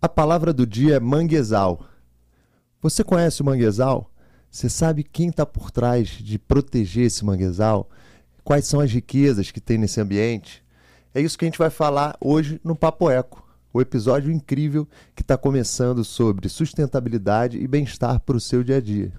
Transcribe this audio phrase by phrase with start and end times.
[0.00, 1.86] A palavra do dia é manguezal.
[2.82, 4.12] Você conhece o manguezal?
[4.50, 7.88] Você sabe quem está por trás de proteger esse manguezal?
[8.44, 10.62] Quais são as riquezas que tem nesse ambiente?
[11.14, 15.22] É isso que a gente vai falar hoje no Papo Eco, o episódio incrível que
[15.22, 19.14] está começando sobre sustentabilidade e bem-estar para o seu dia a dia.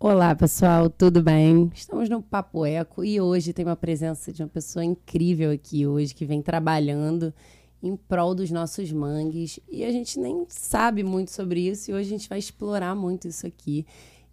[0.00, 1.70] Olá, pessoal, tudo bem?
[1.74, 6.14] Estamos no Papo Eco e hoje tem uma presença de uma pessoa incrível aqui hoje
[6.14, 7.32] que vem trabalhando
[7.84, 9.60] em prol dos nossos mangues.
[9.70, 13.28] E a gente nem sabe muito sobre isso e hoje a gente vai explorar muito
[13.28, 13.86] isso aqui.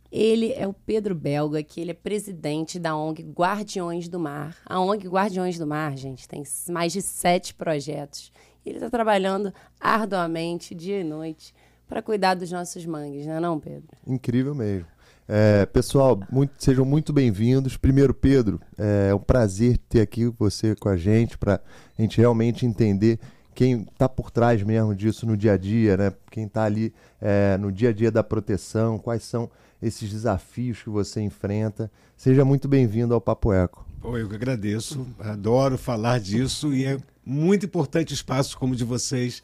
[0.10, 4.56] Ele é o Pedro Belga, que ele é presidente da ONG Guardiões do Mar.
[4.66, 8.32] A ONG Guardiões do Mar, gente, tem mais de sete projetos.
[8.66, 11.54] Ele está trabalhando arduamente, dia e noite,
[11.88, 13.90] para cuidar dos nossos mangues, não é não, Pedro?
[14.08, 14.88] Incrível mesmo.
[15.28, 17.78] É, pessoal, muito, sejam muito bem-vindos.
[17.78, 21.62] Primeiro, Pedro, é um prazer ter aqui você com a gente para
[21.98, 23.18] a gente realmente entender
[23.54, 26.14] quem está por trás mesmo disso no dia a dia, né?
[26.30, 29.50] Quem está ali é, no dia a dia da proteção, quais são
[29.82, 31.92] esses desafios que você enfrenta.
[32.16, 33.86] Seja muito bem-vindo ao Papo Eco.
[34.00, 38.84] Pô, eu que agradeço, adoro falar disso e é muito importante espaço como o de
[38.84, 39.44] vocês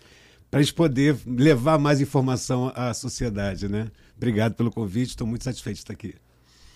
[0.50, 3.92] para a gente poder levar mais informação à sociedade, né?
[4.16, 6.16] Obrigado pelo convite, estou muito satisfeito de estar aqui.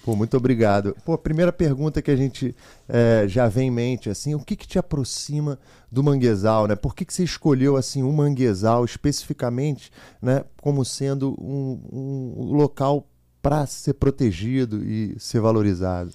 [0.03, 0.95] Pô, muito obrigado.
[1.05, 2.55] Pô, a primeira pergunta que a gente
[2.89, 5.59] é, já vem em mente, assim, o que, que te aproxima
[5.91, 6.75] do manguezal, né?
[6.75, 9.91] Por que, que você escolheu, assim, um manguezal especificamente,
[10.21, 13.07] né, como sendo um, um local
[13.41, 16.11] para ser protegido e ser valorizado?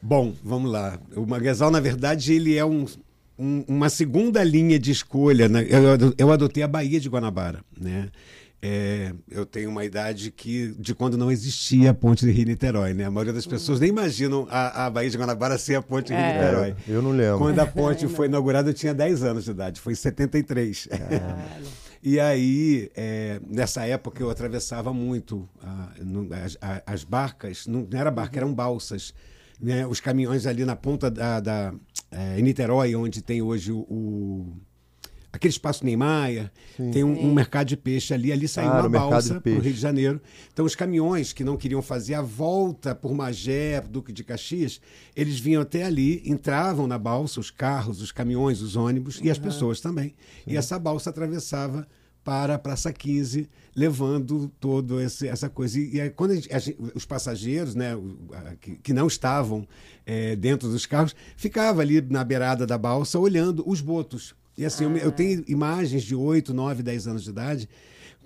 [0.00, 0.98] Bom, vamos lá.
[1.14, 2.86] O manguezal, na verdade, ele é um,
[3.38, 5.48] um, uma segunda linha de escolha.
[5.48, 5.66] Né?
[5.68, 8.08] Eu, eu adotei a Baía de Guanabara, né?
[8.62, 13.04] É, eu tenho uma idade que de quando não existia a ponte de Rio-Niterói, né?
[13.04, 16.14] A maioria das pessoas nem imaginam a, a Baía de Guanabara ser a ponte de
[16.14, 16.32] é.
[16.32, 16.70] Rio-Niterói.
[16.70, 17.38] É, eu não lembro.
[17.38, 20.88] Quando a ponte foi inaugurada, eu tinha 10 anos de idade, foi em 73.
[22.02, 25.92] e aí, é, nessa época, eu atravessava muito a,
[26.62, 29.12] a, as, barcas, não, não era barca, eram balsas.
[29.60, 29.86] Né?
[29.86, 31.74] Os caminhões ali na ponta da, da
[32.10, 34.56] é, Niterói, onde tem hoje o, o
[35.36, 36.50] aquele espaço Neymar,
[36.92, 39.72] tem um, um, mercado de peixe ali, ali saiu ah, uma balsa para o Rio
[39.72, 40.20] de Janeiro.
[40.52, 44.80] Então os caminhões que não queriam fazer a volta por Magé, Duque de Caxias,
[45.14, 49.26] eles vinham até ali, entravam na balsa, os carros, os caminhões, os ônibus uhum.
[49.26, 50.08] e as pessoas também.
[50.44, 50.52] Sim.
[50.52, 51.86] E essa balsa atravessava
[52.24, 55.78] para a Praça 15, levando toda essa coisa.
[55.78, 57.96] E, e quando a gente, a gente, os passageiros, né,
[58.60, 59.66] que, que não estavam
[60.04, 64.84] é, dentro dos carros, ficavam ali na beirada da balsa olhando os botos e assim,
[64.84, 64.88] ah.
[64.88, 67.68] eu, eu, tenho imagens de 8, 9, 10 anos de idade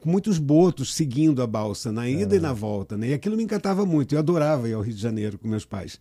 [0.01, 2.39] com muitos botos seguindo a balsa, na ida ah.
[2.39, 2.97] e na volta.
[2.97, 3.09] Né?
[3.09, 4.15] E aquilo me encantava muito.
[4.15, 6.01] Eu adorava ir ao Rio de Janeiro com meus pais.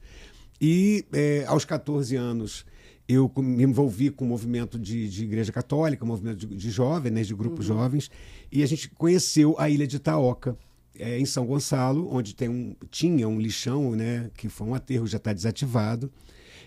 [0.61, 2.65] E é, aos 14 anos
[3.07, 7.23] eu me envolvi com o movimento de, de igreja católica, movimento de, de jovens, né,
[7.23, 7.77] de grupos uhum.
[7.77, 8.11] jovens,
[8.51, 10.55] e a gente conheceu a ilha de Itaoca,
[10.95, 15.07] é, em São Gonçalo, onde tem um, tinha um lixão, né, que foi um aterro,
[15.07, 16.11] já está desativado.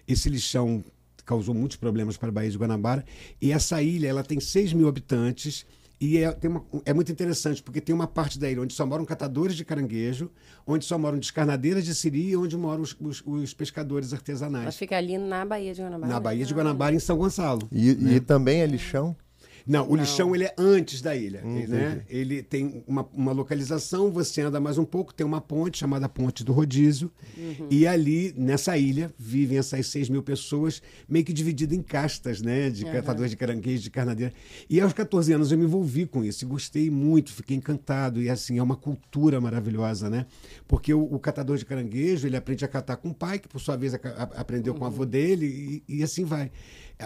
[0.09, 0.83] Esse lixão
[1.33, 3.05] causou muitos problemas para a Baía de Guanabara.
[3.41, 5.65] E essa ilha ela tem 6 mil habitantes.
[5.99, 8.85] E é, tem uma, é muito interessante, porque tem uma parte da ilha onde só
[8.85, 10.31] moram catadores de caranguejo,
[10.67, 14.65] onde só moram descarnadeiras de siri e onde moram os, os, os pescadores artesanais.
[14.65, 16.13] Ela fica ali na Baía de Guanabara.
[16.13, 17.69] Na Baía de Guanabara, em São Gonçalo.
[17.71, 18.15] E, né?
[18.15, 19.17] e também é lixão?
[19.67, 21.43] Não, o lixão ele é antes da ilha.
[21.45, 22.03] Hum, né?
[22.09, 26.45] Ele tem uma, uma localização, você anda mais um pouco, tem uma ponte chamada Ponte
[26.45, 27.11] do Rodízio.
[27.37, 27.69] Uhum.
[27.71, 32.71] E ali, nessa ilha, vivem essas 6 mil pessoas, meio que divididas em castas, né?
[32.71, 32.93] De uhum.
[32.93, 34.33] catadores de caranguejo, de carnadeira.
[34.69, 38.21] E aos 14 anos eu me envolvi com isso, e gostei muito, fiquei encantado.
[38.21, 40.27] E assim, é uma cultura maravilhosa, né?
[40.67, 43.61] Porque o, o catador de caranguejo, ele aprende a catar com o pai, que por
[43.61, 44.79] sua vez a, a, aprendeu uhum.
[44.81, 46.51] com o avô dele, e, e assim vai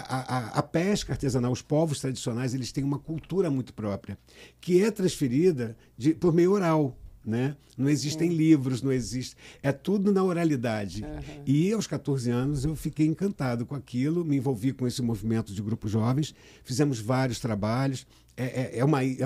[0.00, 4.18] a, a, a, pesca artesanal, os povos tradicionais, eles têm uma cultura muito própria,
[4.60, 6.96] que é transferida de, por meio oral.
[7.24, 7.56] Né?
[7.76, 9.34] Não existem livros, não existe.
[9.60, 11.02] É tudo na oralidade.
[11.02, 11.42] Uhum.
[11.44, 15.60] E aos 14 anos eu fiquei encantado com aquilo, me envolvi com esse movimento de
[15.60, 16.32] grupos jovens,
[16.62, 18.06] fizemos vários trabalhos.
[18.36, 19.16] É, é, é uma, é,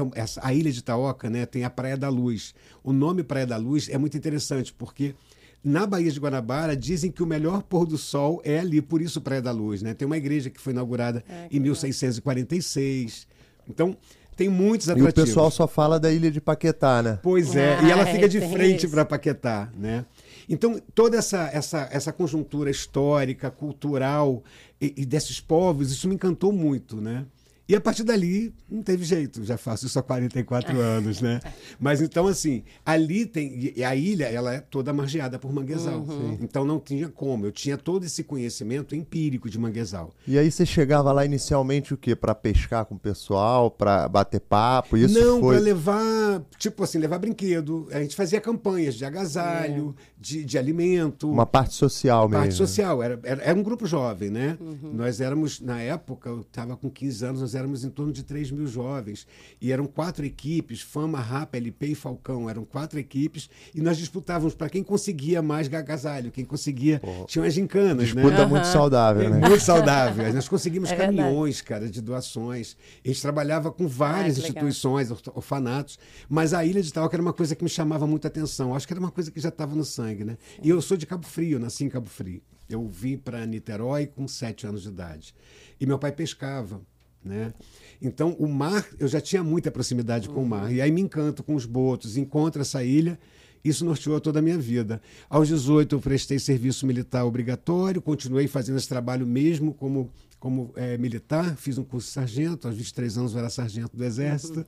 [0.40, 2.54] a ilha de Itaoca né, tem a Praia da Luz.
[2.82, 5.14] O nome Praia da Luz é muito interessante, porque
[5.62, 9.20] na Baía de Guanabara, dizem que o melhor pôr do sol é ali, por isso
[9.20, 9.82] Praia da Luz.
[9.82, 9.94] Né?
[9.94, 13.26] Tem uma igreja que foi inaugurada é, em 1646.
[13.68, 13.96] Então,
[14.36, 15.18] tem muitos atrativos.
[15.18, 17.18] E o pessoal só fala da ilha de Paquetá, né?
[17.22, 20.06] Pois é, ah, e ela fica de frente para Paquetá, né?
[20.48, 24.42] Então, toda essa, essa, essa conjuntura histórica, cultural
[24.80, 27.26] e, e, desses povos, isso me encantou muito, né?
[27.70, 31.38] E a partir dali, não teve jeito, já faço isso há 44 anos, né?
[31.78, 33.72] Mas então, assim, ali tem.
[33.76, 36.00] E a ilha, ela é toda margeada por manguezal.
[36.00, 36.36] Uhum.
[36.40, 37.46] Então não tinha como.
[37.46, 40.12] Eu tinha todo esse conhecimento empírico de manguezal.
[40.26, 42.16] E aí você chegava lá inicialmente o quê?
[42.16, 44.96] Pra pescar com o pessoal, pra bater papo?
[44.96, 45.54] Isso não, foi.
[45.54, 47.86] para levar, tipo assim, levar brinquedo.
[47.92, 51.30] A gente fazia campanhas de agasalho, de, de alimento.
[51.30, 52.42] Uma parte social mesmo.
[52.42, 54.58] Parte social, era, era, era um grupo jovem, né?
[54.92, 58.50] Nós éramos, na época, eu estava com 15 anos, nós éramos em torno de 3
[58.50, 59.26] mil jovens.
[59.60, 62.50] E eram quatro equipes, Fama, Rapa, LP e Falcão.
[62.50, 67.00] Eram quatro equipes e nós disputávamos para quem conseguia mais agasalho, quem conseguia.
[67.26, 68.22] Tinha umas gincanas, né?
[68.22, 69.48] Disputa muito saudável, É né?
[69.48, 70.32] muito saudável.
[70.34, 72.76] Nós conseguimos É caminhões, cara, de doações.
[73.04, 74.48] A gente trabalhava com várias Ah, legal.
[74.64, 75.98] instituições, orf- orfanatos,
[76.28, 78.74] mas a Ilha de Itaúca era uma coisa que me chamava muita atenção.
[78.74, 80.36] Acho que era uma coisa que já estava no sangue, né?
[80.62, 82.40] E eu sou de Cabo Frio, nasci em Cabo Frio.
[82.68, 85.34] Eu vim para Niterói com sete anos de idade.
[85.80, 86.80] E meu pai pescava,
[87.24, 87.52] né?
[88.00, 90.72] Então, o mar, eu já tinha muita proximidade com o mar.
[90.72, 93.18] E aí me encanto com os botos, encontro essa ilha.
[93.62, 95.02] Isso norteou toda a minha vida.
[95.28, 100.96] Aos 18, eu prestei serviço militar obrigatório, continuei fazendo esse trabalho mesmo como, como eh,
[100.96, 104.64] militar, fiz um curso de sargento, aos 23 anos eu era sargento do Exército.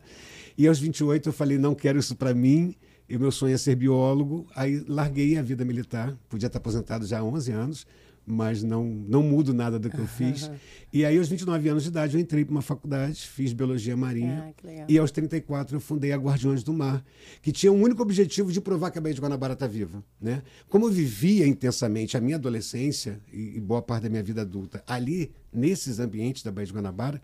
[0.58, 2.75] E aos 28 eu falei, não quero isso para mim,
[3.08, 4.46] e o meu sonho é ser biólogo.
[4.55, 7.87] Aí larguei a vida militar, podia estar aposentado já há 11 anos,
[8.24, 10.50] mas não, não mudo nada do que eu fiz.
[10.92, 14.54] E aí, aos 29 anos de idade, eu entrei para uma faculdade, fiz biologia marinha.
[14.64, 14.84] Ah.
[14.88, 17.04] E aos 34 eu fundei a Guardiões do Mar,
[17.40, 20.02] que tinha o único objetivo de provar que a Baía de Guanabara está viva.
[20.20, 20.42] Né?
[20.69, 24.82] Como eu vivia intensamente a minha adolescência e, e boa parte da minha vida adulta
[24.86, 27.20] ali, nesses ambientes da Baía de Guanabara,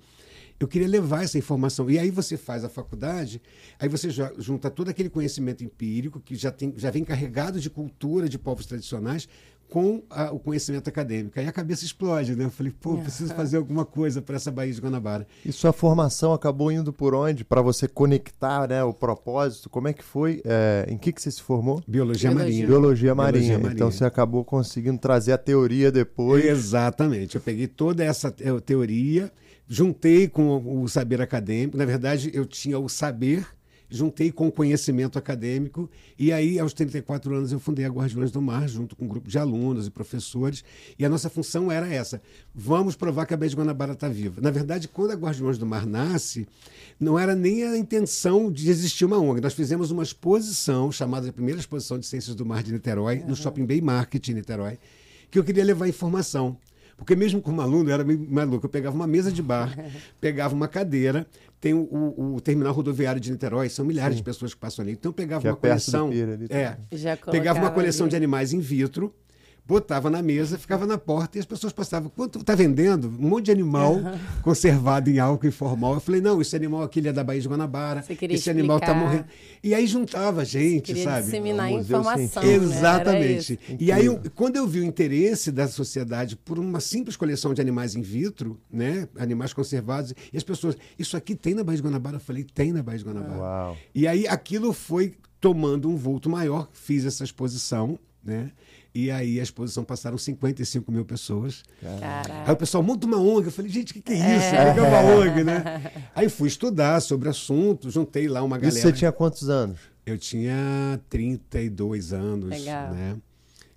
[0.60, 1.88] eu queria levar essa informação.
[1.88, 3.40] E aí você faz a faculdade,
[3.78, 4.08] aí você
[4.38, 8.66] junta todo aquele conhecimento empírico, que já, tem, já vem carregado de cultura de povos
[8.66, 9.28] tradicionais,
[9.68, 11.38] com a- o conhecimento acadêmico.
[11.38, 12.44] Aí a cabeça explode, né?
[12.46, 15.26] Eu falei, pô, preciso fazer alguma coisa para essa Baía de Guanabara.
[15.44, 17.44] E sua formação acabou indo por onde?
[17.44, 19.68] Pra você conectar né, o propósito?
[19.68, 20.40] Como é que foi?
[20.44, 21.82] É, em que, que você se formou?
[21.86, 22.34] Biologia, Biologia.
[22.34, 22.66] marinha.
[22.66, 23.32] Biologia marinha.
[23.42, 23.74] Biologia marinha.
[23.74, 26.44] Então você acabou conseguindo trazer a teoria depois.
[26.44, 27.34] Exatamente.
[27.36, 29.30] Eu peguei toda essa te- teoria,
[29.68, 31.76] juntei com o saber acadêmico.
[31.76, 33.46] Na verdade, eu tinha o saber,
[33.88, 35.88] juntei com o conhecimento acadêmico.
[36.18, 39.28] E aí, aos 34 anos, eu fundei a Guardiões do Mar, junto com um grupo
[39.28, 40.64] de alunos e professores.
[40.98, 42.20] E a nossa função era essa:
[42.54, 44.40] vamos provar que a Baía de Guanabara está viva.
[44.40, 46.46] Na verdade, quando a Guardiões do Mar nasce,
[46.98, 49.40] não era nem a intenção de existir uma ONG.
[49.40, 53.34] Nós fizemos uma exposição, chamada de Primeira Exposição de Ciências do Mar de Niterói, no
[53.36, 54.78] Shopping Bay Market, em Niterói
[55.30, 56.56] que eu queria levar informação.
[56.96, 58.66] Porque mesmo como aluno, eu era meio maluco.
[58.66, 59.72] Eu pegava uma mesa de bar,
[60.20, 61.26] pegava uma cadeira,
[61.60, 64.92] tem o, o- o terminal rodoviário de Niterói, são milhares de pessoas que passam ali.
[64.92, 66.10] Então eu pegava Que uma coleção.
[66.10, 66.76] Pira é,
[67.30, 68.10] pegava uma coleção ali.
[68.10, 69.14] de animais in vitro,
[69.68, 72.10] botava na mesa, ficava na porta e as pessoas passavam.
[72.16, 73.06] Quanto tá vendendo?
[73.08, 74.00] Um monte de animal
[74.42, 75.92] conservado em álcool informal.
[75.94, 78.02] Eu falei, não, esse animal aqui ele é da Baía de Guanabara.
[78.02, 79.04] Você esse animal tá explicar.
[79.06, 79.24] morrendo.
[79.62, 81.24] E aí juntava gente, Queria sabe?
[81.26, 82.42] disseminar um museu informação.
[82.42, 82.54] né?
[82.54, 83.60] Exatamente.
[83.78, 87.60] E aí, eu- quando eu vi o interesse da sociedade por uma simples coleção de
[87.60, 91.82] animais in vitro, né, animais conservados, e as pessoas, isso aqui tem na Baía de
[91.82, 92.16] Guanabara?
[92.16, 93.38] Eu falei, tem na Baía de Guanabara.
[93.38, 93.76] Uau.
[93.94, 98.50] E aí aquilo foi tomando um vulto maior, fiz essa exposição, né?
[99.00, 101.62] E aí a exposição passaram 55 mil pessoas.
[101.80, 102.52] Aí Caraca.
[102.52, 103.46] o pessoal, monta uma ONG.
[103.46, 104.48] Eu falei, gente, o que, que é isso?
[104.48, 105.92] O que é uma ONG, né?
[106.16, 108.76] Aí fui estudar sobre o assunto, juntei lá uma galera.
[108.76, 109.78] Isso você tinha quantos anos?
[110.04, 112.92] Eu tinha 32 anos, Legal.
[112.92, 113.16] né?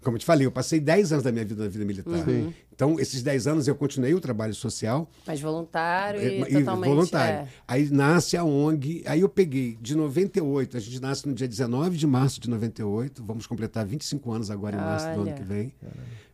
[0.02, 2.26] Como eu te falei, eu passei 10 anos da minha vida na vida militar.
[2.26, 2.52] Sim.
[2.82, 6.90] Então, esses 10 anos eu continuei o trabalho social Mas voluntário e, eh, totalmente.
[6.90, 7.36] voluntário.
[7.42, 7.48] é.
[7.68, 11.96] Aí nasce a ONG, aí eu peguei de 98, a gente nasce no dia 19
[11.96, 15.34] de março de 98, vamos completar 25 anos agora em março do ano Olha.
[15.34, 15.72] que vem.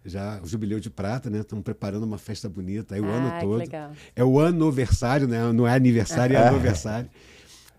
[0.06, 1.39] Já o jubileu de prata, né?
[1.39, 3.58] Estamos preparando uma festa bonita aí o Ah, ano que todo.
[3.58, 3.92] legal.
[4.16, 5.51] É o aniversário, né?
[5.51, 7.10] Não é aniversário, é aniversário.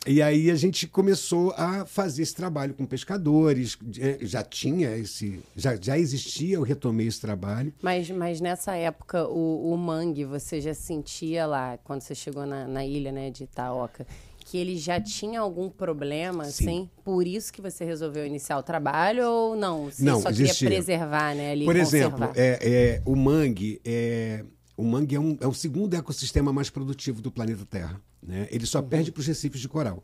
[0.06, 5.40] E aí a gente começou a fazer esse trabalho com pescadores, eh, já tinha esse,
[5.56, 7.72] já, já existia, eu retomei esse trabalho.
[7.82, 12.66] Mas, mas nessa época, o, o mangue, você já sentia lá, quando você chegou na,
[12.66, 14.06] na ilha né, de Itaoca,
[14.46, 16.64] que ele já tinha algum problema, Sim.
[16.64, 16.90] assim?
[17.04, 19.84] Por isso que você resolveu iniciar o trabalho ou não?
[19.86, 20.54] Você Não, só existia.
[20.54, 21.50] queria preservar, né?
[21.52, 24.42] Ali, Por exemplo, é, é, o mangue é
[24.74, 28.00] o mangue é, um, é o segundo ecossistema mais produtivo do planeta Terra.
[28.22, 28.48] Né?
[28.50, 30.02] Ele só perde para os recifes de coral.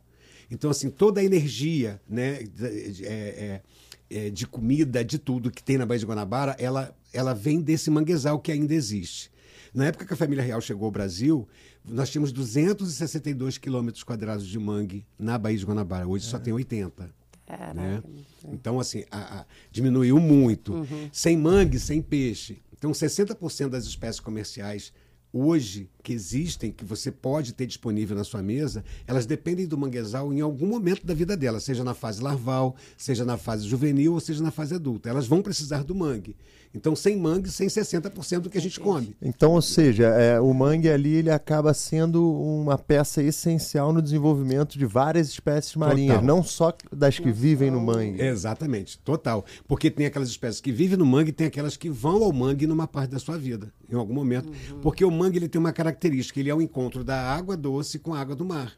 [0.49, 3.61] Então, assim, toda a energia né, é, é,
[4.09, 7.89] é, de comida, de tudo que tem na Baía de Guanabara, ela, ela vem desse
[7.89, 9.31] manguezal que ainda existe.
[9.73, 11.47] Na época que a família real chegou ao Brasil,
[11.83, 16.07] nós tínhamos 262 quilômetros quadrados de mangue na Baía de Guanabara.
[16.07, 17.09] Hoje só tem 80
[17.45, 17.73] Caraca.
[17.73, 18.01] né?
[18.51, 20.73] Então, assim, a- a- diminuiu muito.
[21.11, 22.61] Sem mangue, sem peixe.
[22.77, 24.93] Então, 60% das espécies comerciais
[25.33, 30.31] hoje que existem, que você pode ter disponível na sua mesa, elas dependem do manguezal
[30.31, 34.19] em algum momento da vida dela, seja na fase larval, seja na fase juvenil ou
[34.19, 35.09] seja na fase adulta.
[35.09, 36.35] Elas vão precisar do mangue.
[36.75, 39.15] Então, sem mangue, sem 60% do que a gente come.
[39.21, 44.77] Então, ou seja, é, o mangue ali ele acaba sendo uma peça essencial no desenvolvimento
[44.77, 46.27] de várias espécies marinhas, Total.
[46.27, 48.21] não só das que vivem no mangue.
[48.21, 49.45] Exatamente, total.
[49.65, 52.67] Porque tem aquelas espécies que vivem no mangue e tem aquelas que vão ao mangue
[52.67, 54.51] numa parte da sua vida, em algum momento.
[54.81, 55.94] Porque o mangue ele tem uma característica,
[56.39, 58.77] ele é o encontro da água doce com a água do mar.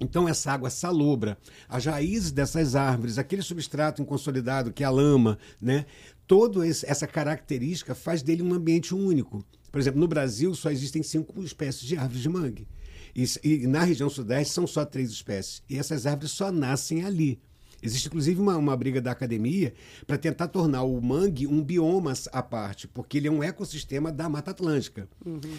[0.00, 5.38] Então, essa água salobra, as raízes dessas árvores, aquele substrato inconsolidado que é a lama,
[5.60, 5.86] né?
[6.26, 9.44] Toda essa característica faz dele um ambiente único.
[9.70, 12.68] Por exemplo, no Brasil só existem cinco espécies de árvores de mangue.
[13.14, 15.62] E, e na região sudeste são só três espécies.
[15.68, 17.40] E essas árvores só nascem ali.
[17.84, 19.74] Existe inclusive uma, uma briga da academia
[20.06, 24.26] para tentar tornar o mangue um bioma à parte, porque ele é um ecossistema da
[24.26, 25.06] Mata Atlântica.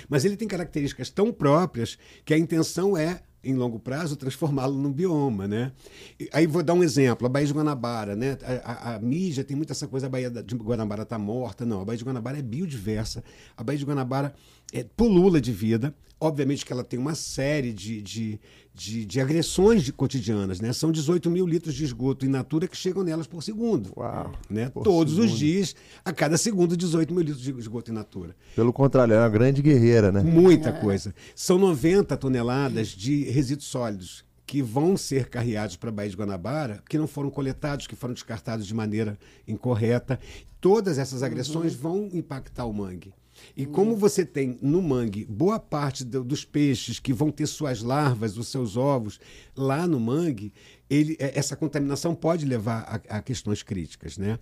[0.10, 4.92] Mas ele tem características tão próprias que a intenção é em longo prazo, transformá-lo num
[4.92, 5.72] bioma, né?
[6.20, 8.38] E aí vou dar um exemplo, a Baía de Guanabara, né?
[8.64, 11.64] A, a, a mídia tem muita essa coisa, a Baía de Guanabara está morta.
[11.64, 13.24] Não, a Baía de Guanabara é biodiversa.
[13.56, 14.34] A Baía de Guanabara
[14.76, 15.96] é, pulula de vida.
[16.20, 18.40] Obviamente que ela tem uma série de, de,
[18.74, 20.74] de, de agressões de cotidianas, né?
[20.74, 23.92] São 18 mil litros de esgoto in natura que chegam nelas por segundo.
[23.96, 24.70] Uau, né?
[24.70, 25.32] por Todos segundo.
[25.32, 28.36] os dias, a cada segundo, 18 mil litros de esgoto in natura.
[28.56, 30.22] Pelo contrário, é uma grande guerreira, né?
[30.22, 31.14] Muita coisa.
[31.36, 36.82] São 90 toneladas de resíduos sólidos que vão ser carreados para a Baía de Guanabara,
[36.88, 39.18] que não foram coletados, que foram descartados de maneira
[39.48, 40.20] incorreta.
[40.62, 43.14] Todas essas agressões vão impactar o mangue.
[43.56, 47.82] E como você tem no mangue boa parte do- dos peixes que vão ter suas
[47.82, 49.20] larvas, os seus ovos
[49.56, 50.54] lá no mangue,
[50.90, 54.40] ele, é, essa contaminação pode levar a, a questões críticas, né?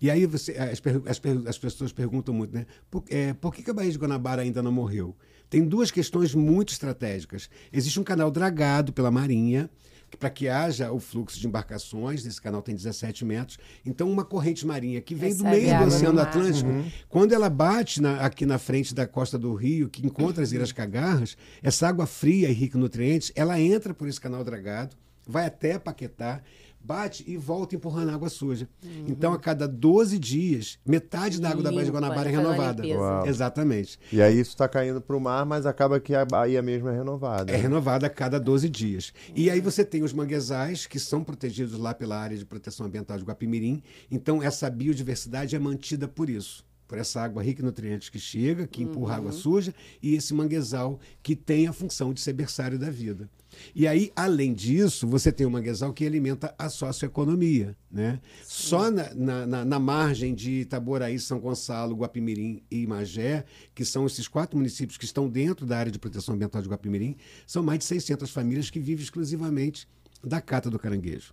[0.00, 2.66] E aí você, as, as as pessoas perguntam muito, né?
[2.90, 5.16] Por, é, por que, que a Baía de Guanabara ainda não morreu?
[5.48, 7.48] Tem duas questões muito estratégicas.
[7.72, 9.70] Existe um canal dragado pela Marinha,
[10.18, 13.58] para que haja o fluxo de embarcações, esse canal tem 17 metros.
[13.84, 16.20] Então, uma corrente marinha que vem do Recebe meio do Oceano.
[16.20, 16.70] Atlântico,
[17.08, 20.72] quando ela bate na- aqui na frente da costa do Rio, que encontra as Ilhas
[20.72, 25.46] Cagarras, essa água fria e rica em nutrientes, ela entra por esse canal dragado, vai
[25.46, 26.42] até Paquetá,
[26.84, 28.68] bate e volta empurrando água suja.
[29.08, 32.82] Então, a cada 12 dias, metade da água da Baía de Limpa, Guanabara é renovada.
[33.26, 33.98] Exatamente.
[34.12, 36.96] E aí isso está caindo para o mar, mas acaba que a Bahia mesmo é
[36.96, 37.50] renovada.
[37.50, 39.12] É renovada a cada 12 dias.
[39.34, 43.16] E aí você tem os manguezais, que são protegidos lá pela área de proteção ambiental
[43.16, 43.82] de Guapimirim.
[44.10, 46.62] Então, essa biodiversidade é mantida por isso.
[46.86, 51.00] Por essa água rica em nutrientes que chega, que empurra água suja, e esse manguezal
[51.22, 53.26] que tem a função de ser berçário da vida.
[53.74, 57.76] E aí, além disso, você tem o manguezal que alimenta a socioeconomia.
[57.90, 58.18] Né?
[58.44, 63.44] Só na, na, na- na margem de Itaboraí, São Gonçalo, Guapimirim e Magé,
[63.74, 67.16] que são esses quatro municípios que estão dentro da área de proteção ambiental de Guapimirim,
[67.46, 69.86] são mais de 600 famílias que vivem exclusivamente
[70.22, 71.32] da cata do caranguejo.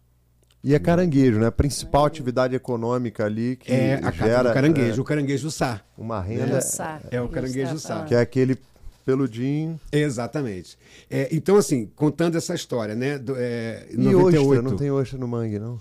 [0.64, 1.48] E é caranguejo, né?
[1.48, 5.50] A principal atividade econômica ali que é a cata gera do caranguejo, é, o caranguejo
[5.50, 5.82] sá.
[5.98, 7.02] uma No renda, sá.
[7.10, 8.04] É o caranguejo sá.
[8.04, 8.56] que é aquele
[9.06, 9.80] peludinho.
[9.92, 10.78] Exatamente.
[11.10, 13.18] É, então, assim, contando essa história, né?
[13.18, 15.80] Do, é, E 98, ostra, não tem ostra no mangue, não?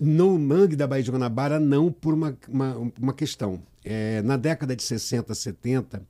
[0.00, 3.62] No mangue da Baía de Guanabara, não por uma, uma, uma questão.
[3.84, 6.02] É, na década de 60, 70,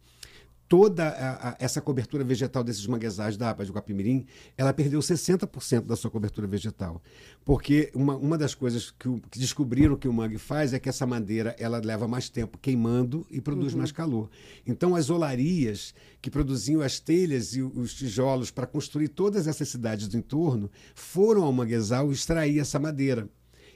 [0.69, 5.87] toda a- a- essa cobertura vegetal desses manguezais da APA de Guapimirim, ela perdeu 60%
[5.87, 7.01] da sua cobertura vegetal.
[7.45, 10.89] Porque uma, uma das coisas que, o- que descobriram que o mangue faz é que
[10.89, 14.29] essa madeira ela leva mais tempo queimando e produz mais calor.
[14.67, 20.09] Então, as olarias que produziam as telhas e os tijolos para construir todas essas cidades
[20.09, 23.29] do entorno foram ao manguezal extrair essa madeira.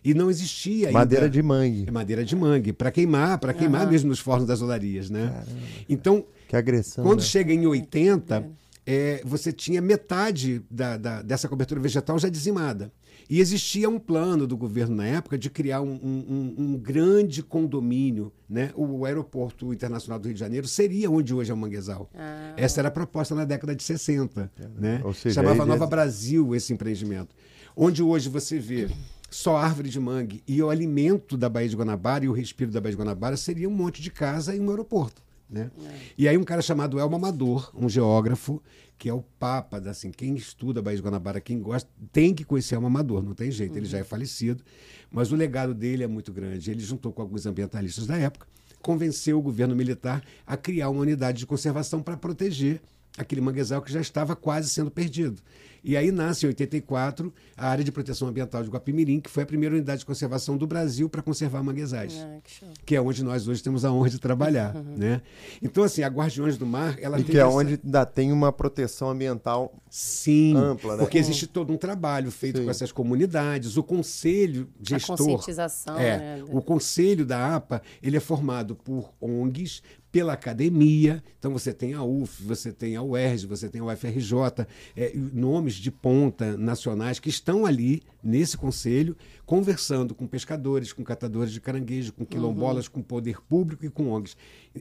[0.03, 0.99] E não existia ainda...
[0.99, 1.85] Madeira de mangue.
[1.87, 5.45] É madeira de mangue, para queimar, para queimar mesmo nos fornos das olarias, né?
[5.89, 7.05] Então, Que agressão.
[7.05, 7.25] quando né?
[7.27, 8.47] chega em 80,
[8.87, 12.91] é, você tinha metade da, da- dessa cobertura vegetal já dizimada.
[13.29, 17.45] E existia um plano do governo na época de criar um, um- um- um grande
[17.45, 18.33] condomínio.
[18.49, 18.71] Né?
[18.75, 22.11] O aeroporto internacional do Rio de Janeiro seria onde hoje é o Manguezal.
[22.57, 24.51] Essa era a proposta na década de 60.
[24.77, 25.01] Né?
[25.05, 27.37] Ou seja, Chamava aí Nova já- Brasil esse empreendimento.
[27.77, 28.89] Onde hoje você vê
[29.31, 32.81] só árvore de mangue e o alimento da Baía de Guanabara e o respiro da
[32.81, 35.23] Baía de Guanabara seria um monte de casa e um aeroporto.
[35.49, 35.71] Né?
[36.17, 38.63] E aí um cara chamado Elmo Amador, um geógrafo,
[38.99, 42.45] que é o papa, assim, quem estuda a Baía de Guanabara, quem gosta, tem que
[42.45, 44.63] conhecer Elmo Amador, não tem jeito, ele já é falecido,
[45.11, 46.71] mas o legado dele é muito grande.
[46.71, 48.47] Ele juntou com alguns ambientalistas da época,
[48.83, 52.81] convenceu o governo militar a criar uma unidade de conservação para proteger
[53.19, 55.41] aquele manguezal que já estava quase sendo perdido.
[55.83, 59.47] E aí nasce em 84 a área de proteção ambiental de Guapimirim, que foi a
[59.47, 62.15] primeira unidade de conservação do Brasil para conservar manguezais.
[62.21, 64.77] Ah, que, que, é onde nós hoje temos a honra de trabalhar.
[64.77, 64.91] Uhum.
[65.01, 65.23] Né?
[65.63, 67.49] Então, assim, a Guardiões do Mar, ela E que é essa...
[67.49, 71.03] onde ainda tem uma proteção ambiental Sim, ampla, né?
[71.03, 72.65] Porque existe todo um trabalho feito Sim.
[72.65, 73.77] com essas comunidades.
[73.79, 75.15] O conselho gestor.
[75.15, 76.45] A conscientização, é, né?
[76.51, 81.23] O conselho da APA ele é formado por ONGs, pela academia.
[81.39, 85.75] Então você tem a UF, você tem a UERJ, você tem a UFRJ, é, nomes
[85.75, 92.13] de ponta nacionais que estão ali nesse conselho, conversando com pescadores, com catadores de caranguejo,
[92.13, 92.93] com quilombolas, uhum.
[92.93, 94.37] com poder público e com ONGs.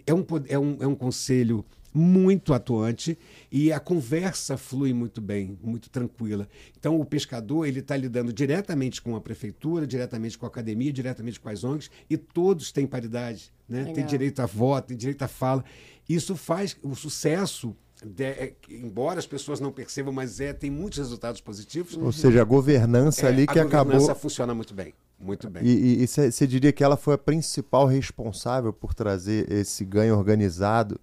[0.05, 3.17] É um, é um, é um conselho muito atuante
[3.51, 6.47] e a conversa flui muito bem, muito tranquila.
[6.77, 11.39] Então o pescador ele está lidando diretamente com a prefeitura, diretamente com a academia, diretamente
[11.39, 13.91] com as ONGs e todos têm paridade, né?
[13.93, 15.63] Tem direito a voto, tem direito à fala.
[16.07, 20.99] Isso faz o sucesso de, é, embora as pessoas não percebam, mas é tem muitos
[20.99, 21.97] resultados positivos.
[21.97, 23.79] Ou seja, a governança é, ali que a acabou.
[23.79, 24.93] A governança funciona muito bem.
[25.19, 25.63] Muito bem.
[25.65, 30.97] E você diria que ela foi a principal responsável por trazer esse ganho organizado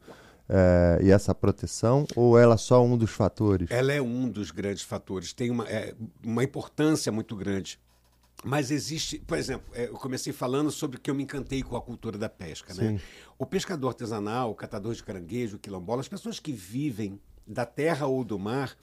[0.49, 3.69] é, e essa proteção, ou ela é só um dos fatores?
[3.71, 5.95] Ela é um dos grandes fatores, tem uma, é,
[6.25, 7.79] uma importância muito grande.
[8.47, 11.83] Mas existe, por exemplo, é, eu comecei falando sobre que eu me encantei com a
[11.83, 12.73] cultura da pesca.
[12.75, 13.01] Né?
[13.37, 18.07] O pescador artesanal, o catador de caranguejo, o quilombola, as pessoas que vivem da terra
[18.07, 18.77] ou do mar,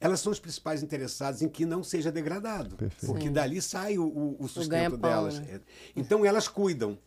[0.00, 2.76] elas são os principais interessados em que não seja degradado.
[2.76, 3.04] Perfeito.
[3.04, 3.32] Porque Sim.
[3.34, 5.38] dali sai o, o, o sustento o delas.
[5.38, 5.60] Né?
[5.94, 6.98] Então elas cuidam.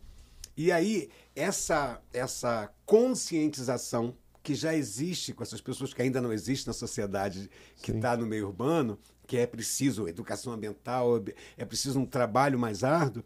[0.55, 4.15] E aí, essa, essa conscientização
[4.47, 7.49] que já existe com essas pessoas que ainda não existem na sociedade
[7.81, 11.21] que está no meio urbano, que é preciso educação ambiental,
[11.57, 13.25] é preciso um trabalho mais árduo,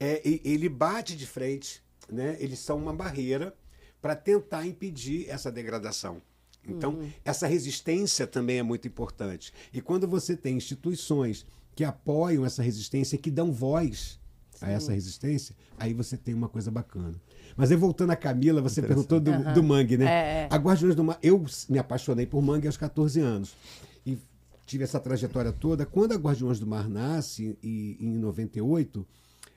[0.00, 2.38] é, ele bate de frente, né?
[2.40, 3.54] eles são uma barreira
[4.00, 6.22] para tentar impedir essa degradação.
[6.66, 7.12] Então, uhum.
[7.22, 9.52] essa resistência também é muito importante.
[9.74, 14.18] E quando você tem instituições que apoiam essa resistência, que dão voz
[14.62, 17.14] a essa resistência, aí você tem uma coisa bacana.
[17.56, 19.52] Mas aí voltando a Camila, você perguntou do, uhum.
[19.52, 20.06] do mangue, né?
[20.06, 20.08] É,
[20.44, 20.48] é.
[20.50, 23.54] A Guardiões do Mangue, eu me apaixonei por mangue aos 14 anos.
[24.06, 24.18] E
[24.64, 25.84] tive essa trajetória toda.
[25.84, 29.06] Quando a Guardiões do Mar nasce, e, em 98,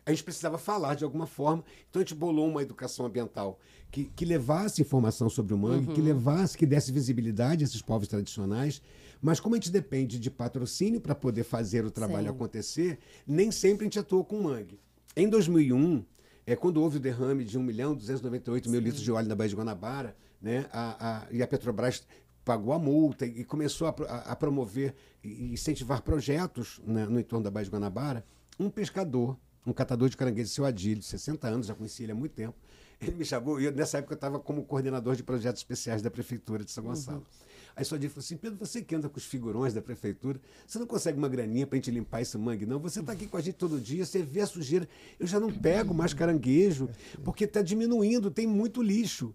[0.05, 1.63] a gente precisava falar de alguma forma.
[1.89, 3.59] Então a gente bolou uma educação ambiental
[3.91, 5.93] que, que levasse informação sobre o mangue, uhum.
[5.93, 8.81] que levasse, que desse visibilidade a esses povos tradicionais.
[9.21, 12.35] Mas como a gente depende de patrocínio para poder fazer o trabalho Sim.
[12.35, 14.79] acontecer, nem sempre a gente atuou com mangue.
[15.17, 16.03] Em 2001,
[16.45, 19.49] é, quando houve o derrame de 1 milhão 298 mil litros de óleo na Baía
[19.49, 22.05] de Guanabara, né, a, a, e a Petrobras
[22.43, 27.49] pagou a multa e começou a, a promover e incentivar projetos né, no entorno da
[27.49, 28.25] Baía de Guanabara,
[28.59, 32.15] um pescador, um catador de caranguejo, seu Adílio, de 60 anos, já conheci ele há
[32.15, 32.55] muito tempo,
[33.01, 36.11] ele me chamou, e eu, nessa época eu estava como coordenador de projetos especiais da
[36.11, 37.19] Prefeitura de São Gonçalo.
[37.19, 37.44] Uhum.
[37.75, 40.87] Aí só disse assim: Pedro, você que anda com os figurões da prefeitura, você não
[40.87, 42.79] consegue uma graninha para a gente limpar esse mangue, não?
[42.79, 44.87] Você está aqui com a gente todo dia, você vê a sujeira.
[45.19, 46.89] Eu já não pego mais caranguejo,
[47.23, 49.33] porque está diminuindo, tem muito lixo.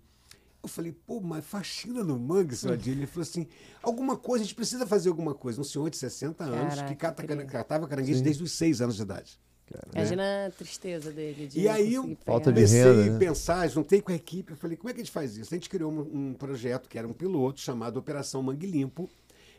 [0.62, 3.00] Eu falei, pô, mas faxina no mangue, seu Adilho.
[3.00, 3.46] Ele falou assim:
[3.82, 5.60] alguma coisa, a gente precisa fazer alguma coisa.
[5.60, 8.24] Um senhor de 60 anos Caraca, que cata, catava caranguejo Sim.
[8.24, 9.40] desde os 6 anos de idade.
[9.70, 10.46] Cara, Imagina né?
[10.46, 11.46] a tristeza dele.
[11.46, 13.18] De e aí eu falta de comecei renda, a né?
[13.18, 15.54] pensar, juntei com a equipe, eu falei, como é que a gente faz isso?
[15.54, 19.08] A gente criou um, um projeto que era um piloto chamado Operação Mangue Limpo.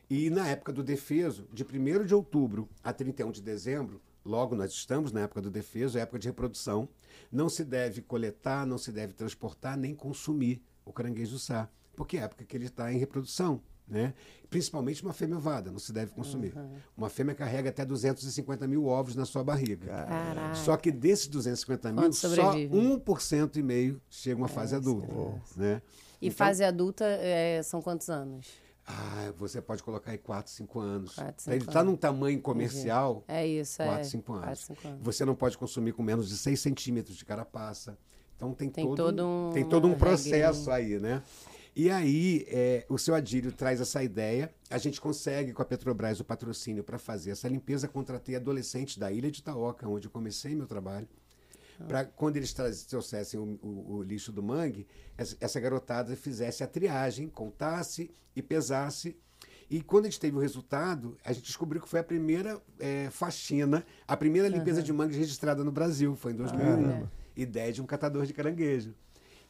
[0.10, 4.71] E na época do defeso, de 1 de outubro a 31 de dezembro, logo nós
[4.74, 6.89] estamos na época do defeso, é época de reprodução,
[7.32, 12.21] não se deve coletar, não se deve transportar nem consumir o caranguejo sá, porque é
[12.21, 13.62] a época que ele está em reprodução.
[13.88, 14.13] Né?
[14.50, 16.56] Principalmente uma fêmea ovada, não se deve consumir.
[16.56, 16.76] Uhum.
[16.96, 19.88] Uma fêmea carrega até 250 mil ovos na sua barriga.
[19.88, 20.56] Caraca.
[20.56, 25.13] Só que desses 250 mil, só 1% e meio chega a uma é, fase adulta.
[25.58, 25.82] Né?
[26.22, 28.48] E então, fase adulta é, são quantos anos?
[28.86, 31.15] Ah, você pode colocar aí 4, 5 anos.
[31.15, 33.24] 4, 5 Ele está num tamanho comercial.
[33.28, 34.04] É isso, 4, é.
[34.04, 34.46] 5 anos.
[34.46, 35.00] 4, 5 anos.
[35.04, 37.98] Você não pode consumir com menos de 6 centímetros de carapaça.
[38.36, 41.22] Então tem, tem todo, todo um, tem todo um processo aí, né?
[41.75, 44.53] E aí, é, o seu Adílio traz essa ideia.
[44.69, 47.88] A gente consegue, com a Petrobras, o patrocínio para fazer essa limpeza.
[47.88, 51.07] Contratei adolescentes da Ilha de Itaoca, onde eu comecei meu trabalho.
[51.88, 54.86] Para quando eles trouxessem o, o, o, lixo do mangue,
[55.17, 59.17] essa, essa garotada fizesse a triagem, contasse e pesasse.
[59.69, 63.10] E quando a gente teve o resultado, a gente descobriu que foi a primeira é,
[63.10, 64.86] faxina, a primeira limpeza uhum.
[64.86, 66.15] de mangue registrada no Brasil.
[66.15, 66.86] Foi em 2001.
[66.86, 67.07] Ah,
[67.38, 67.41] é.
[67.41, 68.93] Ideia de um catador de caranguejo.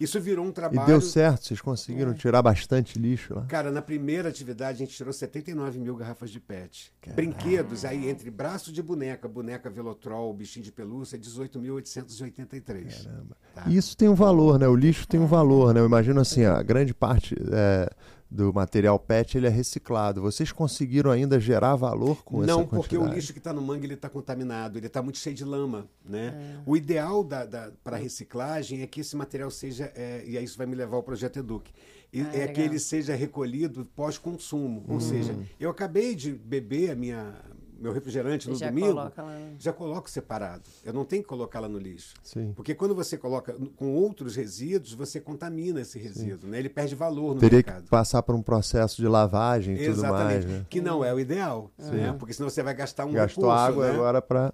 [0.01, 0.87] Isso virou um trabalho.
[0.87, 1.45] E deu certo?
[1.45, 2.13] Vocês conseguiram é.
[2.15, 3.45] tirar bastante lixo lá?
[3.45, 6.91] Cara, na primeira atividade a gente tirou 79 mil garrafas de PET.
[6.99, 7.15] Caramba.
[7.21, 13.03] Brinquedos, aí entre braço de boneca, boneca Velotrol, bichinho de pelúcia, 18.883.
[13.03, 13.37] Caramba.
[13.53, 13.63] Tá?
[13.67, 14.67] Isso tem um valor, né?
[14.67, 15.79] O lixo tem um valor, né?
[15.79, 17.35] Eu imagino assim, a grande parte.
[17.51, 17.89] É
[18.31, 20.21] do material PET ele é reciclado.
[20.21, 22.73] Vocês conseguiram ainda gerar valor com Não, essa quantidade?
[22.77, 25.43] porque o lixo que está no mangue ele está contaminado, ele está muito cheio de
[25.43, 26.57] lama, né?
[26.57, 26.61] É.
[26.65, 30.57] O ideal da, da para reciclagem é que esse material seja, é, e aí isso
[30.57, 31.73] vai me levar ao projeto Eduque,
[32.13, 34.99] ah, é, é que ele seja recolhido pós-consumo, ou hum.
[35.01, 37.35] seja, eu acabei de beber a minha
[37.81, 39.39] meu refrigerante no já domingo, coloca lá...
[39.57, 40.63] já coloco separado.
[40.85, 42.13] Eu não tenho que colocá-la no lixo.
[42.23, 42.53] Sim.
[42.55, 46.59] Porque quando você coloca com outros resíduos, você contamina esse resíduo, né?
[46.59, 47.75] Ele perde valor no Teria mercado.
[47.75, 50.65] Teria que passar por um processo de lavagem e tudo mais, né?
[50.69, 52.15] Que não é o ideal, né?
[52.17, 53.93] Porque senão você vai gastar um Gastou recurso, água né?
[53.93, 54.53] agora para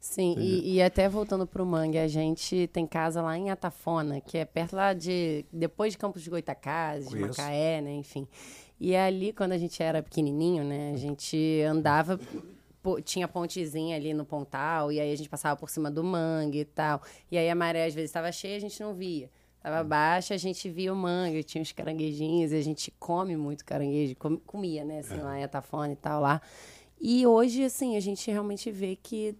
[0.00, 4.20] Sim, e, e, até voltando para o Mangue, a gente tem casa lá em Atafona,
[4.20, 5.44] que é perto lá de.
[5.52, 7.92] depois de Campos de Goitacazes, de Macaé, né?
[7.92, 8.26] Enfim.
[8.78, 10.92] E ali, quando a gente era pequenininho, né?
[10.94, 12.20] A gente andava
[13.04, 16.64] tinha pontezinha ali no pontal, e aí a gente passava por cima do mangue e
[16.64, 17.02] tal.
[17.30, 19.30] E aí a maré às vezes estava cheia, a gente não via.
[19.60, 19.88] Tava hum.
[19.88, 24.14] baixa, a gente via o mangue, tinha os caranguejinhos, e a gente come muito caranguejo,
[24.16, 25.22] com, comia, né, assim, é.
[25.22, 26.40] lá em Atafone e tal, lá.
[27.00, 29.36] E hoje, assim, a gente realmente vê que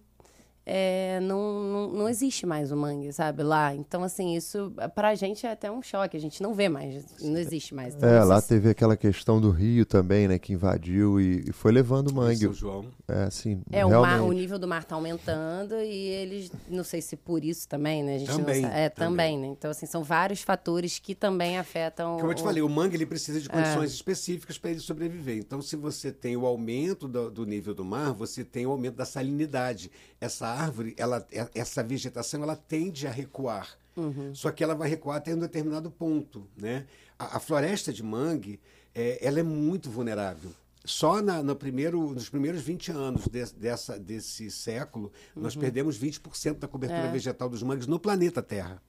[0.69, 3.73] é, não, não, não, existe mais o mangue, sabe, lá.
[3.73, 7.37] Então, assim, isso pra gente é até um choque, a gente não vê mais, não
[7.37, 7.95] existe mais.
[7.95, 11.71] Então, é, lá teve aquela questão do rio também, né, que invadiu e, e foi
[11.71, 12.39] levando o mangue.
[12.39, 12.85] São João.
[13.07, 17.01] É, assim, é o, mar, o, nível do mar tá aumentando e eles, não sei
[17.01, 19.09] se por isso também, né, a gente também, não É, também.
[19.09, 22.17] também, né, então, assim, são vários fatores que também afetam...
[22.17, 23.93] Como eu te falei, o mangue, ele precisa de condições é.
[23.93, 25.37] específicas para ele sobreviver.
[25.37, 28.95] Então, se você tem o aumento do, do nível do mar, você tem o aumento
[28.95, 29.89] da salinidade.
[30.19, 33.77] Essa árvore, ela, é, essa vegetação, ela tende a recuar.
[33.95, 34.33] Uhum.
[34.33, 36.85] Só que ela vai recuar até um determinado ponto, né?
[37.17, 38.59] A, a floresta de mangue,
[38.93, 40.51] é, ela é muito vulnerável.
[40.85, 45.43] Só na, no primeiro, nos primeiros 20 anos de, dessa, desse século, uhum.
[45.43, 47.11] nós perdemos 20% da cobertura é.
[47.11, 48.81] vegetal dos mangues no planeta Terra.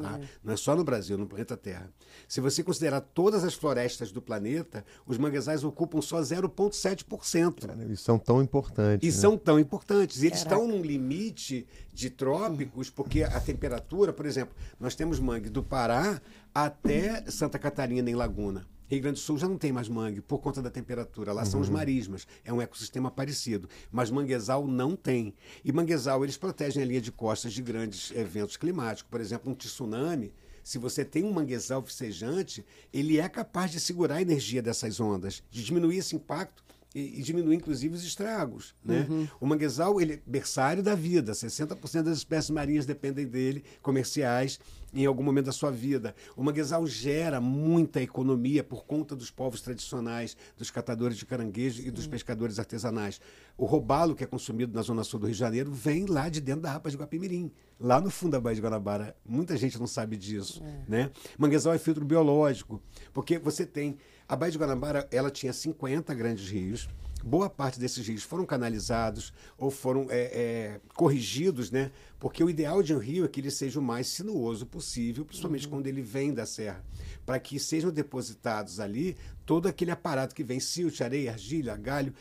[0.00, 0.18] Tá?
[0.18, 0.28] É.
[0.42, 1.90] Não é só no Brasil, no planeta Terra.
[2.26, 7.90] Se você considerar todas as florestas do planeta, os manguezais ocupam só 0,7%.
[7.90, 9.06] E são tão importantes.
[9.06, 9.20] E né?
[9.20, 10.22] são tão importantes.
[10.22, 10.62] E eles Caraca.
[10.62, 16.20] estão num limite de trópicos, porque a temperatura, por exemplo, nós temos mangue do Pará
[16.54, 18.66] até Santa Catarina, em Laguna.
[18.92, 21.32] Rio Grande do Sul já não tem mais mangue por conta da temperatura.
[21.32, 21.50] Lá uhum.
[21.50, 21.74] são os uhum.
[21.74, 22.26] marismas.
[22.44, 23.66] É um ecossistema parecido.
[23.90, 25.34] Mas manguezal não tem.
[25.64, 29.10] E manguezal, eles protegem a linha de costas de grandes eventos climáticos.
[29.10, 30.30] Por exemplo, um tsunami.
[30.62, 35.42] Se você tem um manguezal vicejante, ele é capaz de segurar a energia dessas ondas,
[35.50, 36.62] de diminuir esse impacto
[36.94, 38.74] e, e diminuir, inclusive, os estragos.
[38.84, 39.06] Né?
[39.08, 39.28] Uhum.
[39.40, 44.58] O manguezal ele é berçário da vida, 60% das espécies marinhas dependem dele, comerciais,
[44.94, 46.14] em algum momento da sua vida.
[46.36, 51.90] O manguezal gera muita economia por conta dos povos tradicionais, dos catadores de caranguejo e
[51.90, 52.10] dos uhum.
[52.10, 53.20] pescadores artesanais.
[53.56, 56.40] O robalo, que é consumido na zona sul do Rio de Janeiro, vem lá de
[56.40, 57.50] dentro da Rapa de Guapimirim,
[57.80, 59.16] lá no fundo da Baía de Guanabara.
[59.24, 60.62] Muita gente não sabe disso.
[60.62, 60.90] É.
[60.90, 61.10] Né?
[61.38, 63.96] Manguezal é filtro biológico, porque você tem
[64.32, 66.88] a Baía de Guanabara ela tinha 50 grandes rios.
[67.22, 71.90] Boa parte desses rios foram canalizados ou foram é, é, corrigidos, né?
[72.18, 75.66] Porque o ideal de um rio é que ele seja o mais sinuoso possível, principalmente
[75.66, 75.72] uhum.
[75.72, 76.82] quando ele vem da serra,
[77.26, 82.14] para que sejam depositados ali todo aquele aparato que vem silt, areia, argila, galho.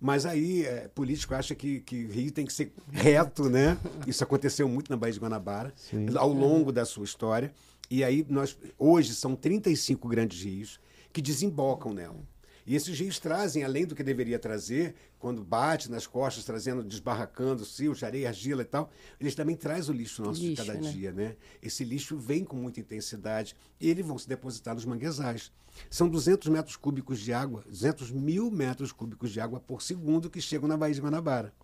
[0.00, 3.76] Mas aí, é, político acha que, que rio tem que ser reto, né?
[4.06, 6.06] Isso aconteceu muito na Baía de Guanabara, Sim.
[6.16, 7.52] ao longo da sua história.
[7.90, 10.80] E aí, nós hoje são 35 grandes rios
[11.12, 12.22] que desembocam nela.
[12.68, 17.64] E esses rios trazem, além do que deveria trazer, quando bate nas costas, trazendo, desbarracando
[17.64, 20.90] silt, areia, argila e tal, eles também trazem o lixo nosso lixo, de cada né?
[20.92, 21.36] dia, né?
[21.62, 25.50] Esse lixo vem com muita intensidade e eles vão se depositar nos manguezais.
[25.88, 30.42] São 200 metros cúbicos de água, 200 mil metros cúbicos de água por segundo que
[30.42, 31.54] chegam na Baía de Guanabara.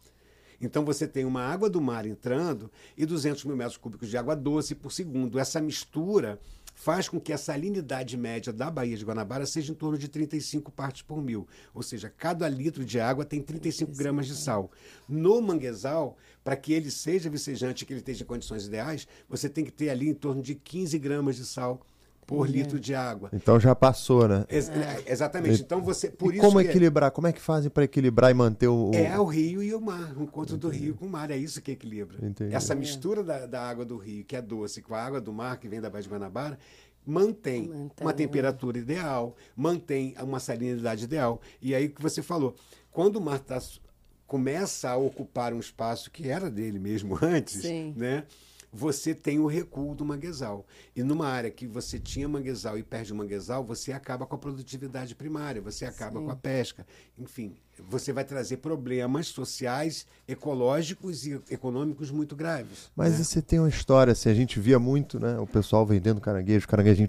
[0.58, 4.34] Então você tem uma água do mar entrando e 200 mil metros cúbicos de água
[4.34, 5.38] doce por segundo.
[5.38, 6.40] Essa mistura
[6.74, 10.70] faz com que a salinidade média da Baía de Guanabara seja em torno de 35
[10.72, 11.46] partes por mil.
[11.72, 14.70] Ou seja, cada litro de água tem 35 gramas de sal.
[15.08, 19.64] No manguezal, para que ele seja vicejante, que ele esteja em condições ideais, você tem
[19.64, 21.80] que ter ali em torno de 15 gramas de sal
[22.26, 23.30] por litro de água.
[23.32, 24.44] Então já passou, né?
[24.48, 25.04] Ex é.
[25.06, 25.62] Exatamente.
[25.62, 27.10] Então você por e isso como é equilibrar?
[27.10, 29.80] Como é que fazem para equilibrar e manter o, o, É o rio e o
[29.80, 30.78] mar, o encontro Entendi.
[30.78, 32.18] do rio com o mar, é isso que equilibra.
[32.24, 32.54] Entendi.
[32.54, 35.58] Essa mistura da, da, água do rio, que é doce, com a água do mar
[35.58, 36.58] que vem da Baía de Guanabara,
[37.06, 41.40] mantém, mantém uma temperatura ideal, mantém uma salinidade ideal.
[41.60, 42.54] E aí o que você falou,
[42.90, 43.60] quando o mar tá,
[44.26, 47.94] começa a ocupar um espaço que era dele mesmo antes, Sim.
[47.96, 48.24] né?
[48.74, 50.66] Você tem o recuo do manguezal.
[50.96, 54.38] E numa área que você tinha manguezal e perde o manguezal, você acaba com a
[54.38, 56.26] produtividade primária, você acaba Sim.
[56.26, 56.84] com a pesca.
[57.16, 57.54] Enfim,
[57.88, 62.90] você vai trazer problemas sociais, ecológicos e econômicos muito graves.
[62.96, 63.24] Mas né?
[63.24, 65.38] você tem uma história, assim, a gente via muito, né?
[65.38, 67.08] O pessoal vendendo caranguejo, caranguejinho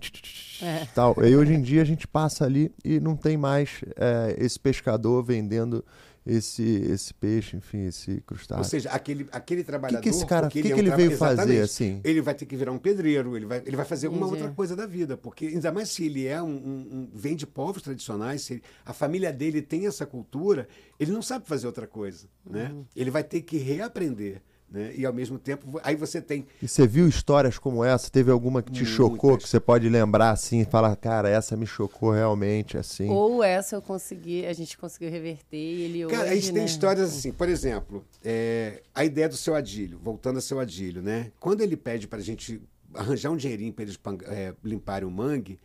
[0.62, 0.86] é.
[0.94, 1.16] tal.
[1.26, 5.24] E hoje em dia a gente passa ali e não tem mais é, esse pescador
[5.24, 5.84] vendendo
[6.26, 8.64] esse, esse peixe, enfim, esse crustáceo.
[8.64, 10.00] Ou seja, aquele, aquele trabalhador.
[10.00, 12.02] O que, que esse cara, que, ele, que, é um ele veio fazer assim?
[12.04, 14.76] Ele vai ter que virar um pedreiro, ele vai, ele vai fazer alguma outra coisa
[14.76, 18.42] da vida, porque ainda mais se ele é um, um, um vem de povos tradicionais,
[18.42, 20.68] se a família dele tem essa cultura,
[21.00, 22.72] ele não sabe fazer outra coisa, né?
[22.74, 22.86] Uhum.
[22.96, 24.42] Ele vai ter que reaprender.
[24.76, 24.92] Né?
[24.94, 26.46] E ao mesmo tempo, aí você tem.
[26.62, 28.10] E você viu histórias como essa?
[28.12, 28.94] Teve alguma que te Muitas.
[28.94, 33.10] chocou, que você pode lembrar assim e falar, cara, essa me chocou realmente, assim?
[33.10, 36.54] Ou essa eu consegui, a gente conseguiu reverter e ele Cara, hoje, a gente né?
[36.56, 41.02] tem histórias assim, por exemplo, é, a ideia do seu Adílio, voltando ao seu Adílio,
[41.02, 41.32] né?
[41.40, 42.62] Quando ele pede para a gente
[42.94, 45.58] arranjar um dinheirinho para eles é, limparem o mangue,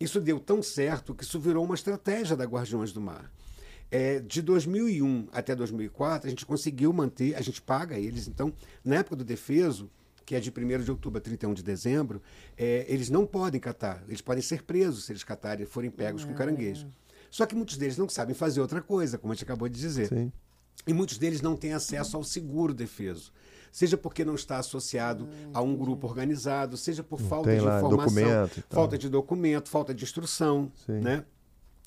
[0.00, 3.30] isso deu tão certo que isso virou uma estratégia da Guardiões do Mar.
[3.90, 8.26] É, de 2001 até 2004, a gente conseguiu manter, a gente paga eles.
[8.26, 8.52] Então,
[8.84, 9.90] na época do defeso,
[10.24, 12.20] que é de 1 de outubro a 31 de dezembro,
[12.58, 14.02] é, eles não podem catar.
[14.08, 16.88] Eles podem ser presos se eles catarem e forem pegos com caranguejo.
[17.30, 20.08] Só que muitos deles não sabem fazer outra coisa, como a gente acabou de dizer.
[20.08, 20.32] Sim.
[20.86, 23.32] E muitos deles não têm acesso ao seguro defeso.
[23.70, 27.78] Seja porque não está associado a um grupo organizado, seja por não falta de lá,
[27.78, 30.72] informação, falta de documento, falta de instrução.
[30.86, 31.00] Sim.
[31.00, 31.24] Né?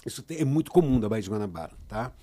[0.05, 2.13] Isso é muito comum da Baía de Guanabara, tá?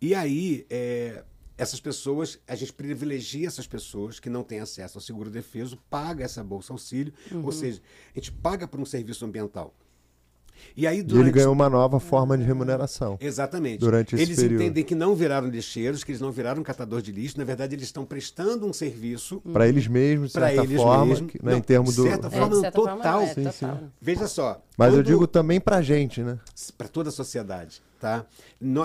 [0.00, 1.24] E aí, é,
[1.58, 6.24] essas pessoas, a gente privilegia essas pessoas que não têm acesso ao seguro defeso, paga
[6.24, 7.44] essa bolsa auxílio, uhum.
[7.44, 7.82] ou seja,
[8.14, 9.74] a gente paga por um serviço ambiental.
[10.76, 11.26] E aí durante...
[11.26, 13.16] E ele ganhou uma nova forma de remuneração.
[13.20, 13.80] Exatamente.
[13.80, 14.62] Durante esse eles período.
[14.62, 17.38] entendem que não viraram lixeiros, que eles não viraram catador de lixo.
[17.38, 21.30] Na verdade, eles estão prestando um serviço para eles mesmos, de certa eles forma, mesmos.
[21.30, 22.02] Que, né, não, em termos do.
[22.04, 23.02] De certa forma, é, de certa total.
[23.02, 23.76] Forma, é, sim, total.
[23.76, 23.90] Sim.
[24.00, 24.62] Veja só.
[24.76, 24.96] Mas quando...
[24.98, 26.38] eu digo também para a gente, né?
[26.76, 27.82] Para toda a sociedade.
[28.00, 28.24] Tá?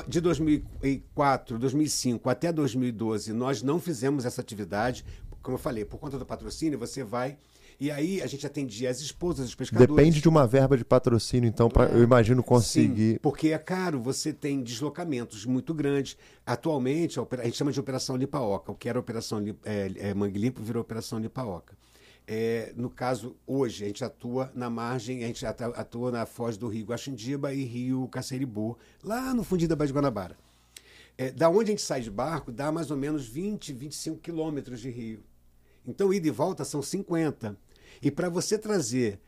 [0.07, 5.05] De 2004, 2005 até 2012, nós não fizemos essa atividade.
[5.43, 7.37] Como eu falei, por conta do patrocínio, você vai
[7.79, 9.95] e aí a gente atendia as esposas dos pescadores.
[9.95, 13.13] Depende de uma verba de patrocínio, então, pra, é, eu imagino conseguir.
[13.13, 16.17] Sim, porque é caro, você tem deslocamentos muito grandes.
[16.45, 18.71] Atualmente, a, a gente chama de Operação Lipaoca.
[18.71, 21.75] O que era Operação é, é, Mangue Limpo virou Operação Lipaoca.
[22.25, 26.67] É, no caso, hoje, a gente atua na margem, a gente atua na foz do
[26.67, 30.37] Rio Guaxindiba e Rio Caceribu, lá no fundinho da Baía de Guanabara.
[31.17, 34.79] É, da onde a gente sai de barco, dá mais ou menos 20, 25 quilômetros
[34.79, 35.23] de rio.
[35.85, 37.57] Então, ida e volta são 50.
[38.01, 39.19] E para você trazer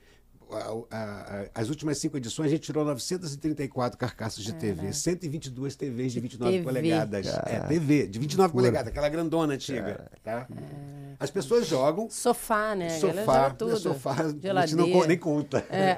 [0.51, 6.13] a, a, as últimas cinco edições, a gente tirou 934 carcaças de TV, 122 TVs
[6.13, 6.63] de 29 TV.
[6.63, 7.27] polegadas.
[7.27, 8.61] É, TV, de 29 Pura.
[8.61, 10.09] polegadas, aquela grandona antiga.
[10.23, 10.47] Tá?
[10.49, 10.95] É.
[11.19, 12.09] As pessoas jogam.
[12.09, 12.89] Sofá, né?
[12.99, 13.77] Sofá, tudo.
[13.77, 14.59] sofá, Geladeira.
[14.59, 15.65] a gente não, nem conta.
[15.69, 15.97] É.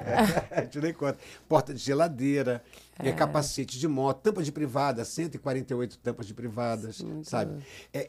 [0.58, 1.18] a gente nem conta.
[1.48, 2.62] Porta de geladeira,
[2.98, 3.12] é.
[3.12, 7.62] capacete de moto, tampa de privada, 148 tampas de privadas, Sim, sabe?
[7.92, 8.08] É,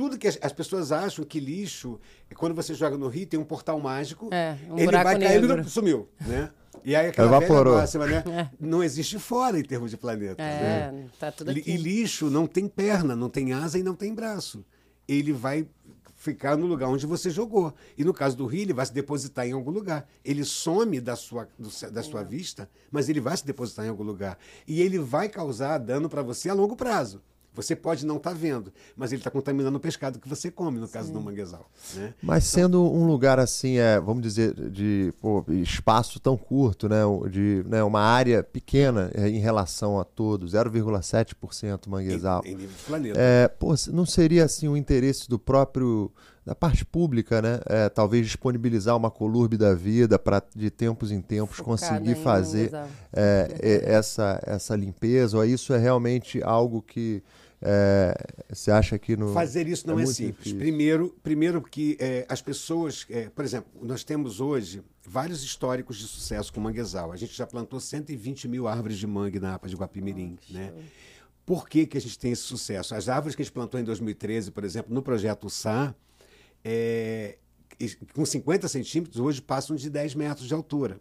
[0.00, 2.00] tudo que as, as, pessoas acham que lixo,
[2.34, 5.64] quando você joga no rio, tem um portal mágico, é, um ele vai cair e
[5.64, 6.50] sumiu, né?
[6.82, 7.74] E aí aquela Evaporou.
[7.74, 8.24] velha máxima, né?
[8.26, 8.48] É.
[8.58, 10.42] Não existe fora em termos de planeta.
[10.42, 11.06] É, né?
[11.18, 11.70] tá tudo aqui.
[11.70, 14.64] E lixo não tem perna, não tem asa e não tem braço.
[15.06, 15.68] Ele vai
[16.16, 17.74] ficar no lugar onde você jogou.
[17.98, 20.08] E no caso do rio, ele vai se depositar em algum lugar.
[20.24, 24.04] Ele some da sua, do, da sua vista, mas ele vai se depositar em algum
[24.04, 24.38] lugar.
[24.66, 27.20] E ele vai causar dano para você a longo prazo.
[27.54, 30.78] Você pode não estar tá vendo, mas ele está contaminando o pescado que você come,
[30.78, 31.14] no caso Sim.
[31.14, 31.68] do manguezal.
[31.94, 32.14] Né?
[32.22, 37.64] Mas sendo um lugar assim, é, vamos dizer, de pô, espaço tão curto, né, de
[37.66, 42.42] né, uma área pequena é, em relação a todos, 0,7% manguezal.
[42.44, 43.20] Em, em nível de planeta.
[43.20, 46.12] É, pô, não seria assim o interesse do próprio
[46.44, 47.60] da parte pública, né?
[47.66, 52.72] É, talvez disponibilizar uma colurbe da vida para de tempos em tempos Focada conseguir fazer
[53.12, 55.36] é, é, essa, essa limpeza.
[55.36, 57.22] Ou isso é realmente algo que
[57.62, 58.14] é,
[58.48, 60.36] você acha que no fazer isso não é, é simples.
[60.36, 60.58] Difícil.
[60.58, 66.06] Primeiro, primeiro que é, as pessoas, é, por exemplo, nós temos hoje vários históricos de
[66.06, 67.12] sucesso com manguezal.
[67.12, 70.72] A gente já plantou 120 mil árvores de mangue na APA de Guapimirim, oh, né?
[71.44, 72.94] Por que, que a gente tem esse sucesso?
[72.94, 75.94] As árvores que a gente plantou em 2013, por exemplo, no projeto SAR,
[76.64, 77.38] é,
[78.14, 81.00] com 50 centímetros, hoje passam de 10 metros de altura.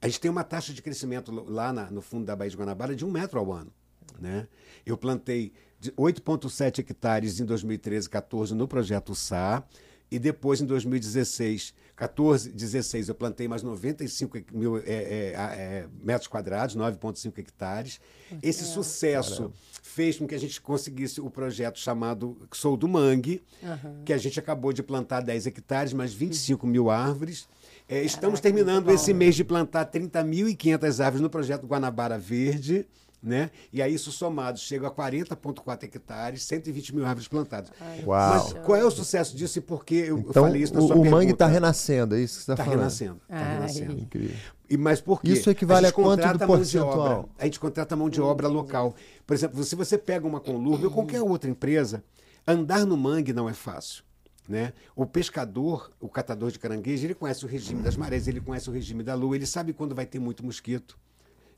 [0.00, 2.94] A gente tem uma taxa de crescimento lá na, no fundo da Baía de Guanabara
[2.94, 3.72] de um metro ao ano.
[4.20, 4.46] Né?
[4.86, 5.52] Eu plantei
[5.96, 9.66] 8,7 hectares em 2013 14 no projeto SAR
[10.10, 16.28] E depois, em 2016, 14, 16, eu plantei mais 95 mil é, é, é, metros
[16.28, 18.00] quadrados, 9,5 hectares.
[18.42, 19.54] Esse sucesso Caramba.
[19.82, 24.04] fez com que a gente conseguisse o projeto chamado Sou do Mangue, uhum.
[24.04, 27.48] que a gente acabou de plantar 10 hectares, mais 25 mil árvores.
[27.88, 32.86] É, estamos terminando esse mês de plantar 30.500 árvores no projeto Guanabara Verde.
[33.20, 33.50] Né?
[33.72, 37.70] E aí isso somado chega a 40,4 hectares, 120 mil árvores plantadas.
[38.06, 38.32] Uau.
[38.32, 40.86] Mas qual é o sucesso disso e por que eu, então, falei isso na o,
[40.86, 41.16] sua o pergunta?
[41.16, 42.78] O mangue está renascendo, é isso que você está tá falando?
[42.78, 43.98] Renascendo, está renascendo.
[43.98, 44.36] Incrível.
[44.70, 45.32] E, mas por quê?
[45.32, 47.20] Isso equivale a, a quanto do percentual?
[47.20, 48.94] Obra, a gente contrata mão de obra local.
[49.26, 52.04] Por exemplo, se você pega uma Conlurb ou qualquer outra empresa,
[52.46, 54.04] andar no mangue não é fácil.
[54.48, 54.72] Né?
[54.96, 58.72] O pescador, o catador de caranguejo, ele conhece o regime das marés, ele conhece o
[58.72, 60.98] regime da lua, ele sabe quando vai ter muito mosquito.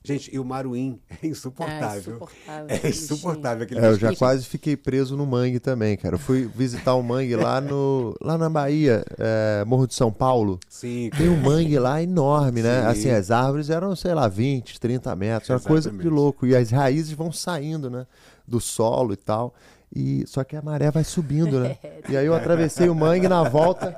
[0.02, 1.88] Gente, e o maruim é insuportável.
[1.88, 2.66] É insuportável.
[2.68, 6.14] É insuportável aquele é, Eu já quase fiquei preso no mangue também, cara.
[6.14, 10.58] Eu fui visitar o mangue lá, no, lá na Bahia, é, Morro de São Paulo.
[10.68, 11.10] Sim.
[11.16, 12.80] Tem um mangue lá enorme, né?
[12.80, 12.86] Sim.
[12.86, 15.50] Assim, as árvores eram, sei lá, 20, 30 metros.
[15.50, 16.46] Era uma coisa de louco.
[16.46, 18.06] E as raízes vão saindo, né?
[18.48, 19.54] Do solo e tal.
[19.94, 21.76] E, só que a maré vai subindo, né?
[22.09, 23.96] E aí eu atravessei o mangue na volta.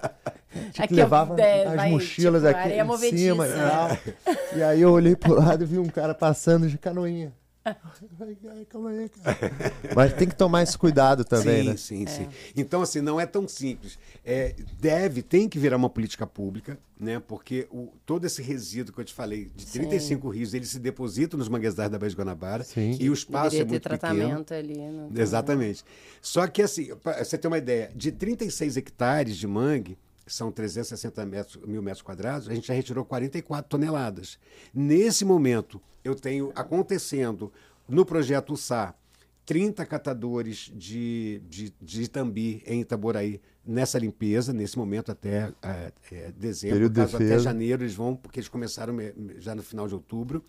[0.73, 3.99] Tinha que levava é, as vai, mochilas tipo, aqui em cima e tal.
[4.57, 7.33] E aí eu olhei pro lado e vi um cara passando de canoinha.
[8.68, 9.38] Calma aí, cara.
[9.94, 11.77] Mas tem que tomar esse cuidado também, sim, né?
[11.77, 12.29] Sim, sim, é.
[12.57, 13.98] Então, assim, não é tão simples.
[14.25, 17.20] É, deve, tem que virar uma política pública, né?
[17.20, 20.38] Porque o, todo esse resíduo que eu te falei, de 35 sim.
[20.38, 22.64] rios, ele se deposita nos manguezais da Baía de Guanabara.
[22.64, 22.96] Sim.
[22.98, 25.07] E o espaço Deveria é muito ter tratamento pequeno.
[25.07, 25.20] ali.
[25.20, 25.85] Exatamente.
[26.20, 29.96] Só que, assim, pra você ter uma ideia, de 36 hectares de mangue,
[30.27, 34.39] são 360 metros, mil metros quadrados, a gente já retirou 44 toneladas.
[34.73, 37.53] Nesse momento, eu tenho acontecendo
[37.89, 38.95] no projeto USA
[39.45, 46.33] 30 catadores de, de, de Itambi em Itaboraí nessa limpeza, nesse momento até é, é,
[46.33, 48.97] dezembro, caso até janeiro eles vão, porque eles começaram
[49.39, 50.45] já no final de outubro.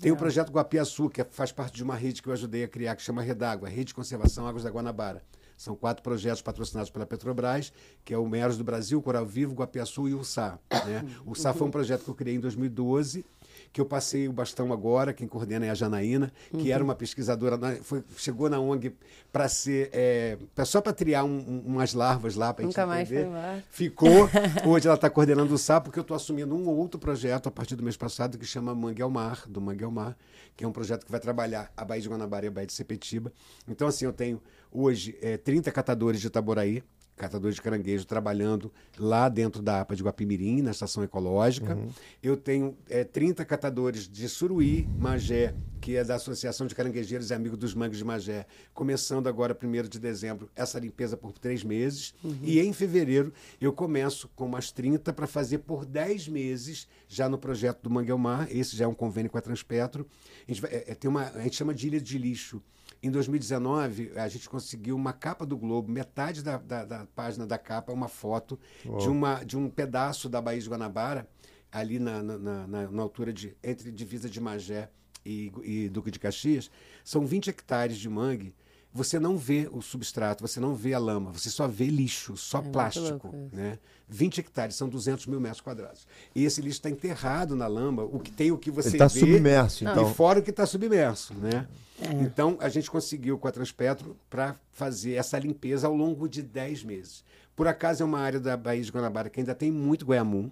[0.00, 0.12] Tem é.
[0.12, 3.02] o projeto Guapiaçu, que faz parte de uma rede que eu ajudei a criar, que
[3.02, 5.22] chama Redágua, Rede de Conservação Águas da Guanabara.
[5.56, 7.72] São quatro projetos patrocinados pela Petrobras,
[8.04, 10.58] que é o Meros do Brasil, Coral Vivo, Guapiaçu e o SA.
[10.70, 11.04] Né?
[11.24, 13.24] O SA foi um projeto que eu criei em 2012
[13.72, 16.68] que eu passei o bastão agora, quem coordena é a Janaína, que uhum.
[16.68, 18.94] era uma pesquisadora, foi, chegou na ONG
[19.32, 22.86] para ser, é, só para triar um, um, umas larvas lá para a gente Nunca
[22.86, 23.62] mais foi lá.
[23.70, 24.28] Ficou,
[24.66, 27.76] hoje ela está coordenando o SAP, porque eu estou assumindo um outro projeto a partir
[27.76, 30.16] do mês passado, que chama Mangue ao Mar, do Mangue ao Mar,
[30.56, 32.72] que é um projeto que vai trabalhar a Baía de Guanabara e a Baía de
[32.72, 33.32] Sepetiba.
[33.68, 34.40] Então, assim, eu tenho
[34.76, 36.82] hoje é, 30 catadores de Itaboraí,
[37.16, 41.74] catadores de caranguejo trabalhando lá dentro da APA de Guapimirim, na estação ecológica.
[41.74, 41.88] Uhum.
[42.22, 47.34] Eu tenho é, 30 catadores de Suruí, Magé, que é da Associação de Caranguejeiros e
[47.34, 52.14] Amigos dos Mangues de Magé, começando agora, 1 de dezembro, essa limpeza por três meses.
[52.22, 52.38] Uhum.
[52.42, 57.38] E em fevereiro eu começo com umas 30 para fazer por 10 meses, já no
[57.38, 58.46] projeto do Manguelmar.
[58.50, 60.06] Esse já é um convênio com a Transpetro.
[60.46, 62.62] A gente, vai, é, é tem uma, a gente chama de ilha de lixo.
[63.02, 67.58] Em 2019, a gente conseguiu uma capa do Globo, metade da, da, da página da
[67.58, 71.28] capa é uma foto de, uma, de um pedaço da Baía de Guanabara,
[71.70, 74.88] ali na, na, na, na altura de entre divisa de Magé
[75.24, 76.70] e, e Duque de Caxias.
[77.04, 78.54] São 20 hectares de mangue
[78.96, 82.58] você não vê o substrato, você não vê a lama, você só vê lixo, só
[82.58, 83.30] é plástico.
[83.52, 83.78] Né?
[84.08, 86.06] 20 hectares são 200 mil metros quadrados.
[86.34, 89.08] E esse lixo está enterrado na lama, o que tem o que você Ele está
[89.08, 90.10] submerso, então.
[90.10, 91.34] E fora o que está submerso.
[91.34, 91.68] Né?
[92.00, 92.12] É.
[92.22, 96.84] Então, a gente conseguiu com a Transpetro para fazer essa limpeza ao longo de 10
[96.84, 97.22] meses.
[97.54, 100.50] Por acaso é uma área da Baía de Guanabara que ainda tem muito goiamum,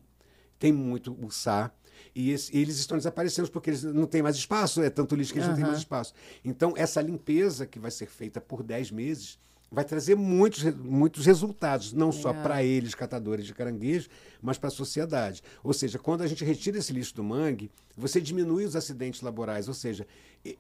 [0.59, 1.71] tem muito uçá,
[2.15, 5.39] e esse, eles estão desaparecendo porque eles não têm mais espaço, é tanto lixo que
[5.39, 5.53] eles uhum.
[5.53, 6.15] não têm mais espaço.
[6.45, 9.39] Então, essa limpeza que vai ser feita por 10 meses
[9.75, 14.09] vai trazer muitos, muitos resultados, não só para eles, catadores de caranguejo,
[14.41, 15.43] mas para a sociedade.
[15.65, 19.67] Ou seja, quando a gente retira esse lixo do mangue, você diminui os acidentes laborais,
[19.67, 20.07] ou seja,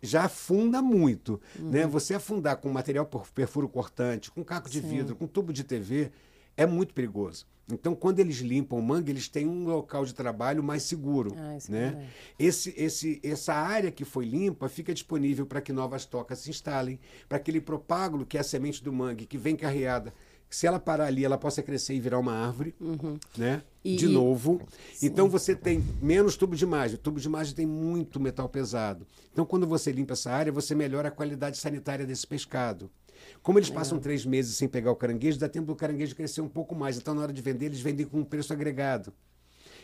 [0.02, 1.40] já afunda muito.
[1.58, 1.70] Uhum.
[1.70, 1.86] Né?
[1.86, 4.88] Você afundar com material perfuro cortante, com caco de Sim.
[4.88, 6.10] vidro, com tubo de TV,
[6.56, 7.46] é muito perigoso.
[7.72, 11.34] Então, quando eles limpam o mangue, eles têm um local de trabalho mais seguro.
[11.34, 12.10] Ah, né?
[12.38, 16.50] É esse, esse, essa área que foi limpa fica disponível para que novas tocas se
[16.50, 20.12] instalem, para aquele propágulo, que é a semente do mangue, que vem carreada,
[20.54, 23.18] se ela parar ali, ela possa crescer e virar uma árvore, uhum.
[23.36, 23.62] né?
[23.84, 24.60] E, de novo.
[24.92, 25.06] Sim.
[25.06, 26.94] Então você tem menos tubo de imagem.
[26.94, 29.04] O tubo de imagem tem muito metal pesado.
[29.32, 32.88] Então, quando você limpa essa área, você melhora a qualidade sanitária desse pescado.
[33.42, 36.48] Como eles passam três meses sem pegar o caranguejo, dá tempo do caranguejo crescer um
[36.48, 36.96] pouco mais.
[36.96, 39.12] Então, na hora de vender, eles vendem com um preço agregado.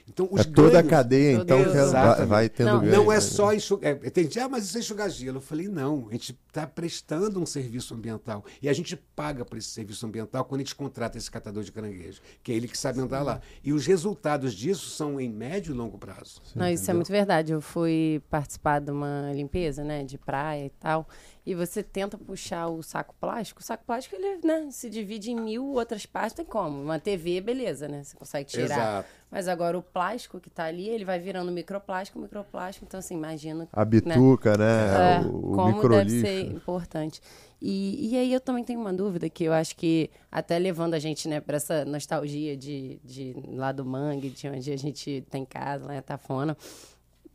[0.09, 2.93] Então, os é toda ganhos, a cadeia, então, que vai, vai tendo não, ganho.
[2.93, 3.93] Não é só enxugar.
[3.93, 5.39] É, tem gente, ah, mas isso é enxugar gelo.
[5.39, 8.45] Eu falei, não, a gente está prestando um serviço ambiental.
[8.61, 11.71] E a gente paga por esse serviço ambiental quando a gente contrata esse catador de
[11.71, 13.41] caranguejo, que é ele que sabe andar lá.
[13.63, 16.41] E os resultados disso são em médio e longo prazo.
[16.45, 16.91] Sim, não, isso é entendeu?
[16.91, 17.53] é muito verdade.
[17.53, 21.07] Eu fui participar de uma limpeza, né, de praia e tal
[21.45, 25.41] e você tenta puxar o saco plástico, o saco plástico ele né, se divide em
[25.41, 26.83] mil outras partes, tem como.
[26.83, 28.05] Uma TV, beleza, né?
[28.05, 28.65] Você consegue tirar.
[28.65, 29.09] Exato.
[29.31, 32.85] Mas agora o plástico que está ali, ele vai virando microplástico, microplástico.
[32.85, 33.69] Então, assim, imagina.
[33.73, 34.89] A bituca, né?
[34.89, 35.17] né?
[35.17, 37.23] É, o, o como deve ser importante.
[37.63, 40.99] E, e aí eu também tenho uma dúvida que eu acho que até levando a
[40.99, 45.45] gente né, para essa nostalgia de, de lá do mangue, de onde a gente tem
[45.45, 46.57] casa, lá em Tafona.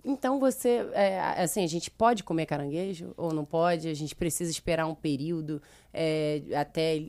[0.05, 3.87] Então você, é, assim, a gente pode comer caranguejo ou não pode?
[3.87, 5.59] A gente precisa esperar um período
[5.91, 7.01] é, até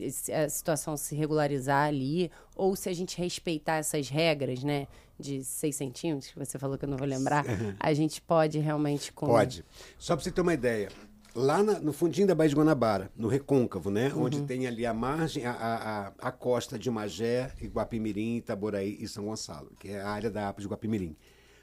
[0.43, 2.31] a situação se regularizar ali?
[2.55, 4.87] Ou se a gente respeitar essas regras, né?
[5.19, 7.43] De 6 centímetros, que você falou que eu não vou lembrar,
[7.79, 9.31] a gente pode realmente comer?
[9.31, 9.65] Pode.
[9.97, 10.89] Só para você ter uma ideia,
[11.37, 14.11] lá na, no fundinho da Baía de Guanabara, no Recôncavo, né?
[14.13, 14.25] Uhum.
[14.25, 19.25] Onde tem ali a margem, a, a, a costa de Magé, Iguapimirim, Itaboraí e São
[19.25, 21.15] Gonçalo, que é a área da APA de Guapimirim.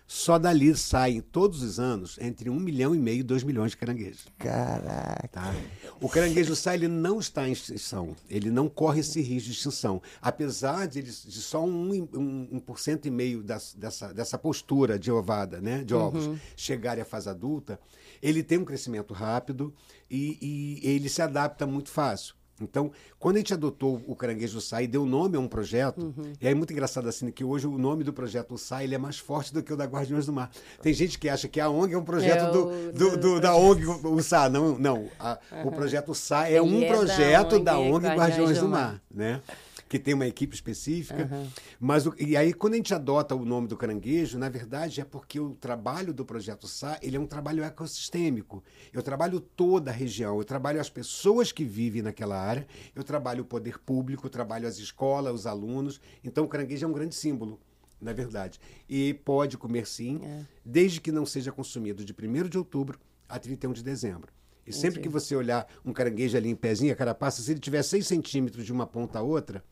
[0.06, 3.78] Só dali saem todos os anos entre um milhão e meio e dois milhões de
[3.78, 4.26] caranguejos.
[4.38, 5.28] Caraca.
[5.28, 5.54] Tá?
[5.98, 8.14] O caranguejo sai, ele não está em extinção.
[8.28, 10.02] Ele não corre esse risco de extinção.
[10.20, 14.38] Apesar de, ele, de só um, um, um por cento e meio das, dessa, dessa
[14.38, 16.38] postura de ovada, né, de ovos, uhum.
[16.54, 17.80] chegarem à fase adulta,
[18.22, 19.74] ele tem um crescimento rápido
[20.10, 20.38] e,
[20.82, 22.34] e ele se adapta muito fácil.
[22.60, 26.32] Então, quando a gente adotou o Caranguejo Sai e deu nome a um projeto, uhum.
[26.40, 28.98] e aí é muito engraçado assim, que hoje o nome do projeto Sai ele é
[28.98, 30.50] mais forte do que o da Guardiões do Mar.
[30.80, 33.40] Tem gente que acha que a ONG é um projeto é do, do, do, do,
[33.40, 34.48] da ONG, o Sai.
[34.48, 35.08] Não, não.
[35.18, 35.68] A, uhum.
[35.68, 39.00] O projeto Sai é um é projeto da ONG, da ONG Guardiões do Mar.
[39.10, 39.40] Né?
[39.94, 41.28] Que tem uma equipe específica.
[41.30, 41.48] Uhum.
[41.78, 45.04] Mas o, e aí, quando a gente adota o nome do caranguejo, na verdade é
[45.04, 48.64] porque o trabalho do Projeto Sá ele é um trabalho ecossistêmico.
[48.92, 53.42] Eu trabalho toda a região, eu trabalho as pessoas que vivem naquela área, eu trabalho
[53.42, 56.00] o poder público, eu trabalho as escolas, os alunos.
[56.24, 57.60] Então, o caranguejo é um grande símbolo
[58.00, 58.60] na verdade.
[58.88, 60.42] E pode comer sim, é.
[60.64, 64.32] desde que não seja consumido de 1 de outubro a 31 de dezembro.
[64.66, 67.82] E sempre que você olhar um caranguejo ali em pezinho, a carapaça, se ele tiver
[67.82, 69.62] 6 centímetros de uma ponta a outra,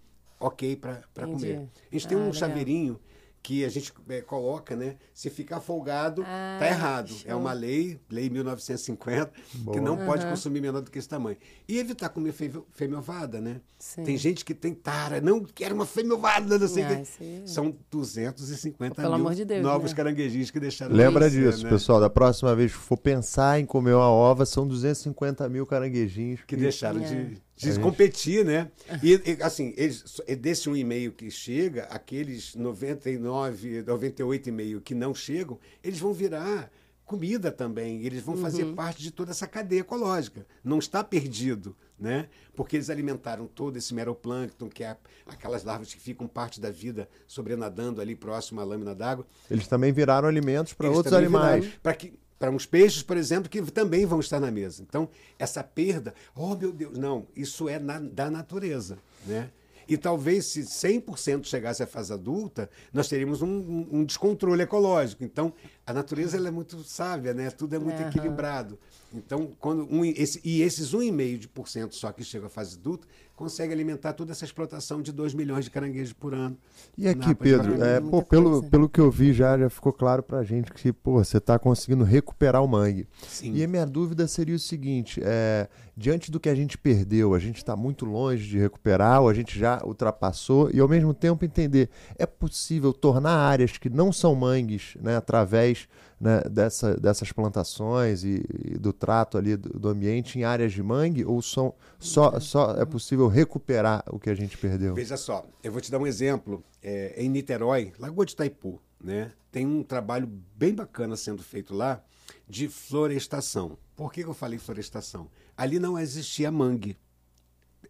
[0.43, 1.69] ok para comer.
[1.91, 2.35] A gente ah, tem um legal.
[2.35, 3.01] chaveirinho
[3.43, 4.97] que a gente é, coloca, né?
[5.13, 7.09] Se ficar folgado, ah, tá errado.
[7.09, 7.31] Show.
[7.31, 9.77] É uma lei, lei 1950, Boa.
[9.77, 10.07] que não uhum.
[10.07, 11.37] pode consumir menor do que esse tamanho.
[11.69, 13.61] E evitar comer fêmea ovada, né?
[13.79, 14.05] Sim.
[14.05, 17.43] Tem gente que tem tara, não quero uma fêmea ovada, não sei o ah, que.
[17.47, 19.97] São 250 Pelo mil de Deus, novos né?
[19.97, 21.71] caranguejinhos que deixaram Lembra disso, né?
[21.71, 22.01] pessoal.
[22.01, 26.55] Da próxima vez que for pensar em comer uma ova, são 250 mil caranguejinhos que,
[26.55, 27.05] que deixaram é.
[27.05, 28.71] de de competir, né?
[29.03, 35.59] E, e assim, eles, desse um e-mail que chega, aqueles 99, 98,5 que não chegam,
[35.83, 36.71] eles vão virar
[37.13, 38.03] comida também.
[38.05, 38.75] Eles vão fazer uhum.
[38.75, 40.47] parte de toda essa cadeia ecológica.
[40.65, 42.29] Não está perdido, né?
[42.55, 44.97] Porque eles alimentaram todo esse meroplâncton, que é
[45.27, 49.27] aquelas larvas que ficam parte da vida sobrenadando ali próximo à lâmina d'água.
[49.51, 51.67] Eles também viraram alimentos para outros animais.
[51.83, 54.83] Para que para uns peixes, por exemplo, que também vão estar na mesa.
[54.83, 59.49] Então, essa perda, oh meu Deus, não, isso é na, da natureza, né?
[59.87, 65.23] E talvez se 100% chegasse à fase adulta, nós teríamos um, um, descontrole ecológico.
[65.23, 65.53] Então,
[65.87, 67.51] a natureza ela é muito sábia, né?
[67.51, 68.09] Tudo é muito uhum.
[68.09, 68.79] equilibrado.
[69.15, 74.13] Então, quando um, esse, e esses 1,5% só que chegam à fase adulta, consegue alimentar
[74.13, 76.57] toda essa explotação de 2 milhões de caranguejos por ano.
[76.97, 80.45] E aqui, Pedro, é, pô, pelo, pelo que eu vi já, já ficou claro pra
[80.45, 83.07] gente que pô, você está conseguindo recuperar o mangue.
[83.27, 83.53] Sim.
[83.55, 87.39] E a minha dúvida seria o seguinte, é, diante do que a gente perdeu, a
[87.39, 91.45] gente está muito longe de recuperar, ou a gente já ultrapassou, e ao mesmo tempo
[91.45, 95.72] entender, é possível tornar áreas que não são mangues, né, através
[96.21, 100.83] né, dessa, dessas plantações e, e, do trato ali do, do, ambiente em áreas de
[100.83, 104.95] mangue ou são, só, só é possível recuperar o que a gente perdeu?
[104.95, 106.63] Veja só, eu vou te dar um exemplo.
[106.83, 112.03] É, em Niterói, Lagoa de Itaipu, né, tem um trabalho bem bacana sendo feito lá
[112.49, 113.79] de florestação.
[113.97, 115.29] Por que, eu falei florestação?
[115.57, 116.97] Ali não existia mangue.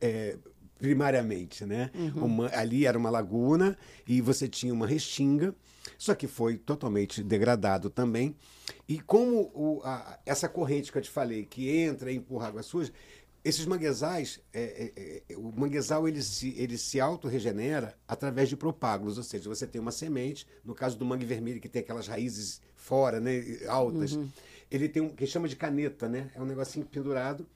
[0.01, 0.37] É,
[0.83, 1.93] primariamente, né?
[1.95, 2.24] Uhum.
[2.24, 5.55] Uma, ali era uma laguna e você tinha uma restinga
[5.99, 8.37] só que foi totalmente degradado também.
[8.89, 12.62] E como o, a, essa corrente que eu te falei, que entra e empurra água
[12.62, 12.93] suja,
[13.45, 19.18] esses manguezais, é, é, é, o manguezal ele se, ele se autorregenera através de propágulos,
[19.18, 22.61] ou seja, você tem uma semente, no caso do mangue vermelho, que tem aquelas raízes
[22.76, 24.28] fora, né, altas, uhum.
[24.70, 26.30] ele tem um que chama de caneta, né?
[26.35, 27.47] É um negocinho pendurado.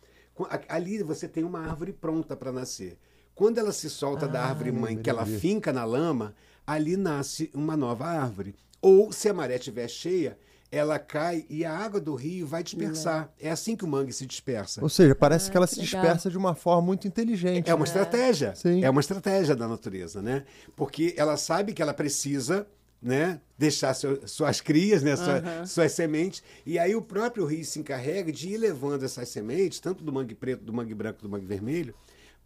[0.69, 2.99] Ali você tem uma árvore pronta para nascer.
[3.35, 6.35] Quando ela se solta ah, da árvore mãe, que ela finca na lama,
[6.67, 8.55] ali nasce uma nova árvore.
[8.83, 10.39] Ou, se a maré estiver cheia,
[10.71, 13.33] ela cai e a água do rio vai dispersar.
[13.41, 14.83] É assim que o mangue se dispersa.
[14.83, 16.03] Ou seja, parece que ela que se legal.
[16.03, 17.71] dispersa de uma forma muito inteligente.
[17.71, 18.55] É uma estratégia.
[18.55, 18.85] Sim.
[18.85, 20.45] É uma estratégia da natureza, né?
[20.75, 22.67] Porque ela sabe que ela precisa,
[23.01, 27.79] né, deixar seu- suas crias, né, sua- suas sementes, e aí o próprio rio se
[27.79, 31.47] encarrega de ir levando essas sementes, tanto do mangue preto, do mangue branco, do mangue
[31.47, 31.95] vermelho,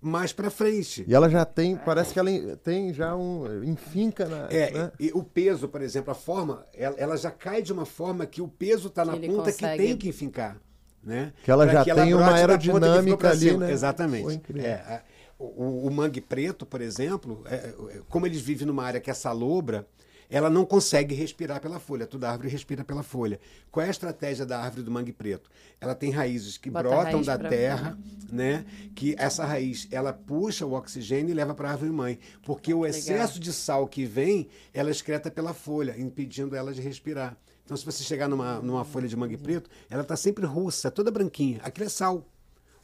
[0.00, 1.04] mais para frente.
[1.06, 3.62] E ela já tem, parece que ela em- tem já um.
[3.64, 4.46] enfinca na.
[4.50, 4.92] É, né?
[4.98, 8.24] e, e o peso, por exemplo, a forma, ela, ela já cai de uma forma
[8.26, 10.56] que o peso está na ele ponta consegue- que tem que enfincar.
[11.02, 11.32] Né?
[11.42, 13.72] Que ela Pra já tem uma brote da ponta que aerodinâmica ali, né?
[13.72, 14.24] Exatamente.
[14.24, 14.64] Foi incrível.
[14.66, 15.02] É, a-
[15.38, 17.72] o, o mangue preto, por exemplo, é,
[18.10, 19.86] como eles vivem numa área que é salobra,
[20.30, 22.06] ela não consegue respirar pela folha.
[22.06, 23.40] Toda árvore respira pela folha.
[23.70, 25.50] Qual é a estratégia da árvore do mangue preto?
[25.80, 27.98] Ela tem raízes que Bota brotam raiz da terra,
[28.30, 28.64] né?
[28.94, 32.86] Que essa raiz ela puxa o oxigênio e leva para a árvore mãe, porque o
[32.86, 37.36] excesso de sal que vem, ela excreta pela folha, impedindo ela de respirar.
[37.64, 41.10] Então, se você chegar numa, numa folha de mangue preto, ela está sempre russa, toda
[41.10, 41.60] branquinha.
[41.62, 42.26] Aquilo é sal.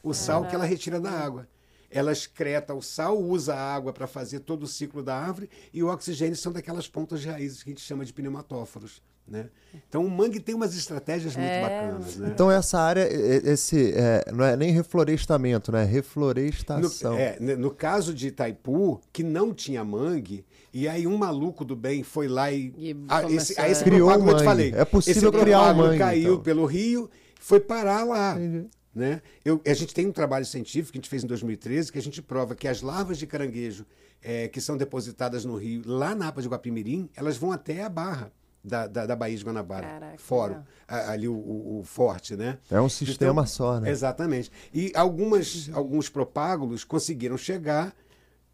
[0.01, 1.47] O sal que ela retira da água.
[1.89, 5.81] Ela excreta o sal, usa a água para fazer todo o ciclo da árvore e
[5.81, 9.01] o oxigênio são daquelas pontas de raízes que a gente chama de pneumatóforos.
[9.29, 9.47] Né?
[9.89, 11.61] Então o mangue tem umas estratégias muito É.
[11.61, 12.15] bacanas.
[12.15, 12.29] Né?
[12.33, 15.83] Então essa área, esse, é, não é nem reflorestamento, né?
[15.83, 17.13] No, Reflorestação.
[17.17, 21.75] é, né, no caso de Itaipu, que não tinha mangue, e aí um maluco do
[21.75, 22.73] bem foi lá e.
[22.77, 24.43] E começou esse, aí esse a- Criou um eu te mangue.
[24.45, 24.73] falei.
[24.75, 26.43] É possível esse criar um mangue, caiu então.
[26.43, 27.09] pelo rio,
[27.39, 28.35] foi parar lá.
[28.39, 28.67] Entendi.
[28.97, 29.21] Né?
[29.45, 32.01] Eu, a gente tem um trabalho científico que a gente fez em 2013 que a
[32.01, 33.85] gente prova que as larvas de caranguejo
[34.23, 37.89] eh, que são depositadas no rio, lá na APA de Guapimirim, elas vão até a
[37.89, 38.31] barra
[38.63, 42.57] da, da, da Baía de Guanabara, Caraca, fórum, a- ali o, o- o forte, né?
[42.71, 43.91] É um sistema Então, só, né?
[43.91, 44.51] Exatamente.
[44.73, 47.95] E algumas, alguns propágulos conseguiram chegar,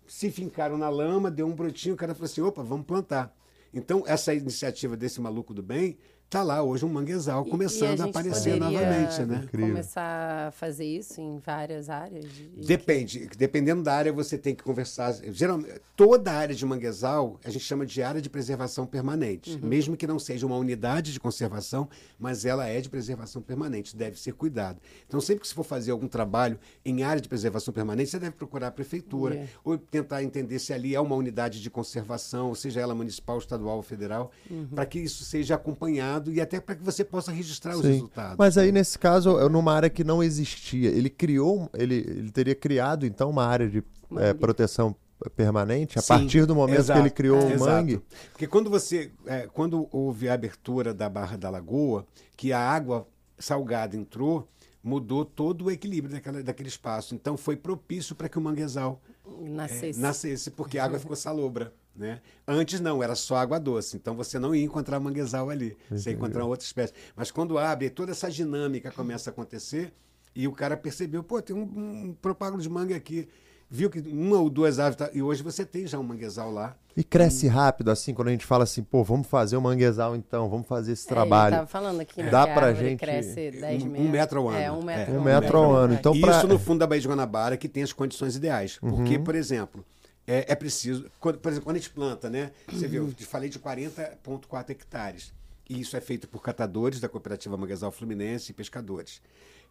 [0.06, 3.34] se fincaram na lama, deu um brotinho, o cara falou assim: opa, vamos plantar.
[3.74, 5.98] Então, essa iniciativa desse maluco do bem
[6.34, 9.42] está lá hoje um manguezal começando e a, gente aparecer novamente, né?
[9.44, 9.68] Incrível.
[9.70, 12.26] Começar a fazer isso em várias áreas?
[12.26, 13.30] de- de- Depende.
[13.38, 15.14] Dependendo da área, você tem que conversar.
[15.32, 19.60] Geralmente, toda a área de manguezal a gente chama de área de preservação permanente.
[19.64, 24.20] Mesmo que não seja uma unidade de conservação, mas ela é de preservação permanente, deve
[24.20, 24.80] ser cuidado.
[25.08, 28.36] Então, sempre que você for fazer algum trabalho em área de preservação permanente, você deve
[28.36, 29.52] procurar a prefeitura Yeah.
[29.64, 33.78] ou tentar entender se ali é uma unidade de conservação, ou seja ela municipal, estadual
[33.78, 34.32] ou federal,
[34.74, 37.94] para que isso seja acompanhado e até para que você possa registrar os Sim.
[37.94, 38.38] resultados.
[38.38, 40.90] Mas aí, nesse caso, é numa área que não existia.
[40.90, 43.84] Ele criou, ele, ele teria criado, então, uma área de
[44.18, 44.96] é, proteção
[45.36, 47.72] permanente a Sim, partir do momento exato, que ele criou o exato.
[47.72, 48.02] mangue.
[48.32, 52.06] Porque quando você, é, quando houve a abertura da Barra da Lagoa,
[52.36, 53.08] que a água
[53.38, 54.48] salgada entrou,
[54.84, 57.16] mudou todo o equilíbrio daquela, daquele espaço.
[57.16, 60.00] Então foi propício para que o manguezal é, Nascesse.
[60.00, 61.74] nascesse, porque a água ficou salobra.
[61.96, 62.22] Né?
[62.48, 66.16] Antes não, era só água doce, então você não ia encontrar manguezal ali, você ia
[66.16, 66.92] encontrar outra espécie.
[67.16, 69.94] Mas quando abre, toda essa dinâmica começa a acontecer
[70.36, 73.30] e o cara percebeu, pô, tem um, um propágulo de mangue aqui,
[73.70, 76.76] viu que uma ou duas aves, tá, e hoje você tem já um manguezal lá.
[76.98, 80.50] E cresce rápido, assim, quando a gente fala assim, pô, vamos fazer o manguezal então,
[80.50, 81.50] vamos fazer esse É, trabalho.
[81.54, 84.10] ele tava falando aqui, né, Dá pra gente- cresce 10 Um- um metros.
[84.12, 84.58] metro ao ano.
[84.58, 85.94] É, um metro, É, Um metro ao ano.
[85.94, 88.80] Então, Isso pra- no fundo da Baía de Guanabara que tem as condições ideais.
[88.80, 89.86] Porque, por exemplo,
[90.26, 91.10] é, é preciso.
[91.20, 92.52] Quando, por exemplo, quando a gente planta, né?
[92.72, 95.34] Você viu, eu te falei de 40,4 hectares.
[95.70, 99.22] E isso é feito por catadores da Cooperativa Manguezal Fluminense e pescadores.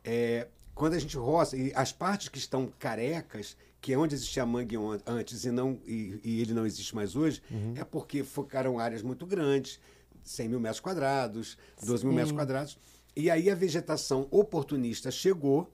[0.04, 4.46] É, quando a gente roça, e as partes que estão carecas, que é onde existia
[4.46, 4.76] mangue
[5.06, 7.42] antes e, não, e, e ele não existe mais hoje,
[7.74, 9.78] é porque focaram áreas muito grandes,
[10.22, 12.16] 100 mil metros quadrados, 12 mil Sim.
[12.16, 12.78] metros quadrados.
[13.14, 15.70] E aí a vegetação oportunista chegou,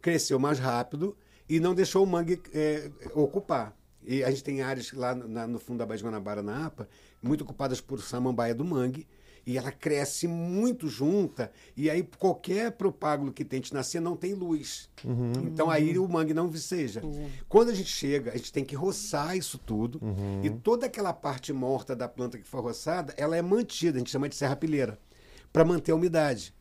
[0.00, 1.16] cresceu mais rápido
[1.48, 3.76] e não deixou o mangue é, ocupar.
[4.06, 6.88] E a gente tem áreas lá na- no fundo da Baía de Guanabara, na APA,
[7.22, 9.06] muito ocupadas por samambaia do mangue,
[9.44, 14.88] e ela cresce muito junta, e aí qualquer propágulo que tente nascer não tem luz.
[15.44, 17.00] Então aí o mangue não viceja.
[17.48, 20.00] Quando a gente chega, a gente tem que roçar isso tudo,
[20.42, 24.10] e toda aquela parte morta da planta que foi roçada, ela é mantida, a gente
[24.10, 24.98] chama de serrapilheira,
[25.52, 26.52] para manter a umidade.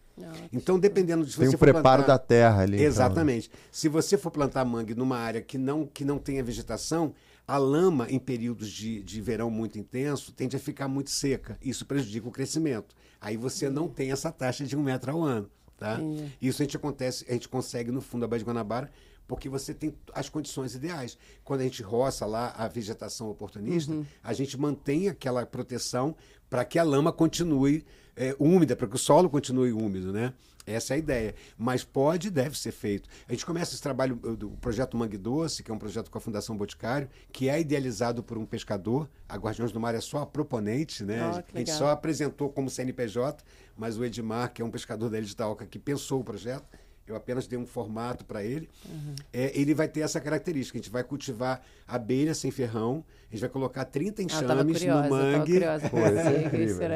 [0.54, 2.78] Então, dependendo de se Tem você um preparo plantar- da terra ali.
[2.78, 2.86] então?
[2.88, 3.52] Exatamente.
[3.72, 7.14] Se você for plantar mangue numa área que não, que não tenha vegetação,
[7.48, 11.58] a lama, em períodos de, de verão muito intenso, tende a ficar muito seca.
[11.62, 12.96] Isso prejudica o crescimento.
[13.22, 15.50] Aí você não tem essa taxa de um metro ao ano.
[15.78, 16.00] Tá?
[16.00, 16.32] Entendi.
[16.42, 18.90] Isso a gente, acontece, a gente consegue no fundo da Baía de Guanabara
[19.28, 21.18] porque você tem as condições ideais.
[21.44, 24.06] Quando a gente roça lá a vegetação oportunista, uhum.
[24.24, 26.16] a gente mantém aquela proteção
[26.50, 27.84] para que a lama continue
[28.16, 30.34] é, úmida, para que o solo continue úmido, né?
[30.66, 31.36] Essa é a ideia.
[31.58, 33.10] Mas pode e deve ser feito.
[33.28, 36.22] A gente começa esse trabalho do projeto Mangue Doce, que é um projeto com a
[36.22, 39.10] Fundação Boticário, que é idealizado por um pescador.
[39.28, 41.22] A Guardiões do Mar é só a proponente, né?
[41.24, 43.44] Oh, a gente só apresentou como CNPJ,
[43.78, 46.66] mas o Edmar, que é um pescador da Ilha de Taoca, que pensou o projeto,
[47.08, 48.68] eu apenas dei um formato para ele.
[48.90, 49.16] Uhum.
[49.32, 50.78] É, ele vai ter essa característica.
[50.78, 54.50] A gente vai cultivar abelha sem ferrão, a gente vai colocar 30 ah, enxames
[54.86, 55.54] ah, no mangue.
[55.54, 56.90] Curiosa, Pô, é incrível,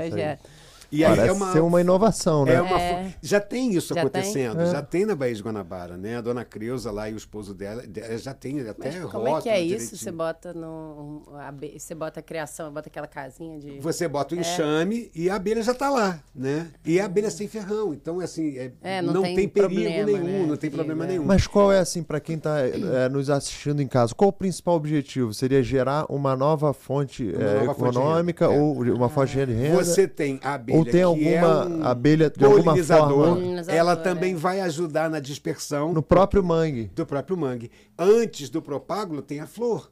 [0.92, 2.54] e Parece aí é uma, ser uma inovação, né?
[2.54, 3.14] É uma, é.
[3.22, 4.72] Já tem isso já acontecendo, tem?
[4.72, 6.18] já tem na Baía de Guanabara, né?
[6.18, 7.84] A dona Creuza lá e o esposo dela,
[8.18, 9.96] já tem até Mas como é que é isso?
[9.96, 11.24] Você bota no
[11.78, 14.42] você bota a criação, bota aquela casinha de Você bota o é.
[14.42, 16.72] enxame e a abelha já está lá, né?
[16.84, 20.06] E a abelha sem ferrão, então assim, é, é não, não, tem, tem perigo problema,
[20.06, 20.46] nenhum, né?
[20.48, 21.26] não tem problema nenhum.
[21.26, 24.16] Mas qual é assim para quem está é, nos assistindo em casa?
[24.16, 25.34] Qual o principal objetivo?
[25.34, 29.84] Seria gerar uma nova fonte uma nova econômica fonte ou uma fonte de renda?
[29.84, 33.62] Você tem a abelha ou tem alguma é um abelha de alguma forma?
[33.68, 34.36] Ela também é.
[34.36, 36.92] vai ajudar na dispersão no próprio mangue.
[36.94, 37.72] do próprio mangue.
[37.98, 39.92] Antes do propágulo tem a flor.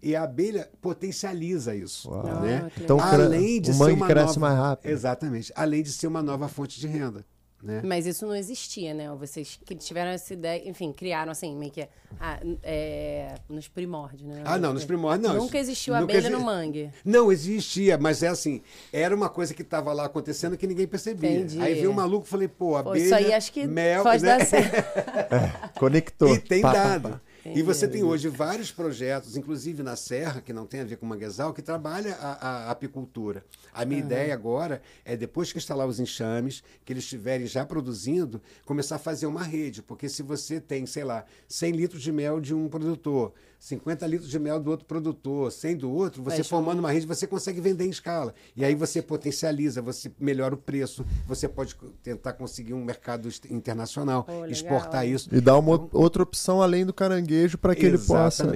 [0.00, 2.08] E a abelha potencializa isso
[2.40, 2.70] né?
[2.80, 4.40] então além de o mangue cresce nova...
[4.40, 4.90] mais rápido.
[4.92, 5.52] Exatamente.
[5.56, 7.24] Além de ser uma nova fonte de renda
[7.62, 7.82] né?
[7.84, 9.10] Mas isso não existia, né?
[9.14, 11.88] Vocês que tiveram essa ideia, enfim, criaram assim, meio que
[12.20, 14.42] ah, é, nos primórdios, né?
[14.44, 15.40] Ah, não, nos primórdios não.
[15.40, 16.30] Nunca existiu nunca abelha exi...
[16.30, 16.90] no mangue.
[17.04, 21.32] Não, existia, mas é assim, era uma coisa que estava lá acontecendo que ninguém percebia.
[21.32, 21.60] Entendi.
[21.60, 24.22] Aí veio um maluco e falei, pô, abelha, pô, isso aí acho que mel, pode
[24.22, 24.38] né?
[24.38, 24.74] dar certo.
[25.34, 26.34] é, conectou.
[26.34, 27.02] E tem pá, dado.
[27.02, 27.27] Pá, pá.
[27.54, 31.06] E você tem hoje vários projetos, inclusive na Serra, que não tem a ver com
[31.06, 33.44] manguezal, que trabalha a, a, a apicultura.
[33.72, 34.06] A minha uhum.
[34.06, 38.98] ideia agora é, depois que instalar os enxames, que eles estiverem já produzindo, começar a
[38.98, 39.82] fazer uma rede.
[39.82, 44.30] Porque se você tem, sei lá, 100 litros de mel de um produtor, 50 litros
[44.30, 47.84] de mel do outro produtor, 100 do outro, você formando uma rede, você consegue vender
[47.84, 48.32] em escala.
[48.56, 54.26] E aí você potencializa, você melhora o preço, você pode tentar conseguir um mercado internacional,
[54.28, 55.28] oh, exportar isso.
[55.32, 58.50] E dar uma então, outra opção além do caranguejo para que ele possa.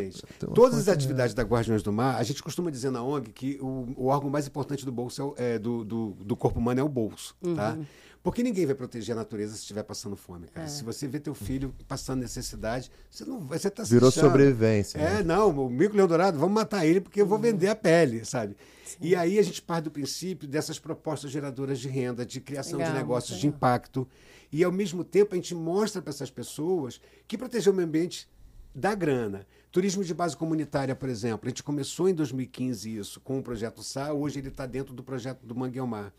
[0.55, 3.89] Todas as atividades da Guardiões do Mar, a gente costuma dizer na ONG que o,
[3.97, 6.89] o órgão mais importante do bolso é, é do, do, do, corpo humano é o
[6.89, 7.35] bolso.
[7.43, 7.49] Tá?
[7.49, 7.57] Uhum.
[7.57, 7.79] Tá?
[8.23, 10.67] Porque ninguém vai proteger a natureza se estiver passando fome, cara.
[10.67, 10.69] É.
[10.69, 14.99] Se você vê teu filho passando necessidade, você não você tá Virou sobrevivência.
[14.99, 15.23] É, né?
[15.25, 17.43] não, o mico leão dourado, vamos matar ele porque eu vou uhum.
[17.43, 18.57] vender a pele, sabe?
[18.85, 18.99] Sim.
[19.01, 22.93] E aí a gente parte do princípio dessas propostas geradoras de renda, de criação Legal,
[22.93, 24.07] de negócios de impacto.
[24.53, 28.29] E ao mesmo tempo a gente mostra para essas pessoas que proteger o meio ambiente
[28.73, 29.47] dá grana.
[29.73, 33.83] Turismo de base comunitária, por exemplo, a gente começou em 2015 isso com o projeto
[33.83, 36.13] SA, hoje ele está dentro do projeto do Mangueomar.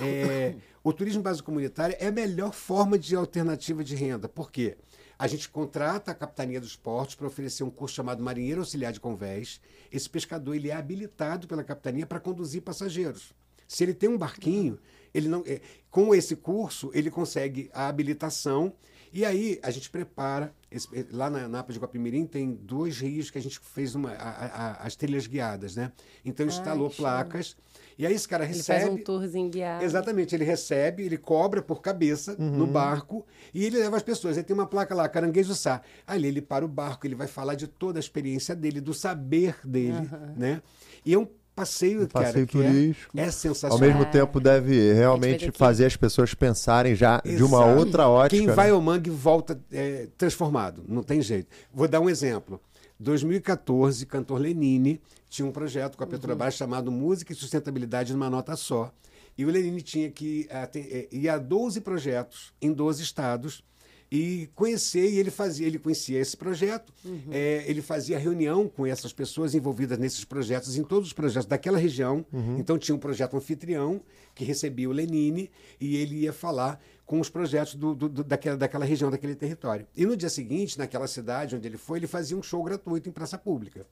[0.00, 0.54] É,
[0.84, 4.28] o turismo básico comunitário é a melhor forma de alternativa de renda.
[4.28, 4.76] Por quê?
[5.18, 9.00] A gente contrata a Capitania dos Portos para oferecer um curso chamado Marinheiro Auxiliar de
[9.00, 9.60] Convés.
[9.90, 13.32] Esse pescador ele é habilitado pela Capitania para conduzir passageiros.
[13.66, 14.78] Se ele tem um barquinho,
[15.12, 15.60] ele não, é,
[15.90, 18.72] com esse curso ele consegue a habilitação
[19.12, 20.54] e aí a gente prepara.
[20.70, 24.28] Esse, lá na Napa de Guapimirim tem dois rios que a gente fez uma, a,
[24.28, 25.90] a, as trilhas guiadas, né?
[26.24, 27.56] Então instalou Ai, placas.
[27.98, 28.78] E aí esse cara recebe.
[28.78, 29.84] Ele faz um tourzinho guiado.
[29.84, 32.50] Exatamente, ele recebe, ele cobra por cabeça uhum.
[32.50, 33.24] no barco
[33.54, 34.36] e ele leva as pessoas.
[34.36, 35.80] Aí tem uma placa lá, Caranguejo Sá.
[36.06, 39.56] Ali ele para o barco, ele vai falar de toda a experiência dele, do saber
[39.64, 40.34] dele, uhum.
[40.36, 40.62] né?
[41.04, 41.26] E é um
[41.56, 43.18] passeio, um cara, passeio turístico.
[43.18, 43.78] É, é, sensacional.
[43.78, 47.36] Ao mesmo tempo deve realmente fazer as pessoas pensarem já Exato.
[47.36, 48.36] de uma outra ótica.
[48.36, 48.52] Quem né?
[48.52, 51.48] vai ao mangue volta é, transformado, não tem jeito.
[51.72, 52.60] Vou dar um exemplo.
[53.00, 55.00] 2014, cantor Lenine
[55.36, 56.58] tinha um projeto com a Petrobras uhum.
[56.58, 58.90] chamado Música e Sustentabilidade numa Nota Só.
[59.36, 63.62] E o Lenine tinha que eh, ir a 12 projetos em 12 estados
[64.10, 67.24] e conhecer, e ele fazia, ele conhecia esse projeto, uhum.
[67.30, 71.76] é, ele fazia reunião com essas pessoas envolvidas nesses projetos, em todos os projetos daquela
[71.76, 72.24] região.
[72.32, 72.56] Uhum.
[72.58, 74.00] Então tinha um projeto anfitrião
[74.34, 78.56] que recebia o Lenine e ele ia falar com os projetos do, do, do, daquela,
[78.56, 79.86] daquela região, daquele território.
[79.94, 83.12] E no dia seguinte, naquela cidade onde ele foi, ele fazia um show gratuito em
[83.12, 83.86] praça pública.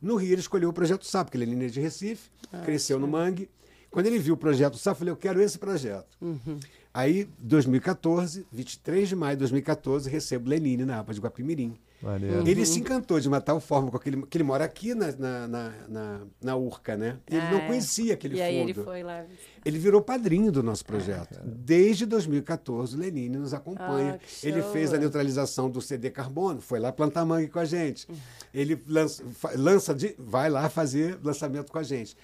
[0.00, 2.96] No Rio, ele escolheu o projeto SAP, porque ele é Lenine de Recife, ah, cresceu
[2.96, 3.00] sim.
[3.00, 3.48] no Mangue.
[3.90, 6.16] Quando ele viu o projeto SAP, eu falei, eu quero esse projeto.
[6.20, 6.58] Uhum.
[6.92, 11.76] Aí, 2014, 23 de maio de 2014, recebo Lenine na APA de Guapimirim.
[12.04, 12.46] Uhum.
[12.46, 14.22] Ele se encantou de uma tal forma com aquele.
[14.26, 17.18] que ele mora aqui na, na, na, na, na Urca, né?
[17.26, 18.46] Ele ah, não conhecia aquele e fundo.
[18.46, 19.24] Aí ele foi lá.
[19.64, 21.38] Ele virou padrinho do nosso projeto.
[21.38, 24.20] Ah, Desde 2014, o Lenine nos acompanha.
[24.22, 28.06] Ah, ele fez a neutralização do CD carbono, foi lá plantar mangue com a gente.
[28.52, 29.24] Ele lança,
[29.56, 32.16] lança de, vai lá fazer lançamento com a gente.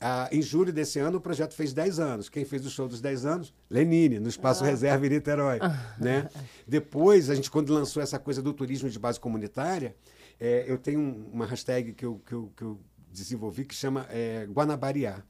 [0.00, 2.28] Ah, em julho desse ano, o projeto fez 10 anos.
[2.28, 3.52] Quem fez o show dos 10 anos?
[3.68, 5.58] Lenine, no Espaço Reserva em Niterói.
[5.98, 6.28] né?
[6.66, 9.96] Depois, a gente, quando lançou essa coisa do turismo de base comunitária,
[10.38, 12.80] é, eu tenho um- uma hashtag que eu, que eu, que eu
[13.12, 15.22] desenvolvi que chama é, Guanabariá.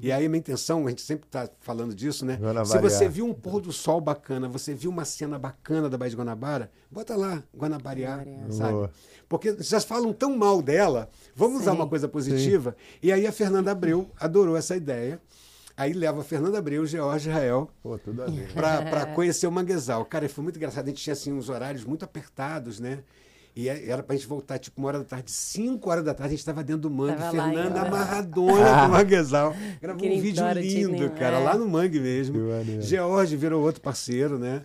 [0.00, 2.36] E aí, a minha intenção, a gente sempre está falando disso, né?
[2.36, 2.90] Se Guanabariá.
[2.90, 6.16] você viu um pôr do sol bacana, você viu uma cena bacana da Baía de
[6.16, 8.52] Guanabara, bota lá, Guanabariá, Guanabariá.
[8.52, 8.72] sabe?
[8.72, 8.90] Boa.
[9.28, 11.78] Porque já falam tão mal dela, vamos usar Sim.
[11.78, 12.76] uma coisa positiva.
[13.02, 15.20] E aí a Fernanda Abreu adorou essa ideia.
[15.76, 17.68] Aí leva a Fernanda Abreu, George Israel,
[18.54, 20.04] para conhecer o manguezal.
[20.04, 20.84] Cara, foi muito engraçado.
[20.84, 23.00] A gente tinha assim, uns horários muito apertados, né?
[23.56, 26.28] E é- era pra gente voltar tipo uma hora da tarde, cinco horas da tarde,
[26.28, 28.52] a gente estava dentro do mangue, Tava Fernanda amarradona com
[28.86, 29.54] o manguezal.
[29.80, 31.44] Gravou um vídeo lindo, cara, É.
[31.44, 32.36] lá no mangue mesmo.
[32.80, 34.62] George virou outro parceiro, né?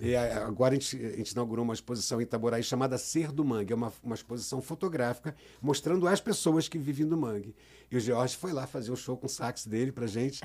[0.00, 3.72] E agora a gente, a gente inaugurou uma exposição em Itaboraí chamada Ser do Mangue.
[3.72, 7.54] É uma, uma exposição fotográfica mostrando as pessoas que vivem no mangue.
[7.88, 10.40] E o George foi lá fazer o show com o sax dele pra gente.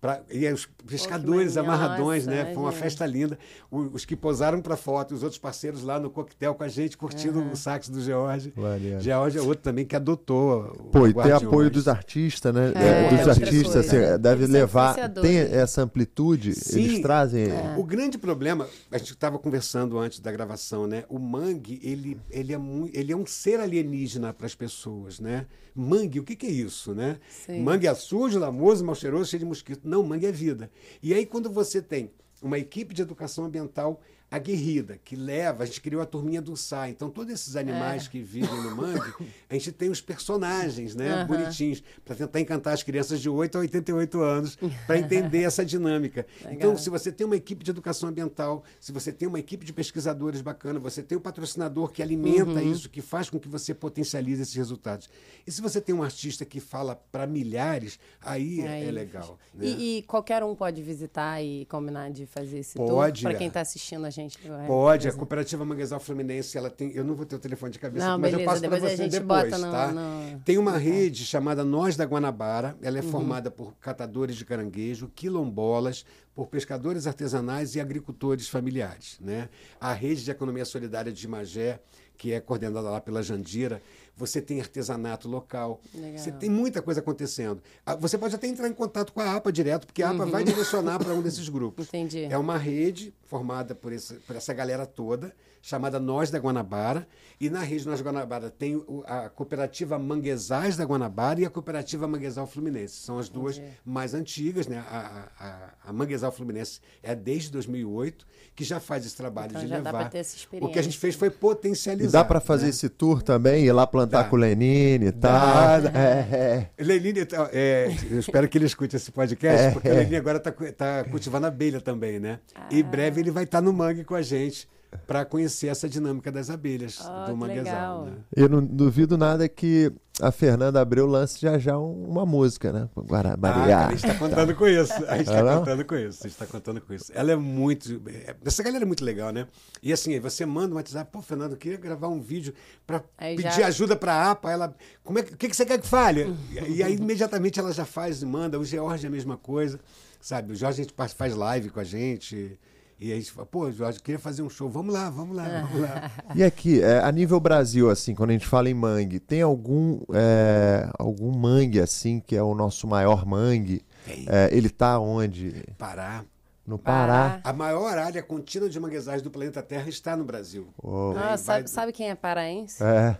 [0.00, 1.60] Pra, e aí os pescadores maneiro.
[1.60, 2.54] amarradões, Nossa, né?
[2.54, 3.36] Foi uma festa linda.
[3.68, 6.96] O- os que posaram para foto, os outros parceiros lá no coquetel com a gente,
[6.96, 8.52] curtindo o sax do George.
[8.56, 9.00] Maneiro.
[9.00, 10.72] George é outro também que adotou.
[10.78, 11.42] o Pô, e ter Guardiões.
[11.42, 12.72] apoio dos artistas, né?
[12.76, 13.80] É, É, dos artistas, coisa.
[14.14, 14.94] assim, deve Eles levar.
[15.10, 16.80] Tem essa amplitude, Sim.
[16.84, 17.48] eles trazem.
[17.76, 21.02] O grande problema, a gente estava conversando antes da gravação, né?
[21.08, 25.46] O mangue, ele, ele, é, mui- ele é um ser alienígena para as pessoas, né?
[25.74, 27.18] Mangue, o que, que é isso, né?
[27.46, 27.62] Sim.
[27.62, 29.87] Mangue é sujo, lamoso, mal cheiroso, cheio de mosquito.
[29.88, 30.70] Não, mangue é vida.
[31.02, 32.10] E aí, quando você tem
[32.42, 34.00] uma equipe de educação ambiental
[34.30, 36.90] aguerrida, que leva, a gente criou a turminha do SAI.
[36.90, 38.08] Então, todos esses animais É.
[38.10, 39.14] que vivem no mangue,
[39.48, 41.10] a gente tem os personagens, né?
[41.12, 41.26] Aham.
[41.26, 44.56] Bonitinhos, para tentar encantar as crianças de 8 a 88 anos,
[44.86, 46.26] para entender essa dinâmica.
[46.50, 49.72] Então, se você tem uma equipe de educação ambiental, se você tem uma equipe de
[49.72, 52.72] pesquisadores bacana, você tem um patrocinador que alimenta Uhum.
[52.72, 55.08] isso, que faz com que você potencialize esses resultados.
[55.46, 59.38] E se você tem um artista que fala para milhares, aí é, Aí, legal.
[59.54, 59.66] né?
[59.66, 63.30] E, e qualquer um pode visitar e combinar de fazer esse Pode, tour?
[63.30, 63.32] é.
[63.32, 64.17] Para quem está assistindo a gente.
[64.44, 65.12] Agora, Pode, a.
[65.12, 66.90] Cooperativa Manguezal Fluminense, ela tem.
[66.92, 68.96] Eu não vou ter o telefone de cabeça, Não, mas eu beleza, passo para você
[68.96, 69.92] gente depois, no- tá?
[69.92, 72.76] no- Tem uma rede chamada Nós da Guanabara.
[72.82, 73.10] Ela é Uhum.
[73.10, 76.04] formada por catadores de caranguejo, quilombolas,
[76.34, 79.48] por pescadores artesanais e agricultores familiares, né?
[79.80, 81.80] A rede de economia solidária de Magé,
[82.16, 83.80] que é coordenada lá pela Jandira,
[84.18, 85.80] você tem artesanato local.
[85.94, 86.18] Legal.
[86.18, 87.62] Você tem muita coisa acontecendo.
[87.86, 90.42] Ah, Você pode até entrar em contato com a APA direto, porque a APA vai
[90.44, 91.86] direcionar para um desses grupos.
[91.86, 92.00] Uhum.
[92.00, 92.24] Entendi.
[92.24, 95.32] É uma rede formada por, esse, por essa galera toda,
[95.68, 97.06] chamada Nós da Guanabara.
[97.40, 102.08] E na rede Nós da Guanabara tem a cooperativa Manguezais da Guanabara e a cooperativa
[102.08, 102.94] Manguezal Fluminense.
[102.96, 103.72] São as duas Entendi.
[103.84, 104.66] mais antigas.
[104.66, 104.82] Né?
[104.90, 109.68] A, a, a- Manguezal Fluminense é desde 2008, que já faz esse trabalho Então de
[109.68, 109.98] já dá levar.
[110.00, 112.10] pra ter essa o que a gente fez foi E potencializar.
[112.18, 112.70] dá pra fazer né?
[112.70, 114.28] esse tour também, ir lá plantar Dá.
[114.28, 115.82] com o Lenine e tal.
[115.82, 115.90] Dá.
[115.98, 116.82] É, é.
[116.82, 119.92] Lenine, tá, é, eu espero que ele escute esse podcast, É, porque é.
[119.92, 122.40] o Lenine agora está cultivando abelha também, né?
[122.54, 122.68] Ah.
[122.70, 124.68] E em breve ele vai estar no mangue com a gente
[125.06, 127.64] para conhecer essa dinâmica das abelhas Ah, do manguezal.
[127.64, 128.04] legal.
[128.06, 128.12] Né?
[128.34, 132.88] Eu não duvido nada que a Fernanda Abreu lance já já um- uma música, né?
[132.96, 133.86] Ah, Guarabariá.
[133.86, 134.92] a gente está contando com isso.
[135.06, 135.58] A gente está não?
[135.60, 136.18] contando com isso.
[136.20, 137.12] A gente está contando com isso.
[137.14, 138.00] Ela é muito.
[138.08, 139.46] é, Essa galera é muito legal, né?
[139.82, 142.54] E assim, aí você manda um WhatsApp, pô, Fernando, eu queria gravar um vídeo
[142.86, 144.50] para pedir já- ajuda para a APA.
[144.50, 144.74] Ela,
[145.04, 146.34] como é, que- o que, que você quer que fale?
[146.68, 148.58] E, aí, imediatamente, ela já faz e manda.
[148.58, 149.78] O George é a mesma coisa,
[150.20, 150.52] sabe?
[150.52, 152.58] O Jorge a gente faz live com a gente.
[153.00, 154.68] E aí a gente fala, pô, Jorge, eu queria fazer um show.
[154.68, 156.10] Vamos lá, vamos lá, vamos lá.
[156.34, 160.00] E aqui, é, a nível Brasil, assim, quando a gente fala em mangue, tem algum,
[160.12, 163.84] é, algum mangue, assim, que é o nosso maior mangue?
[164.04, 164.26] Tem.
[164.28, 165.64] É, ele tá onde?
[165.78, 166.24] Pará.
[166.66, 167.40] No Pará.
[167.44, 170.68] A maior área contínua de manguezais do planeta Terra está no Brasil.
[170.76, 172.82] Ô, Nossa, sabe, sabe quem é paraense?
[172.82, 173.16] É.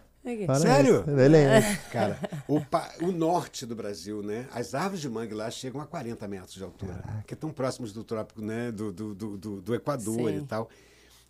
[0.46, 1.04] Pará, Sério?
[1.18, 1.76] Ele é.
[1.90, 4.46] Cara, o, pa- o norte do Brasil, né?
[4.52, 8.04] As árvores de mangue lá chegam a 40 metros de altura, que estão próximos do
[8.04, 8.70] trópico, né?
[8.70, 10.38] Do, do, do, do- do Equador Sim.
[10.38, 10.68] e tal.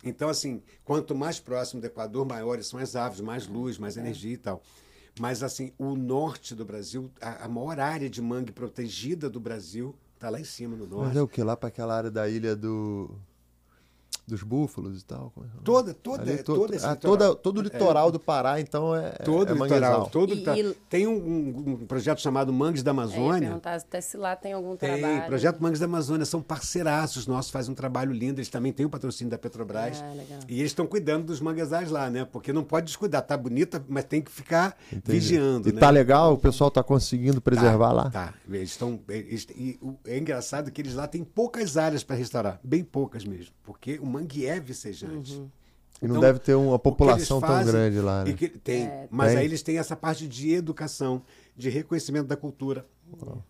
[0.03, 4.01] Então, assim, quanto mais próximo do Equador, maiores são as árvores, mais luz, mais É.
[4.01, 4.61] energia e tal.
[5.19, 9.93] Mas, assim, o norte do Brasil, a, a maior área de mangue protegida do Brasil,
[10.15, 11.07] está lá em cima, no norte.
[11.09, 11.43] Mas é o que?
[11.43, 13.09] Lá pra aquela área da ilha do.
[14.29, 15.33] Dos búfalos e tal?
[15.37, 15.45] É é?
[15.63, 17.17] Toda, toda, Ali, é, to- todo esse ah, litoral.
[17.17, 19.09] toda- todo o litoral do Pará, então, é.
[19.11, 20.09] Todo é o litoral, manguezal.
[20.11, 20.59] todo E- litoral.
[20.59, 21.15] e- Tem um,
[21.81, 23.47] um- projeto chamado Mangues da Eu Amazônia.
[23.47, 25.25] perguntar até se lá tem algum Tem, trabalho.
[25.25, 28.89] Projeto Mangues da Amazônia, são parceiraços nossos, fazem um trabalho lindo, eles também têm o
[28.89, 30.01] patrocínio da Petrobras.
[30.03, 30.39] Ah, legal.
[30.47, 32.25] E eles estão cuidando dos manguezais lá, né?
[32.25, 35.19] Porque não pode descuidar, tá bonita, mas tem que ficar Entendi.
[35.19, 35.79] vigiando, E né?
[35.79, 36.33] tá legal?
[36.33, 38.09] O pessoal tá conseguindo preservar Tá, lá?
[38.11, 38.99] Tá, eles estão.
[39.09, 43.99] e é engraçado que eles lá têm poucas áreas para restaurar, bem poucas mesmo, porque
[44.01, 45.33] o mangue é vicejante.
[45.35, 45.49] Uhum.
[46.01, 48.31] E não Então, deve ter uma população tão fazem grande lá, né?
[48.31, 49.39] e que- tem, É, mas tem.
[49.39, 51.21] aí eles têm essa parte de educação,
[51.57, 52.85] de reconhecimento da cultura.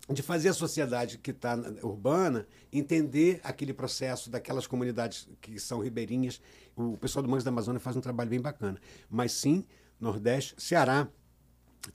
[0.08, 6.40] de fazer a sociedade que está urbana entender aquele processo daquelas comunidades que são ribeirinhas.
[6.74, 8.80] O pessoal do Mangues da Amazônia faz um trabalho bem bacana.
[9.10, 9.62] Mas sim,
[10.00, 11.06] Nordeste, Ceará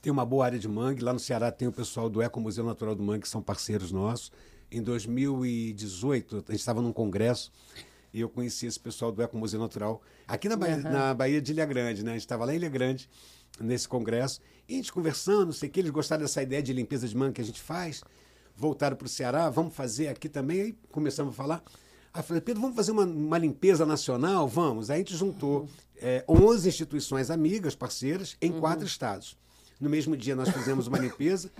[0.00, 1.02] tem uma boa área de mangue.
[1.02, 3.90] Lá no Ceará tem o pessoal do Eco Museu Natural do Mangue, que são parceiros
[3.90, 4.30] nossos.
[4.70, 7.50] Em 2018, a gente estava num congresso
[8.16, 10.82] e eu conheci esse pessoal do Eco Museu Natural aqui na Bahia, uhum.
[10.90, 12.12] na Bahia de Ilha Grande, né?
[12.12, 13.10] A gente estava lá em Ilha Grande,
[13.60, 16.72] nesse congresso, e a gente conversando, não sei o que, eles gostaram dessa ideia de
[16.72, 18.02] limpeza de mangue que a gente faz,
[18.56, 21.62] voltaram para o Ceará, vamos fazer aqui também, aí começamos a falar.
[22.14, 24.48] Aí eu falei, Pedro, vamos fazer uma, uma limpeza nacional?
[24.48, 24.88] Vamos.
[24.88, 25.68] Aí a gente juntou uhum.
[25.96, 28.60] é, 11 instituições amigas, parceiras, em uhum.
[28.60, 29.36] quatro estados.
[29.78, 31.50] No mesmo dia nós fizemos uma limpeza.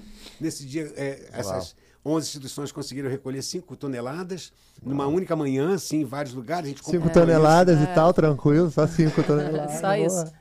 [0.41, 1.77] Nesse dia, é, essas
[2.07, 4.91] 11 instituições conseguiram recolher 5 toneladas Uau.
[4.91, 6.75] numa única manhã, assim, em vários lugares.
[6.81, 7.91] 5 toneladas isso.
[7.91, 9.81] e tal, tranquilo, só 5 toneladas.
[9.81, 10.33] só isso.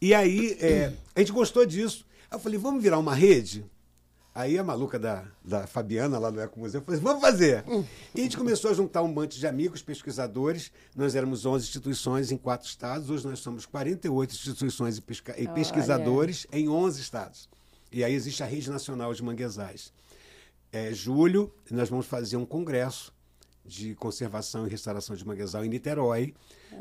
[0.00, 2.04] E aí, é, a gente gostou disso.
[2.30, 3.64] Aí eu falei, vamos virar uma rede?
[4.34, 7.64] Aí a maluca da, da Fabiana, lá no Eco Museu, falou assim, vamos fazer.
[8.14, 10.70] E a gente começou a juntar um monte de amigos, pesquisadores.
[10.94, 13.10] Nós éramos 11 instituições em quatro estados.
[13.10, 17.48] Hoje nós somos 48 instituições e, pesca e pesquisadores em 11 estados.
[17.90, 19.92] E aí existe a Rede Nacional de Manguezais.
[20.72, 23.12] É julho, nós vamos fazer um congresso
[23.68, 26.34] de conservação e restauração de manguezal em Niterói.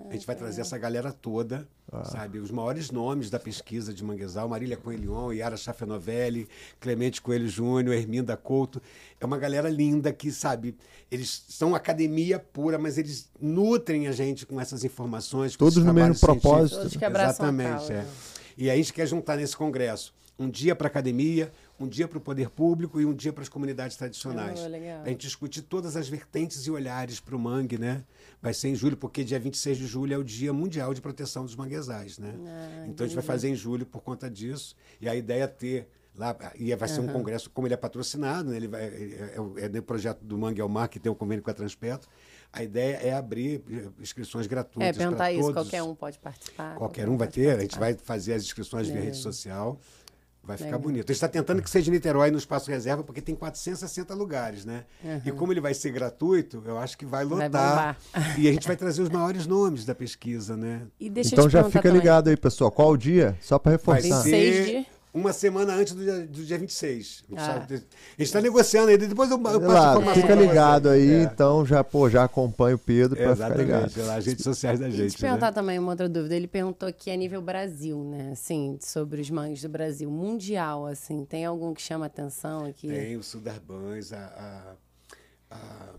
[0.10, 2.06] a gente vai trazer essa galera toda, ah.
[2.06, 2.40] sabe?
[2.40, 6.48] Os maiores nomes da pesquisa de manguezal, Marília Coelhon, Yara Chafenovelli,
[6.80, 8.82] Clemente Coelho Júnior, Herminda Couto.
[9.20, 10.78] É uma galera linda que, sabe,
[11.12, 15.58] eles são academia pura, mas eles nutrem a gente com essas informações.
[15.58, 16.78] Todos no mesmo propósito.
[16.78, 18.06] Todos que Exatamente, é.
[18.58, 22.18] E aí a gente quer juntar nesse congresso um dia para academia, um dia para
[22.18, 24.60] o poder público e um dia para as comunidades tradicionais.
[24.60, 28.04] Oh, a gente discutir todas as vertentes e olhares para o mangue, né?
[28.42, 31.46] Vai ser em julho, porque dia 26 de julho é o Dia Mundial de Proteção
[31.46, 32.34] dos Manguezais, né?
[32.46, 34.76] Ah, então a gente vai fazer em julho por conta disso.
[35.00, 37.10] E a ideia é ter lá e vai ser uhum.
[37.10, 38.58] um congresso como ele é patrocinado, né?
[38.58, 41.18] ele vai, é, é, é do projeto do Mangue ao Mar que tem o um
[41.18, 42.10] convênio com a Transpetro.
[42.52, 44.96] A ideia é abrir eh, inscrições gratuitas.
[44.96, 45.56] É, perguntar isso, todos.
[45.56, 46.76] qualquer um pode participar.
[46.76, 47.60] Qualquer, qualquer um vai ter, participar.
[47.60, 48.94] a gente vai fazer as inscrições é.
[48.94, 49.80] via rede social.
[50.48, 50.80] Vai ficar Legal.
[50.80, 51.04] bonito.
[51.04, 54.86] A gente está tentando que seja Niterói no espaço reserva, porque tem 460 lugares, né?
[55.04, 55.22] Uhum.
[55.26, 57.98] E como ele vai ser gratuito, eu acho que vai lotar.
[58.14, 60.84] Vai e a gente vai trazer os maiores nomes da pesquisa, né?
[61.00, 62.00] então já fica também.
[62.00, 62.72] ligado aí, pessoal.
[62.72, 63.38] Qual o dia?
[63.42, 64.22] Só para reforçar.
[64.22, 64.66] Vai ser...
[64.66, 67.24] de uma semana antes do dia, do dia 26.
[67.36, 67.66] Ah.
[67.68, 67.88] A gente
[68.20, 70.22] está negociando aí, depois eu, eu passo lá, informação.
[70.22, 71.24] Fica ligado aí, é.
[71.24, 73.94] então já, pô, já acompanha o Pedro para ficar ligado.
[73.94, 75.14] Pelas redes sociais da gente.
[75.14, 75.52] E te perguntar né?
[75.54, 76.36] também uma outra dúvida.
[76.36, 78.32] Ele perguntou aqui a nível Brasil, né?
[78.32, 80.10] Assim, sobre os mangues do Brasil.
[80.10, 82.88] Mundial, assim, tem algum que chama atenção aqui?
[82.88, 84.76] Tem o Sudarbães, a,
[85.50, 85.90] a, a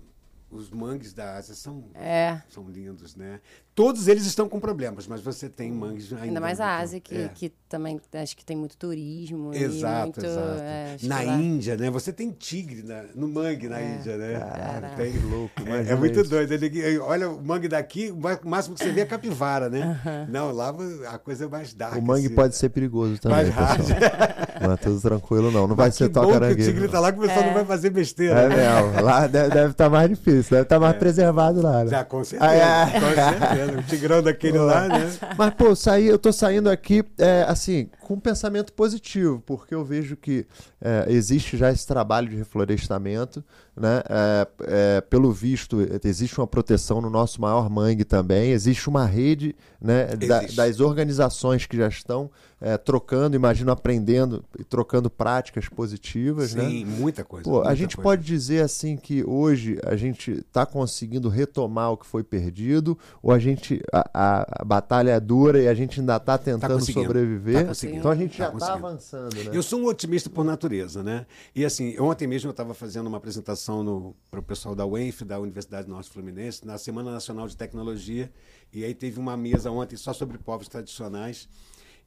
[0.50, 2.40] os mangues da Ásia são, é.
[2.48, 3.40] são lindos, né?
[3.78, 6.24] Todos eles estão com problemas, mas você tem mangues ainda.
[6.24, 7.28] Ainda mais a Ásia, que, é.
[7.28, 9.54] que também acho que tem muito turismo.
[9.54, 10.62] Exato, muito, exato.
[10.62, 11.88] É, na Índia, né?
[11.88, 13.94] Você tem tigre na, no mangue na é.
[13.94, 14.40] Índia, né?
[14.40, 15.52] Cara, tem louco.
[15.64, 16.28] É, é muito isso.
[16.28, 16.50] doido.
[16.54, 20.26] Ele, olha, o mangue daqui, o máximo que você vê é capivara, né?
[20.28, 20.74] Não, lá
[21.10, 21.96] a coisa é mais dark.
[21.96, 23.44] O mangue assim, pode ser perigoso também,
[24.60, 25.68] Não é tudo tranquilo, não.
[25.68, 26.68] Não vai ser só caranguejo.
[26.68, 28.40] o tigre tá lá que o pessoal não vai fazer besteira.
[28.40, 29.00] É, né?
[29.00, 31.84] Lá deve estar tá mais difícil, deve estar tá mais preservado lá.
[31.84, 31.90] Né?
[31.90, 32.52] Já, com certeza.
[32.52, 33.67] Ah, com certeza.
[33.76, 35.12] O Tigrão daquele lá, né?
[35.36, 39.84] Mas, pô, saí, eu tô saindo aqui, é, assim, com um pensamento positivo, porque eu
[39.84, 40.46] vejo que
[40.80, 43.44] é, existe já esse trabalho de reflorestamento,
[43.76, 44.02] né?
[44.08, 49.54] É, é, pelo visto, existe uma proteção no nosso maior mangue também, existe uma rede
[49.78, 52.30] né, da, das organizações que já estão
[52.60, 56.54] é, trocando, imagino, aprendendo e trocando práticas positivas.
[56.54, 56.68] Né?
[56.68, 56.96] Sim, né?
[56.98, 57.44] muita coisa.
[57.44, 58.08] Pô, muita a gente coisa.
[58.08, 63.32] pode dizer assim que hoje a gente está conseguindo retomar o que foi perdido, ou
[63.32, 66.92] a gente a, a, a batalha é dura e a gente ainda está tentando tá
[66.92, 67.66] sobreviver.
[67.66, 69.34] Tá então a gente tá já está avançando.
[69.34, 69.50] Né?
[69.52, 71.26] Eu sou um otimista por natureza, né?
[71.54, 75.38] E assim, ontem mesmo eu estava fazendo uma apresentação para o pessoal da UENF, da
[75.38, 78.32] Universidade Norte Fluminense, na Semana Nacional de Tecnologia,
[78.72, 81.48] e aí teve uma mesa ontem só sobre povos tradicionais.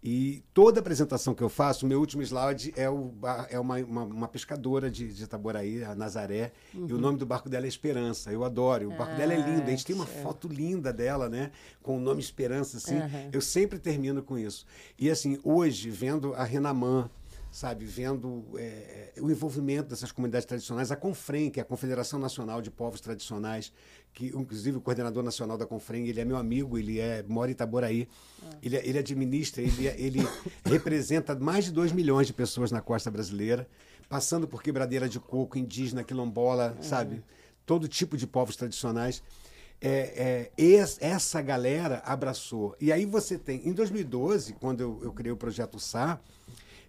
[0.04, 3.14] E toda apresentação que eu faço, o meu último slide é, o,
[3.50, 6.88] é uma, uma, uma pescadora de, de Itaboraí, a Nazaré, uhum.
[6.88, 8.32] e o nome do barco dela é Esperança.
[8.32, 8.88] Eu adoro.
[8.88, 9.62] O barco ah, dela é lindo.
[9.62, 10.24] A gente tem uma é.
[10.24, 11.52] foto linda dela, né?
[11.84, 12.96] Com o nome Esperança, assim.
[12.96, 13.30] Uhum.
[13.32, 14.66] Eu sempre termino com isso.
[14.98, 17.08] E assim, hoje, vendo a Renaman,
[17.52, 22.62] sabe, vendo é, o envolvimento dessas comunidades tradicionais, a Confrem, que é a Confederação Nacional
[22.62, 23.74] de Povos Tradicionais,
[24.14, 27.54] que inclusive o coordenador nacional da Confrem, ele é meu amigo, ele é mora em
[27.54, 28.08] Itaboraí,
[28.44, 28.58] ah.
[28.62, 30.20] ele, ele administra, ele, ele
[30.66, 33.68] representa mais de 2 milhões de pessoas na costa brasileira,
[34.10, 36.84] passando por quebradeira de coco, indígena, quilombola, uhum.
[36.84, 37.24] sabe,
[37.66, 39.24] todo tipo de povos tradicionais.
[39.84, 42.76] É, é, essa galera abraçou.
[42.80, 46.22] E aí você tem, em 2012, quando eu, eu criei o projeto SAR,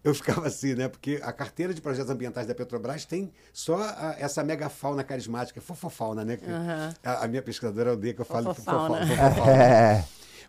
[0.05, 0.89] eu ficava assim, né?
[0.89, 6.25] Porque a carteira de projetos ambientais da Petrobras tem só a, essa megafauna carismática, fofofauna,
[6.25, 6.39] né?
[6.47, 6.95] Aham.
[7.05, 9.07] A, a minha pesquisadora odeia que eu falo Fofofauna.
[9.07, 9.53] fofofa- fofofauna.
[9.63, 10.05] É.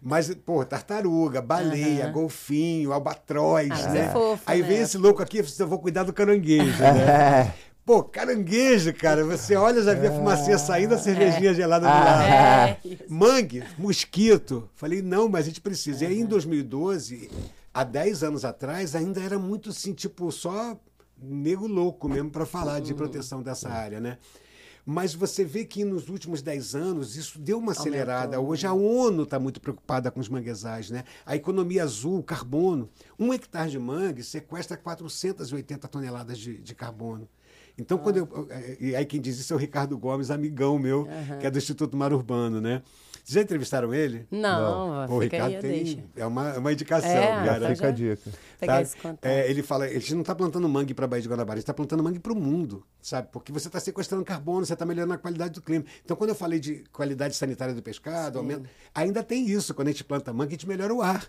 [0.05, 3.99] Mas, pô, tartaruga, baleia, golfinho, albatroz, Ah, né?
[4.07, 4.67] é fofo, Aí né?
[4.67, 7.47] vem esse louco aqui, eu vou cuidar do caranguejo, né?
[7.49, 7.53] É.
[7.85, 12.03] Pô, caranguejo, cara, você olha, já vê a fumacinha saindo, a cervejinha gelada do Ah.
[12.03, 12.23] lado.
[12.31, 12.77] É.
[13.09, 14.69] Mangue, mosquito.
[14.75, 16.05] Falei, não, mas a gente precisa.
[16.05, 17.29] E aí, em 2012,
[17.73, 20.79] há 10 anos atrás, ainda era muito assim, tipo, só
[21.21, 24.17] nego louco mesmo para falar de proteção dessa área, né?
[24.85, 28.39] Mas você vê que nos últimos 10 anos isso deu uma acelerada.
[28.41, 31.05] Hoje a ONU está muito preocupada com os manguezais, né?
[31.25, 32.89] A economia azul, o carbono.
[33.17, 37.29] Um hectare de mangue sequestra 480 toneladas de, de carbono.
[37.77, 38.47] Então, quando eu.
[38.79, 41.07] E aí quem diz isso é o Ricardo Gomes, amigão meu,
[41.39, 42.83] que é do Instituto Mar Urbano, né?
[43.23, 44.27] Vocês já entrevistaram ele?
[44.29, 45.83] Não, Pô, o Ricardo tem.
[45.83, 46.03] deixa.
[46.13, 47.55] É uma, uma indicação, É, cara.
[47.57, 48.31] então Fica a dica.
[49.21, 51.59] É, ele fala, a gente não está plantando mangue para a Baía de Guanabara, a
[51.59, 53.29] gente está plantando mangue para o mundo, sabe?
[53.31, 55.85] Porque você está sequestrando carbono, você está melhorando a qualidade do clima.
[56.03, 59.73] Então, quando eu falei de qualidade sanitária do pescado, aumenta, ainda tem isso.
[59.73, 61.25] Quando a gente planta mangue, a gente melhora o ar.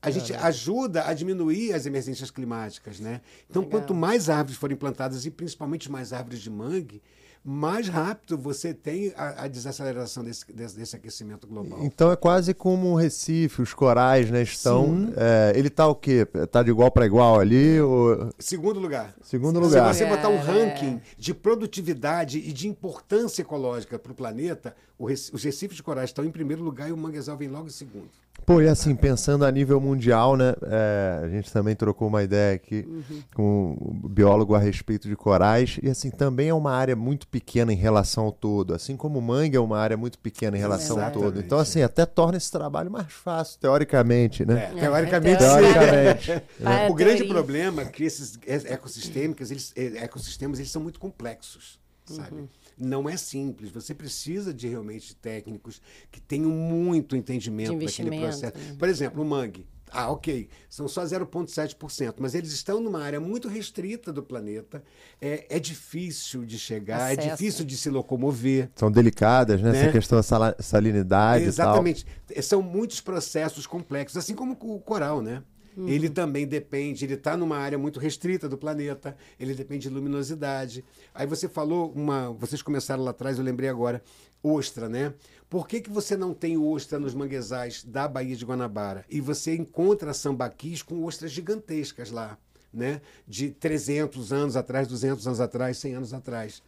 [0.00, 3.22] A gente ajuda a diminuir as emergências climáticas, né?
[3.50, 3.80] Então, Legal.
[3.80, 7.02] quanto mais árvores forem plantadas, e principalmente mais árvores de mangue,
[7.44, 11.78] mais rápido você tem a, a desaceleração desse, desse, desse aquecimento global.
[11.82, 14.40] Então é quase como o Recife, os corais, né?
[14.42, 15.12] Estão.
[15.16, 16.24] é, ele tá o quê?
[16.50, 17.78] Tá de igual para igual ali?
[17.80, 18.30] Ou...
[18.38, 19.14] Segundo lugar.
[19.20, 19.92] Segundo Se lugar.
[19.94, 20.40] você botar um É.
[20.40, 26.24] ranking de produtividade e de importância ecológica para o planeta, os recifes de corais estão
[26.24, 28.08] em primeiro lugar e o manguezal vem logo em segundo.
[28.44, 30.54] Pô, e assim, pensando a nível mundial, né?
[30.64, 32.86] é, a gente também trocou uma ideia aqui
[33.34, 35.78] com o biólogo a respeito de corais.
[35.82, 38.74] E assim, também é uma área muito pequena em relação ao todo.
[38.74, 41.22] Assim como o mangue é uma área muito pequena em relação ao todo.
[41.22, 41.46] Exatamente.
[41.46, 44.72] Então, assim, até torna esse trabalho mais fácil, teoricamente, né?
[44.76, 46.32] É, teoricamente, Teoricamente.
[46.32, 46.40] sim.
[46.60, 51.78] Vai a O grande problema é que esses ecossistêmicos, eles, ecossistemas, eles são muito complexos,
[52.04, 52.48] sabe?
[52.76, 53.70] Não é simples.
[53.70, 58.56] Você precisa de realmente técnicos que tenham muito entendimento daquele processo.
[58.56, 58.76] né?
[58.78, 59.66] Por exemplo, o mangue.
[59.96, 64.82] Ah, ok, são só 0,7%, mas eles estão numa área muito restrita do planeta.
[65.20, 67.36] É, é difícil de chegar, é Acesso.
[67.36, 68.70] difícil de se locomover.
[68.74, 69.70] São delicadas, né?
[69.70, 69.82] Né?
[69.82, 72.04] Essa questão da salinidade Exatamente.
[72.42, 75.44] São muitos processos complexos, assim como o coral, né?
[75.76, 75.88] Uhum.
[75.88, 80.84] Ele também depende, ele está numa área muito restrita do planeta, ele depende de luminosidade.
[81.12, 82.30] Aí você falou uma.
[82.32, 84.02] Vocês começaram lá atrás, eu lembrei agora,
[84.42, 85.14] ostra, né?
[85.48, 89.04] Por que, que você não tem ostra nos manguezais da Baía de Guanabara?
[89.08, 92.38] E você encontra sambaquis com ostras gigantescas lá,
[92.72, 93.00] né?
[93.26, 96.62] De 300 anos atrás, 200 anos atrás, 100 anos atrás.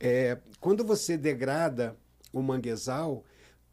[0.00, 1.96] É, quando você degrada
[2.32, 3.24] o manguezal,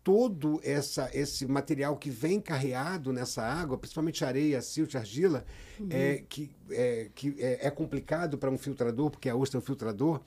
[0.06, 5.43] todo essa, esse material que vem carreado nessa água, principalmente areia, silt, argila,
[5.89, 9.66] é, que, é, que é, é complicado para um filtrador, porque a ostra é um
[9.66, 10.22] filtrador,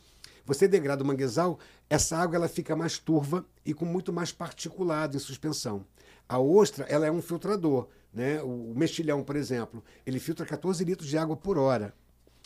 [0.45, 5.17] você degrada o manguezal, essa água ela fica mais turva e com muito mais particulado
[5.17, 5.87] em suspensão.
[6.29, 7.87] A ostra ela é um filtrador.
[8.13, 8.43] Né?
[8.43, 11.95] O mexilhão, por exemplo, ele filtra 14 litros de água por hora.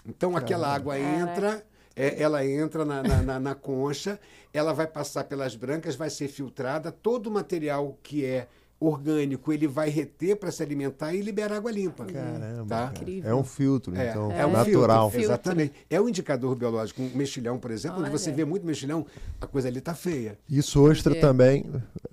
[0.04, 1.64] Então aquela água entra,
[1.96, 4.18] é, ela entra na, na, na- na concha,
[4.52, 8.48] ela vai passar pelas brancas, vai ser filtrada, todo o material que é
[8.86, 12.04] orgânico ele vai reter para se alimentar e liberar água limpa.
[12.04, 12.66] Caramba.
[12.68, 12.76] Tá?
[12.88, 12.92] cara.
[13.00, 13.30] Incrível.
[13.30, 15.10] É um filtro, É, então, é um natural.
[15.10, 15.72] filtro, exatamente.
[15.88, 17.02] É um indicador biológico.
[17.02, 18.36] Um mexilhão, por exemplo, onde você Olha.
[18.36, 19.06] vê muito mexilhão,
[19.40, 20.38] a coisa ali está feia.
[20.48, 21.20] Isso ostra É.
[21.20, 21.64] também.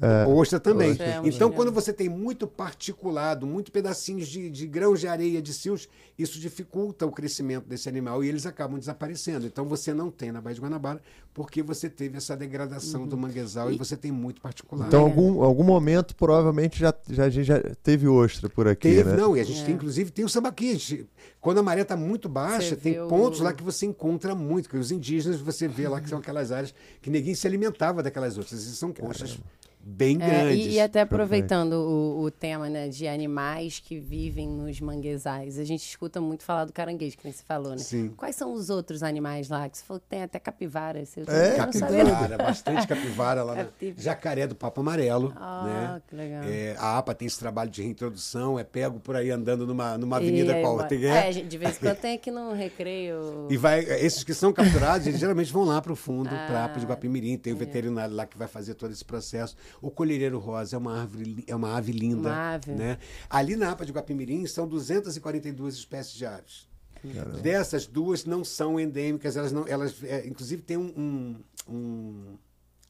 [0.02, 0.92] é, Ostra também.
[0.92, 5.08] Ostra é um então, quando você tem muito particulado, muito pedacinhos de, de grãos de
[5.08, 9.46] areia, de silt, isso dificulta o crescimento desse animal e eles acabam desaparecendo.
[9.46, 11.02] Então, você não tem na Baía de Guanabara
[11.34, 14.90] porque você teve essa degradação do manguezal e, você tem muito particulado.
[14.90, 19.10] Então, algum, algum momento, provavelmente, já, já, a gente já teve ostra por aqui, Teve,
[19.12, 19.16] né?
[19.16, 20.74] não, e a gente tem, inclusive, tem o sambaqui.
[20.76, 21.07] Gente-
[21.39, 24.76] Quando a maré está muito baixa, Você tem pontos lá que você encontra muito, que
[24.78, 28.62] os indígenas você vê lá que são aquelas áreas que ninguém se alimentava daquelas ostras.
[28.66, 29.38] E são ostras
[29.82, 30.66] bem É, grandes.
[30.66, 35.64] e, e até aproveitando o, o tema né, de animais que vivem nos manguezais, a
[35.64, 37.78] gente escuta muito falar do caranguejo, que nem você falou, né?
[37.78, 38.10] Sim.
[38.18, 39.68] Quais são os outros animais lá?
[39.70, 41.04] Que você falou que tem até capivara.
[41.06, 41.56] Você, É?
[41.56, 43.56] Capivara, bastante capivara lá.
[43.56, 43.64] Na...
[43.66, 44.02] Capivara.
[44.02, 45.34] Jacaré do Papo Amarelo.
[45.36, 46.02] Ah, né?
[46.08, 46.44] que legal.
[46.44, 50.18] É, a APA tem esse trabalho de reintrodução, é pego por aí andando numa, numa
[50.18, 51.04] avenida aí, qualquer.
[51.04, 53.48] É, gente, de vez em quando tem aqui no recreio.
[53.50, 56.90] E vai, esses que são capturados, eles geralmente vão lá para o fundo, Ah, para
[56.90, 57.38] Guapimirim, é.
[57.38, 59.56] tem o veterinário lá que vai fazer todo esse processo.
[59.82, 62.30] O colhereiro rosa é uma árvore, é uma ave linda.
[62.30, 62.72] Uma ave.
[62.72, 62.98] Né?
[63.30, 66.68] Ali na APA de Guapimirim são 242 espécies de aves.
[67.42, 71.44] Dessas duas não são endêmicas, elas não, elas, é, inclusive tem um, um-
[71.74, 72.38] um-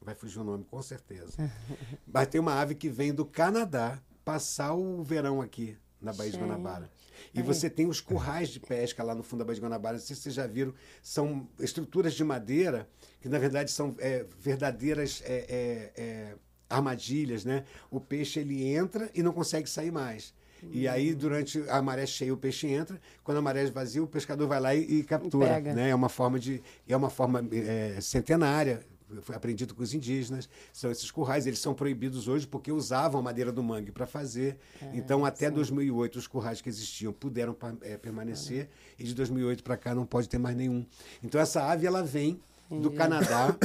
[0.02, 1.32] vai fugir o nome com certeza,
[2.12, 6.38] mas tem uma ave que vem do Canadá passar o verão aqui na Baía de
[6.38, 6.90] Guanabara.
[7.34, 7.44] E Aí.
[7.44, 9.98] você tem os currais de pesca lá no fundo da Baía de Guanabara.
[9.98, 10.72] Não sei se vocês já viram.
[11.02, 12.88] São estruturas de madeira
[13.20, 16.34] que, na verdade, são é, verdadeiras é, é, é,
[16.70, 17.64] armadilhas, né?
[17.90, 20.32] O peixe, ele entra e não consegue sair mais.
[20.70, 23.00] E aí, durante a maré cheia, o peixe entra.
[23.24, 25.46] Quando a maré esvazia, o pescador vai lá e, e captura.
[25.46, 25.74] pega.
[25.74, 25.90] Né?
[25.90, 26.62] É uma forma de.
[26.88, 28.80] É uma forma é, centenária.
[29.22, 30.48] Foi aprendido com os indígenas.
[30.72, 34.56] São esses currais, eles são proibidos hoje porque usavam a madeira do mangue para fazer.
[34.94, 38.68] então, até 2008, os currais que existiam puderam eh, permanecer.
[38.96, 40.86] E de 2008 para cá não pode ter mais nenhum.
[41.24, 42.40] Então, essa ave ela vem
[42.70, 43.56] do Canadá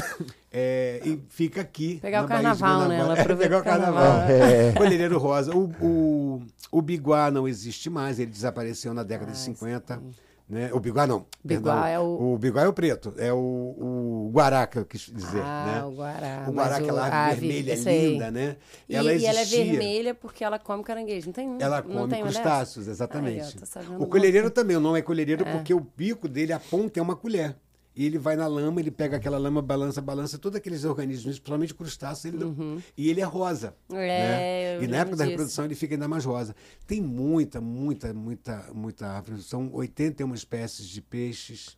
[0.52, 2.00] eh, e fica aqui.
[2.02, 3.00] Pegar na o carnaval, né?
[3.00, 4.22] Ela aproveita pegar o carnaval.
[4.30, 4.72] É.
[4.78, 5.56] Colhereiro rosa.
[5.56, 6.42] O, o,
[6.72, 10.02] o biguá não existe mais, ele desapareceu na década de 50.
[10.48, 10.70] Né?
[10.74, 11.26] O biguá não.
[11.44, 11.88] Biguá perdão.
[11.88, 13.14] é o- O biguá é o preto.
[13.18, 15.42] É o, o guará que eu quis dizer.
[15.44, 15.84] Ah, né?
[15.84, 16.46] o guará.
[16.48, 18.58] O guará, aquela o ave vermelha linda, né?
[18.88, 21.26] E ela e ela é vermelha porque ela come caranguejo.
[21.28, 21.58] Não tem um?
[21.60, 23.58] Ela não come tem uma crustáceos, exatamente.
[23.60, 27.00] Ó, tá o colhereiro também, o nome é colhereiro porque o bico dele, a ponta
[27.00, 27.56] é uma colher.
[27.96, 31.74] E ele vai na lama, ele pega aquela lama, balança, balança, todos aqueles organismos, principalmente
[31.74, 33.74] crustáceos, ele não- e ele é rosa.
[33.90, 33.98] Uhum.
[33.98, 34.84] É, né?
[34.84, 35.30] E na época lembro da disso.
[35.32, 36.54] reprodução ele fica ainda mais rosa.
[36.86, 39.42] Tem muita, muita, muita, muita árvore.
[39.42, 41.78] São 81 espécies de peixes,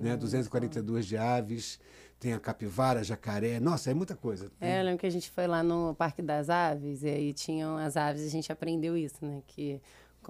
[0.00, 0.16] né?
[0.16, 1.78] 242 de aves.
[2.18, 3.58] Tem a capivara, jacaré.
[3.58, 4.50] Nossa, é muita coisa.
[4.60, 7.78] É, eu lembro que a gente foi lá no Parque das Aves e aí tinham
[7.78, 9.40] as aves a gente aprendeu isso, né?
[9.46, 9.80] Que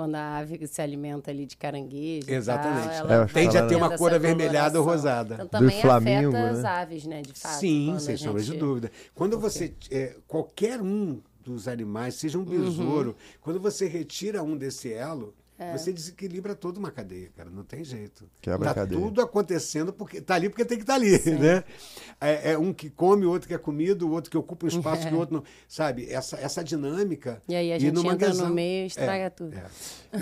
[0.00, 2.30] quando a ave se alimenta ali de caranguejo.
[2.30, 2.84] Exatamente.
[2.86, 5.34] tal, É, ela vai Tende a ter uma cor avermelhada ou rosada.
[5.34, 6.68] Então Do também flamingo, afeta as né?
[6.68, 7.22] aves, né?
[7.22, 7.52] De fato.
[7.60, 8.90] Sim, sem a sombra de gente- dúvida.
[9.14, 9.74] Quando você.
[9.90, 15.34] é, qualquer um dos animais, seja um besouro, quando você retira um desse elo,
[15.76, 17.50] você desequilibra toda uma cadeia, cara.
[17.50, 18.24] Não tem jeito.
[18.40, 19.00] Quebra a tá cadeia.
[19.00, 21.62] tudo acontecendo porque tá ali porque tem que estar ali, né?
[22.20, 24.68] É, é um que come, o outro que é comido, o outro que ocupa um
[24.70, 25.44] espaço que o outro não.
[25.68, 26.06] Sabe?
[26.10, 27.40] Essa, essa dinâmica.
[27.48, 29.54] E aí a gente no entra no meio e estraga É, tudo.
[29.54, 29.64] é.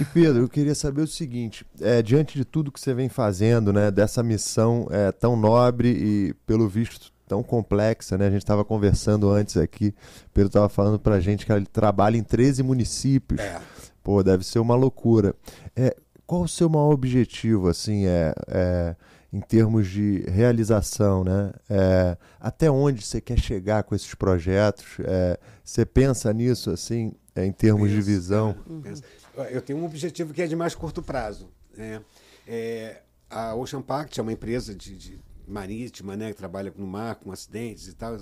[0.01, 3.73] E Pedro, eu queria saber o seguinte: é, diante de tudo que você vem fazendo,
[3.73, 8.27] né, dessa missão é, tão nobre e, pelo visto, tão complexa, né?
[8.27, 9.95] A gente estava conversando antes aqui,
[10.27, 13.39] o Pedro estava falando pra gente que ele trabalha em 13 municípios.
[13.41, 13.61] É.
[14.09, 15.35] Pô, deve ser uma loucura.
[15.77, 15.95] É,
[16.27, 18.97] qual o seu maior objetivo, assim, é, é,
[19.31, 21.53] em termos de realização, né?
[21.69, 24.97] É, até onde você quer chegar com esses projetos?
[25.01, 28.55] É, você pensa nisso, assim, é, em termos de Penso, visão?
[28.55, 29.03] cara, penso.
[29.51, 31.51] Eu tenho um objetivo que é de mais curto prazo.
[31.77, 32.01] né?
[32.47, 37.17] É, a Ocean Pact é uma empresa de, de marítima, né, que trabalha no mar,
[37.17, 38.17] com acidentes e tal.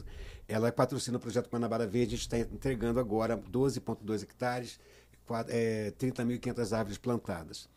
[0.48, 2.14] Ela patrocina o projeto Guanabara Verde.
[2.14, 4.80] A gente está entregando agora 12,2 hectares,
[5.48, 7.68] é, 30.500 árvores plantadas.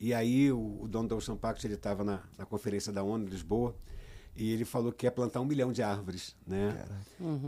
[0.00, 3.24] E aí o, o dono da Ocean Pact ele estava na, na conferência da ONU
[3.26, 3.74] em Lisboa
[4.36, 6.84] e ele falou que ia plantar um milhão de árvores, né,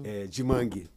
[0.04, 0.88] é, de mangue.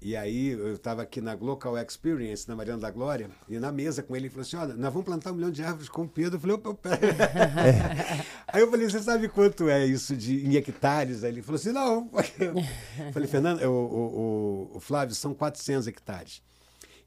[0.00, 4.00] E aí eu estava aqui na Local Experience, na Mariana da Glória, e na mesa
[4.00, 6.08] com ele, ele falou assim, olha, nós vamos plantar um milhão de árvores com o
[6.08, 6.36] Pedro.
[6.36, 6.96] Eu falei, opa, pera.
[8.46, 11.24] Aí eu falei, você sabe quanto é isso de, em hectares?
[11.24, 12.08] Aí ele falou assim, não.
[12.38, 14.20] Eu falei, Fernando, o, o,
[14.72, 16.42] o- o Flávio, são 400 hectares.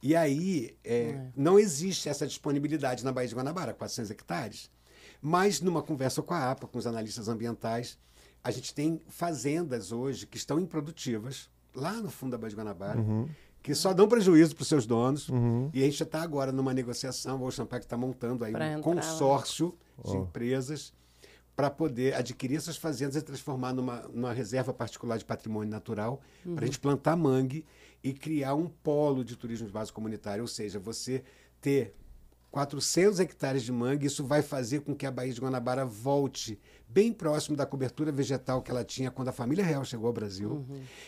[0.02, 4.70] E aí é, não existe essa disponibilidade na Baía de Guanabara, 400 hectares.
[5.22, 7.98] Mas numa conversa com a APA, com os analistas ambientais,
[8.44, 13.00] a gente tem fazendas hoje que estão improdutivas, lá no fundo da Baía de Guanabara,
[13.62, 15.30] que só dão prejuízo para os seus donos.
[15.72, 18.80] E a gente está agora numa negociação, o Ocean Park está montando aí Pra um
[18.80, 18.96] entrar lá.
[19.02, 20.92] consórcio de empresas
[21.56, 26.20] para poder adquirir essas fazendas e transformar numa, numa reserva particular de patrimônio natural,
[26.56, 27.64] para a gente plantar mangue
[28.04, 31.24] e criar um polo de turismo de base comunitária, ou seja, você
[31.60, 31.94] ter
[32.52, 37.14] 400 hectares de mangue, isso vai fazer com que a Baía de Guanabara volte bem
[37.14, 40.66] próximo da cobertura vegetal que ela tinha quando a família real chegou ao Brasil.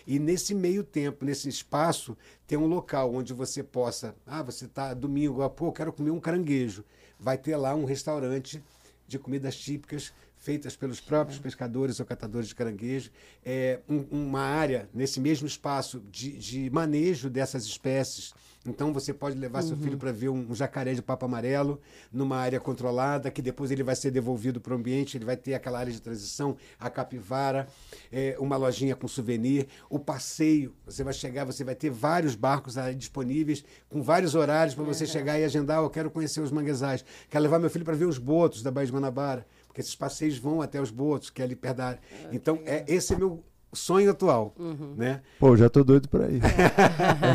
[0.07, 2.17] E nesse meio tempo, nesse espaço,
[2.47, 6.11] ter um local onde você possa, ah, você está domingo, ah, pô, eu quero comer
[6.11, 6.85] um caranguejo.
[7.19, 8.63] Vai ter lá um restaurante
[9.05, 10.13] de comidas típicas
[10.43, 13.09] feitas pelos próprios pescadores ou catadores de caranguejo,
[13.45, 18.33] é, um- uma área nesse mesmo espaço de, de manejo dessas espécies.
[18.65, 21.81] Então você pode levar seu filho para ver um, um jacaré de papo amarelo
[22.13, 25.53] numa área controlada, que depois ele vai ser devolvido para o ambiente, ele vai ter
[25.53, 27.67] aquela área de transição, a capivara,
[28.11, 30.73] é, uma lojinha com souvenir, o passeio.
[30.85, 35.37] Você vai chegar, você vai ter vários barcos disponíveis, com vários horários para você chegar
[35.37, 35.79] e agendar.
[35.83, 38.85] Eu quero conhecer os manguezais, quero levar meu filho para ver os botos da Baía
[38.87, 41.99] de Guanabara, porque esses passeios vão até os botos, que é ali perto da área.
[42.31, 43.43] Então, é, esse é meu
[43.73, 44.53] sonho atual,
[44.95, 45.21] né?
[45.39, 46.39] Pô, já tô doido por aí.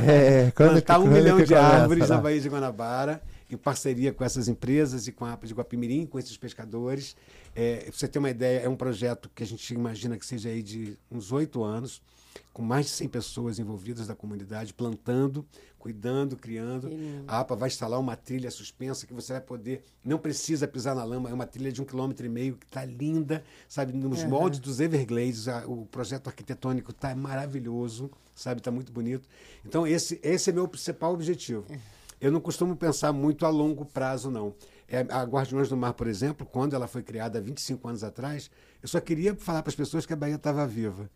[0.06, 2.14] é, quando plantar um quando milhão de árvores lá?
[2.14, 3.20] na Baía de Guanabara
[3.50, 7.16] em parceria com essas empresas e com a APA de Guapimirim, com esses pescadores.
[7.56, 10.48] É, pra você ter uma ideia, é um projeto que a gente imagina que seja
[10.48, 12.00] aí de uns oito anos,
[12.52, 15.46] com mais de 100 pessoas envolvidas da comunidade, plantando,
[15.78, 16.90] cuidando, criando.
[17.26, 21.04] A APA vai instalar uma trilha suspensa que você vai poder, não precisa pisar na
[21.04, 24.28] lama, é uma trilha de um quilômetro e meio que está linda, sabe, nos Uhum.
[24.30, 29.28] moldes dos Everglades, a- o projeto arquitetônico está maravilhoso, sabe, está muito bonito.
[29.64, 31.64] Então esse, esse é meu principal objetivo.
[32.20, 34.52] Eu não costumo pensar muito a longo prazo, não.
[34.88, 38.50] É, a Guardiões do Mar, por exemplo, quando ela foi criada há 25 anos atrás,
[38.82, 41.08] eu só queria falar para as pessoas que a Bahia estava viva.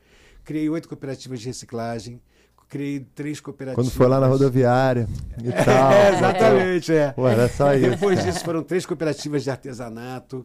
[0.44, 2.20] Criei oito cooperativas de reciclagem,
[2.69, 3.86] criei três cooperativas.
[3.86, 5.09] Quando foi lá na rodoviária
[5.43, 5.93] e tal.
[5.93, 7.12] É, exatamente, é.
[7.12, 7.90] Pô, era só isso.
[7.90, 10.44] Depois disso foram três cooperativas de artesanato.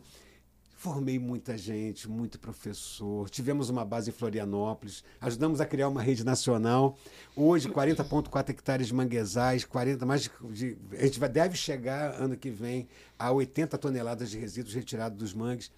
[0.79, 3.27] Formei muita gente, muito professor.
[3.31, 5.03] Tivemos uma base em Florianópolis.
[5.19, 6.95] Ajudamos a criar uma rede nacional.
[7.35, 12.51] Hoje, 40,4 hectares de manguezais, 40, mais de, de- A gente deve chegar ano que
[12.51, 12.87] vem
[13.17, 15.71] a 80 toneladas de resíduos retirados dos mangues.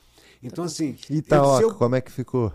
[0.44, 0.98] Então, assim.
[1.10, 2.52] E eu- Itaoca, se eu- como é que ficou?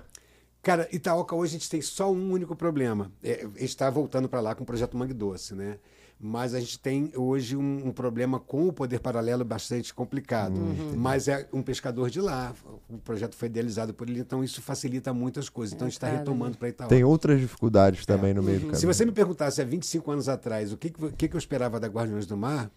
[0.65, 3.13] Cara, Itaoca hoje a gente tem só um único problema.
[3.23, 5.77] É, a gente está voltando para lá com o projeto Mangue Doce, né?
[6.19, 10.59] Mas a gente tem hoje um, um problema com o poder paralelo bastante complicado.
[10.97, 12.55] Mas é um pescador de lá.
[12.89, 15.75] O projeto foi idealizado por ele, então isso facilita muitas coisas.
[15.75, 16.95] Então a gente está retomando para Itaoca.
[16.95, 18.79] Tem outras dificuldades também no meio do caminho.
[18.79, 21.89] Se você me perguntasse há 25 anos atrás o que, que que eu esperava da
[21.89, 22.71] Guardiões do Mar,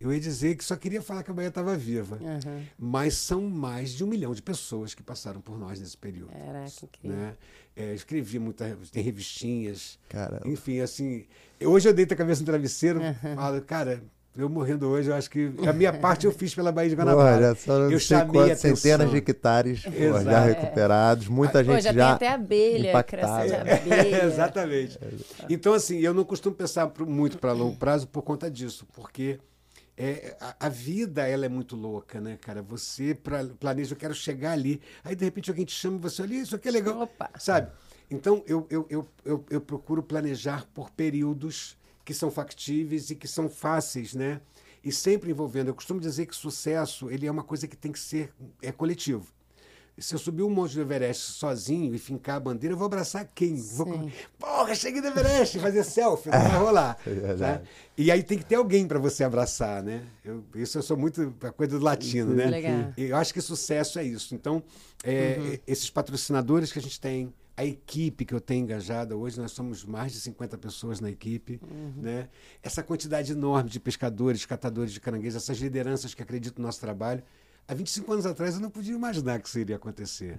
[0.00, 2.18] eu ia dizer que só queria falar que a Bahia estava viva.
[2.22, 2.62] Aham.
[2.78, 6.30] Mas são mais de um milhão de pessoas que passaram por nós nesse período.
[6.30, 7.16] Caraca, incrível.
[7.16, 7.34] Né?
[7.74, 9.98] É, escrevi muita, tem revistinhas.
[10.08, 10.46] Caramba.
[10.46, 11.26] Enfim, assim.
[11.60, 14.02] Hoje eu deito a cabeça no travesseiro e falo, cara,
[14.36, 17.40] eu morrendo hoje, eu acho que a minha parte eu fiz pela Bahia de Guanabara.
[17.40, 21.26] já são não eu sei quantas, centenas de hectares pô, já recuperados.
[21.26, 23.46] Muita Pô, gente já, já, tem até abelha, impactada.
[23.48, 24.18] de abelha.
[24.22, 24.96] É, exatamente.
[25.50, 29.40] Então, assim, eu não costumo pensar muito para longo prazo por conta disso, porque
[29.98, 32.62] é, a, a vida ela é muito louca, né, cara?
[32.62, 36.22] Você pra, planeja, eu quero chegar ali, aí de repente alguém te chama e você
[36.22, 37.28] olha, isso aqui é legal, Opa.
[37.36, 37.72] sabe?
[38.08, 43.26] Então, eu, eu, eu, eu, eu procuro planejar por períodos que são factíveis e que
[43.26, 44.40] são fáceis, né?
[44.82, 45.68] E sempre envolvendo.
[45.68, 49.26] Eu costumo dizer que sucesso ele é uma coisa que tem que ser é coletivo.
[49.98, 53.28] Se eu subir um monte do Everest sozinho e fincar a bandeira, eu vou abraçar
[53.34, 53.56] quem?
[53.56, 56.98] Vou, porra, cheguei do Everest, fazer selfie, não vai rolar.
[57.06, 57.62] É né?
[57.96, 60.02] E aí tem que ter alguém para você abraçar, né?
[60.24, 62.46] Eu, isso eu sou muito a coisa do latino, né?
[62.46, 62.92] Legal.
[62.96, 64.34] E Eu acho que sucesso é isso.
[64.34, 64.62] Então,
[65.02, 69.50] é, esses patrocinadores que a gente tem, a equipe que eu tenho engajada hoje, nós
[69.50, 71.60] somos mais de 50 pessoas na equipe,
[71.96, 72.28] né?
[72.62, 77.22] Essa quantidade enorme de pescadores, catadores de caranguejos, essas lideranças que acreditam no nosso trabalho.
[77.68, 80.38] Há 25 anos atrás eu não podia imaginar que isso iria acontecer.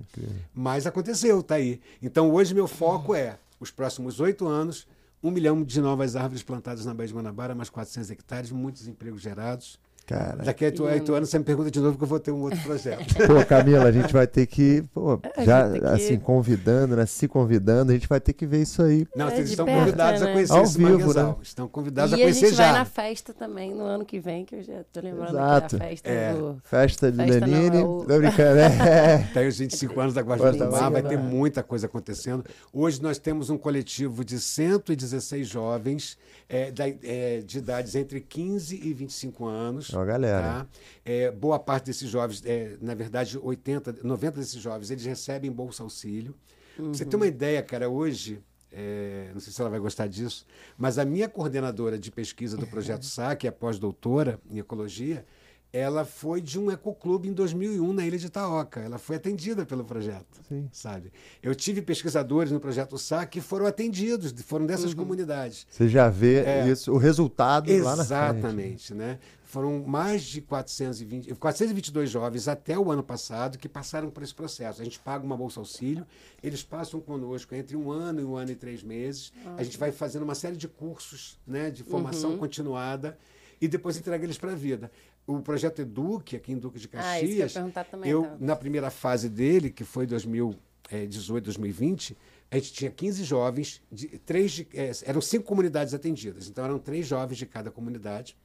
[0.51, 1.79] Mas aconteceu, tá aí.
[2.01, 4.87] Então hoje meu foco é os próximos oito anos,
[5.21, 9.21] um milhão de novas árvores plantadas na Baía de Guanabara, mais 400 hectares, muitos empregos
[9.21, 9.79] gerados.
[10.09, 10.43] Cara.
[10.43, 12.59] Daqui a oito, anos você me pergunta de novo que eu vou ter um outro
[12.61, 13.13] projeto.
[13.27, 17.05] Pô, Camila, a gente vai ter que, pô, A já gente que- assim, convidando, né?
[17.05, 19.05] Se convidando, a gente vai ter que ver isso aí.
[19.15, 20.29] Não, É, vocês estão perto, convidados né?
[20.29, 21.27] a conhecer Ao esse vivo, manguezal.
[21.27, 21.35] né?
[21.43, 22.73] Estão convidados E a a conhecer gente vai já.
[22.73, 25.75] na festa também no ano que vem, que eu já tô lembrando Exato.
[25.75, 26.33] aqui da festa É.
[26.33, 26.61] do...
[26.63, 29.29] Festa de Festa não, é o- brincando, né?
[29.31, 32.43] Tem os 25 anos da Guarda do Guarda Mar, vai ter muita coisa acontecendo.
[32.73, 36.17] Hoje nós temos um coletivo de 116 jovens
[36.51, 39.91] é, da- é, de idades entre 15 e 25 anos.
[39.99, 40.41] Uma galera.
[40.41, 40.67] tá?
[41.05, 45.83] É, boa parte desses jovens, é, na verdade, 80, 90 desses jovens, eles recebem Bolsa
[45.83, 46.35] Auxílio.
[46.75, 50.45] Pra Você tem uma ideia, cara, hoje, é, não sei se ela vai gostar disso,
[50.77, 55.25] mas a minha coordenadora de pesquisa do Projeto SA, que é pós-doutora em ecologia,
[55.71, 58.79] ela foi de um ecoclube em 2001 na ilha de Itaoca.
[58.79, 60.67] Ela foi atendida pelo projeto, Sim.
[60.71, 61.11] sabe?
[61.43, 65.67] Eu tive pesquisadores no Projeto SA que foram atendidos, foram dessas comunidades.
[65.69, 66.67] Você já vê É.
[66.67, 68.07] isso, o resultado lá na frente.
[68.07, 69.19] Exatamente, né?
[69.49, 74.79] Foram mais de 420, 422 jovens até o ano passado que passaram por esse processo.
[74.79, 76.05] A gente paga uma bolsa auxílio,
[76.43, 79.33] eles passam conosco entre um ano e um ano e três meses.
[79.57, 83.17] A gente vai fazendo uma série de cursos, né, de formação continuada
[83.59, 84.91] e depois entrega eles para a vida.
[85.25, 88.37] O projeto Eduque, aqui em Duque de Ah, isso que eu Caxias, também, eu, então.
[88.39, 92.15] na primeira fase dele, que foi 2018, 2020,
[92.51, 96.47] a gente tinha 15 jovens, de, três de, eh, eram cinco comunidades atendidas.
[96.47, 98.37] Então, eram três jovens de cada comunidade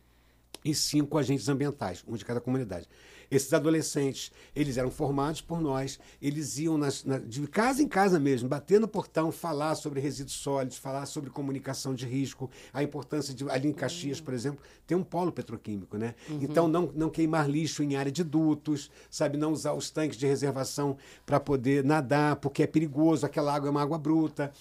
[0.64, 2.88] e cinco agentes ambientais, um de cada comunidade.
[3.30, 8.20] Esses adolescentes, eles eram formados por nós, eles iam nas- na- de casa em casa
[8.20, 13.34] mesmo, bater no portão, falar sobre resíduos sólidos, falar sobre comunicação de risco, a importância
[13.34, 16.14] de, ali em Caxias, por exemplo, tem um polo petroquímico, né?
[16.30, 19.38] Então, não, não queimar lixo em área de dutos, sabe?
[19.38, 23.70] Não usar os tanques de reservação para poder nadar, porque é perigoso, aquela água é
[23.70, 24.52] uma água bruta.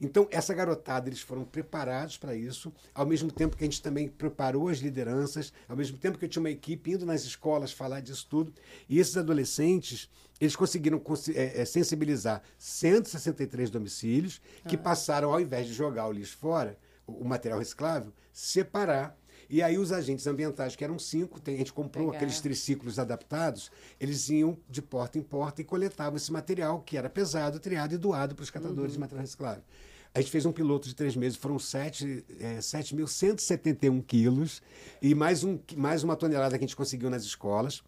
[0.00, 4.08] Então, essa garotada, eles foram preparados para isso, ao mesmo tempo que a gente também
[4.08, 8.00] preparou as lideranças, ao mesmo tempo que eu tinha uma equipe indo nas escolas falar
[8.00, 8.52] disso tudo.
[8.88, 10.08] E esses adolescentes,
[10.40, 11.02] eles conseguiram
[11.34, 14.78] é, sensibilizar 163 domicílios que ah.
[14.78, 19.19] passaram, ao invés de jogar o lixo fora, o material reciclável, separar
[19.50, 22.18] e aí os agentes ambientais, que eram cinco, a gente comprou Pegar.
[22.18, 23.68] aqueles triciclos adaptados,
[23.98, 27.98] eles iam de porta em porta e coletavam esse material, que era pesado, triado e
[27.98, 28.94] doado para os catadores uhum.
[28.94, 29.64] de material reciclável.
[30.14, 34.62] A gente fez um piloto de três meses, foram 7.171 é, quilos
[35.02, 37.82] e mais, um, mais uma tonelada que a gente conseguiu nas escolas.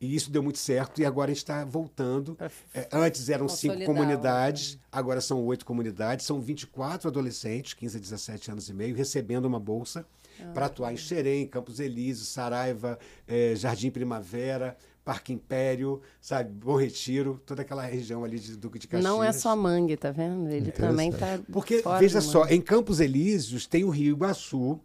[0.00, 2.36] E isso deu muito certo e agora a gente está voltando.
[2.74, 4.80] É, antes eram cinco comunidades, né?
[4.92, 9.60] agora são oito comunidades, são 24 adolescentes, 15 a 17 anos e meio, recebendo uma
[9.60, 10.04] bolsa
[10.40, 16.76] ah, para atuar em Xerém, Campos Elíseos, Saraiva, eh, Jardim Primavera, Parque Império, sabe, Bom
[16.76, 19.04] Retiro, toda aquela região ali de Duque de Caxias.
[19.04, 20.50] Não é só mangue, tá vendo?
[20.50, 24.80] Ele também está Porque, veja só, em Campos Elíseos tem o Rio Iguaçu,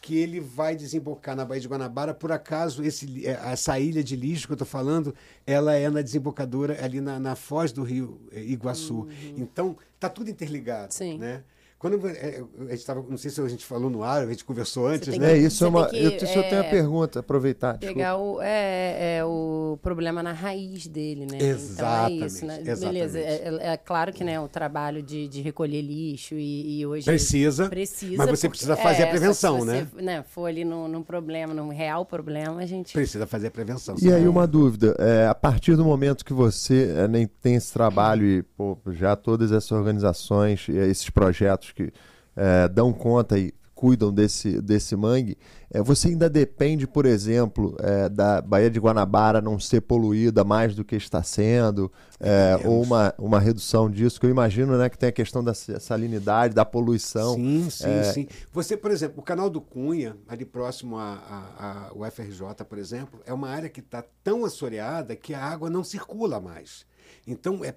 [0.00, 2.14] que ele vai desembocar na Baía de Guanabara.
[2.14, 5.14] Por acaso, esse, eh, essa ilha de lixo que eu estou falando,
[5.46, 9.00] ela é na desembocadora ali na, na foz do Rio eh, Iguaçu.
[9.00, 9.34] Uhum.
[9.36, 10.94] Então, está tudo interligado.
[10.94, 11.18] Sim.
[11.18, 11.42] Né?
[11.78, 14.46] Quando é, a gente estava, não sei se a gente falou no ar, a gente
[14.46, 15.26] conversou antes, né?
[15.26, 15.86] Que, é isso é uma.
[15.86, 17.76] Que, eu, eu tenho uma pergunta, aproveitar.
[17.76, 21.36] Pegar o, é, é, o problema na raiz dele, né?
[21.38, 22.14] Exatamente.
[22.14, 22.60] Então é isso, né?
[22.62, 22.80] Exatamente.
[22.80, 23.18] Beleza.
[23.18, 27.04] É, é, é, claro que né, o trabalho de, de recolher lixo e, e hoje.
[27.04, 27.68] Precisa.
[27.68, 28.16] Precisa.
[28.16, 29.86] Mas você precisa fazer a prevenção, se né?
[29.92, 30.24] Você, né?
[30.30, 32.94] For ali num, num problema, num real problema, a gente.
[32.94, 33.96] Precisa fazer a prevenção.
[34.00, 34.96] E aí, uma dúvida.
[35.28, 39.72] a partir do momento que você nem tem esse trabalho e pô, já todas essas
[39.72, 41.92] organizações, esses projetos que
[42.36, 45.36] é, dão conta e cuidam desse, desse mangue,
[45.70, 50.74] é, você ainda depende, por exemplo, é, da Baía de Guanabara não ser poluída mais
[50.74, 54.96] do que está sendo, é, ou uma, uma redução disso, que eu imagino né, que
[54.96, 57.34] tem a questão da salinidade, da poluição.
[57.34, 58.02] Sim, sim, é...
[58.04, 58.28] sim.
[58.50, 63.50] Você, por exemplo, o canal do Cunha, ali próximo ao FRJ, por exemplo, é uma
[63.50, 66.86] área que está tão assoreada que a água não circula mais.
[67.26, 67.74] Então, é,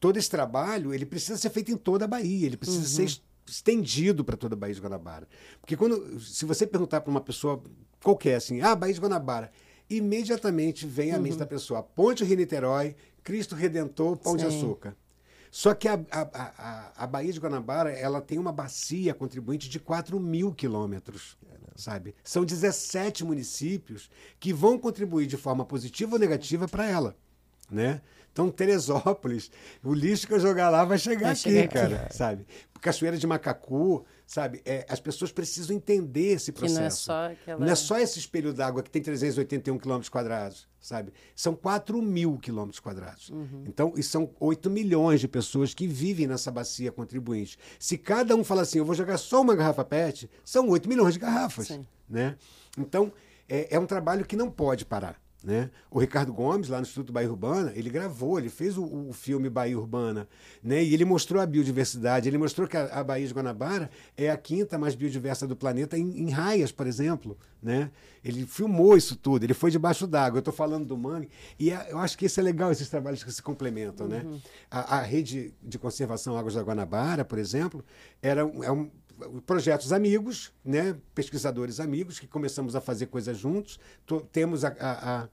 [0.00, 3.08] todo esse trabalho ele precisa ser feito em toda a Bahia, ele precisa uhum.
[3.08, 5.28] ser estendido para toda a Baía de Guanabara.
[5.60, 7.62] Porque quando, se você perguntar para uma pessoa
[8.02, 9.50] qualquer assim, ah, Baía de Guanabara,
[9.88, 11.22] imediatamente vem à uhum.
[11.22, 14.38] mente da pessoa Ponte Rio-Niterói, Cristo Redentor, Pão Sim.
[14.38, 14.96] de Açúcar.
[15.50, 19.80] Só que a, a, a, a, Baía de Guanabara ela tem uma bacia contribuinte de
[19.80, 21.38] 4 mil quilômetros,
[21.74, 22.14] sabe?
[22.22, 27.16] São 17 municípios que vão contribuir de forma positiva ou negativa para ela,
[27.70, 28.02] né?
[28.36, 29.50] Então, Teresópolis,
[29.82, 32.16] o lixo que eu jogar lá vai chegar vai aqui, chegar cara, aqui.
[32.16, 32.46] sabe?
[32.82, 34.60] Cachoeira de Macacu, sabe?
[34.62, 36.74] É, as pessoas precisam entender esse processo.
[36.74, 37.60] Que não é só aquela...
[37.60, 41.14] Não é só esse espelho d'água que tem 381 quilômetros quadrados, sabe?
[41.34, 43.30] São 4 mil quilômetros quadrados.
[43.30, 43.64] Uhum.
[43.66, 47.58] Então, e são 8 milhões de pessoas que vivem nessa bacia contribuinte.
[47.78, 51.14] Se cada um fala assim, eu vou jogar só uma garrafa PET, são 8 milhões
[51.14, 51.86] de garrafas, Sim.
[52.06, 52.36] né?
[52.76, 53.10] Então,
[53.48, 55.18] é, é um trabalho que não pode parar.
[55.46, 55.70] Né?
[55.88, 59.48] O Ricardo Gomes, lá no Instituto Bahia Urbana, ele gravou, ele fez o, o, filme
[59.48, 60.26] Bahia Urbana,
[60.60, 60.82] né?
[60.82, 64.36] e ele mostrou a biodiversidade, ele mostrou que a, a Bahia de Guanabara é a
[64.36, 67.38] quinta mais biodiversa do planeta em, em raias, por exemplo.
[67.62, 67.92] Né?
[68.24, 70.38] Ele filmou isso tudo, ele foi debaixo d'água.
[70.38, 71.28] Eu estou falando do mangue,
[71.60, 74.08] e é, eu acho que isso é legal, esses trabalhos que se complementam.
[74.08, 74.22] Né?
[74.24, 74.32] Uhum.
[74.32, 74.40] Né?
[74.68, 77.84] A, a, rede de conservação Águas da Guanabara, por exemplo,
[78.20, 78.90] era é um
[79.46, 80.96] projetos amigos, né?
[81.14, 83.78] pesquisadores amigos, que começamos a fazer coisas juntos.
[84.32, 85.28] temos a, a,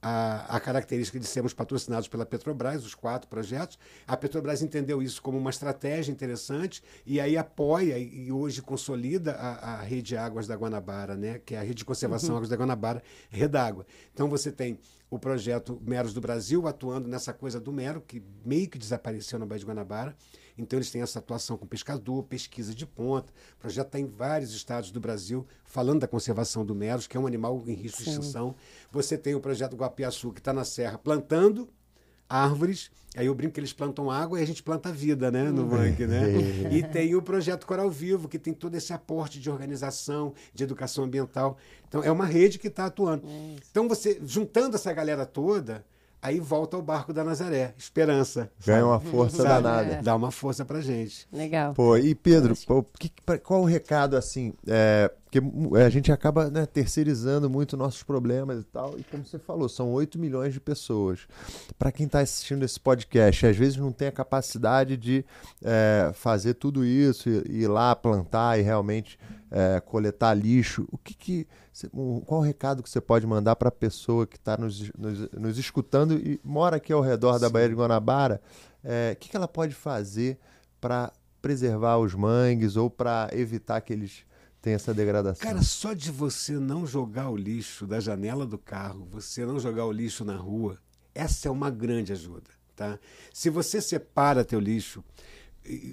[0.00, 3.78] a, a, característica de sermos patrocinados pela Petrobras, os quatro projetos.
[4.06, 9.74] A Petrobras entendeu isso como uma estratégia interessante e aí apoia e hoje consolida a,
[9.74, 11.40] a rede Águas da Guanabara, né?
[11.44, 12.36] que é a rede de conservação uhum.
[12.36, 13.86] Águas da Guanabara, Redágua.
[14.12, 14.78] Então você tem
[15.10, 19.46] o projeto Meros do Brasil atuando nessa coisa do mero, que meio que desapareceu na
[19.46, 20.16] Baía de Guanabara.
[20.56, 23.32] Então, eles têm essa atuação com pescador, pesquisa de ponta.
[23.56, 27.20] O projeto está em vários estados do Brasil falando da conservação do meros, que é
[27.20, 28.54] um animal em risco de extinção.
[28.90, 31.68] Você tem o projeto Guapiaçu, que está na Serra plantando
[32.28, 32.90] árvores.
[33.16, 36.06] Aí eu brinco que eles plantam água e a gente planta vida, né, no mangue,
[36.06, 36.24] né?
[36.70, 41.04] e tem o projeto Coral Vivo, que tem todo esse aporte de organização, de educação
[41.04, 41.56] ambiental.
[41.88, 43.26] Então é uma rede que está atuando.
[43.26, 45.84] É então você juntando essa galera toda,
[46.20, 48.50] Aí volta ao barco da Nazaré, esperança.
[48.66, 49.48] Ganha uma força sabe?
[49.48, 49.92] danada.
[49.94, 50.02] É.
[50.02, 51.28] Dá uma força pra gente.
[51.32, 51.74] Legal.
[51.74, 53.12] Pô, e Pedro, pô, que,
[53.44, 54.52] qual o recado assim?
[54.66, 55.40] É, porque
[55.76, 58.98] a gente acaba né, terceirizando muito nossos problemas e tal.
[58.98, 61.28] E como você falou, são 8 milhões de pessoas.
[61.78, 65.22] Para quem está assistindo esse podcast, às vezes não tem a capacidade de
[65.62, 69.18] é, fazer tudo isso, e ir lá plantar e realmente
[69.50, 70.88] é, coletar lixo.
[70.90, 71.46] O que, que
[72.24, 75.58] qual o recado que você pode mandar para a pessoa que está nos, nos, nos,
[75.58, 77.40] escutando e mora aqui ao redor Sim.
[77.40, 78.40] da Baía de Guanabara?
[78.82, 80.38] É, o que, que ela pode fazer
[80.80, 84.26] para preservar os mangues ou para evitar que eles
[84.60, 85.46] tenham essa degradação?
[85.46, 89.84] Cara, só de você não jogar o lixo da janela do carro, você não jogar
[89.86, 90.78] o lixo na rua,
[91.14, 92.98] essa é uma grande ajuda, tá?
[93.32, 95.04] Se você separa teu lixo,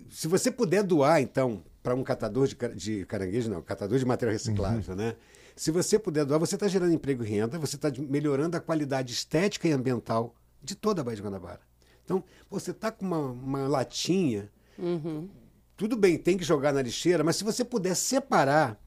[0.09, 4.33] se você puder doar, então, para um catador de, de caranguejo, não, catador de material
[4.33, 4.95] reciclável, uhum.
[4.95, 5.15] né?
[5.55, 9.13] Se você puder doar, você está gerando emprego e renda, você está melhorando a qualidade
[9.13, 11.61] estética e ambiental de toda a Baía de Guanabara.
[12.03, 15.29] Então, você está com uma, uma latinha, uhum.
[15.75, 18.79] Tudo bem, tem que jogar na lixeira, mas se você puder separar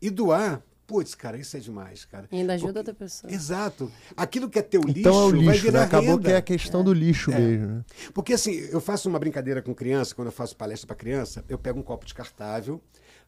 [0.00, 2.26] e doar, Putz, cara, isso é demais, cara.
[2.32, 3.30] E ainda ajuda Porque, outra pessoa.
[3.30, 3.92] Exato.
[4.16, 5.84] Aquilo que é teu lixo, então é o lixo vai virar né?
[5.84, 6.22] Acabou renda.
[6.22, 6.84] que é a questão é.
[6.84, 7.38] do lixo é.
[7.38, 7.66] mesmo.
[7.66, 7.84] Né?
[8.14, 11.58] Porque assim, eu faço uma brincadeira com criança, quando eu faço palestra para criança, eu
[11.58, 12.80] pego um copo descartável,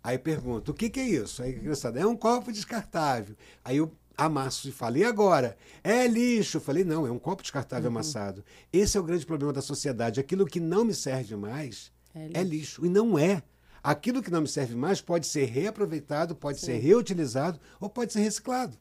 [0.03, 1.43] aí pergunto, o que, que é isso?
[1.43, 3.37] Aí a criança é um copo descartável.
[3.63, 5.55] Aí eu amasso e falo, e agora?
[5.85, 6.57] É lixo.
[6.57, 7.95] Eu falei, não, é um copo descartável uhum.
[7.95, 8.43] amassado.
[8.73, 10.19] Esse é o grande problema da sociedade.
[10.19, 12.39] Aquilo que não me serve mais é lixo.
[12.39, 12.87] É lixo.
[12.87, 13.43] E não é.
[13.83, 16.67] Aquilo que não me serve mais pode ser reaproveitado, pode Sim.
[16.67, 18.77] ser reutilizado ou pode ser reciclado.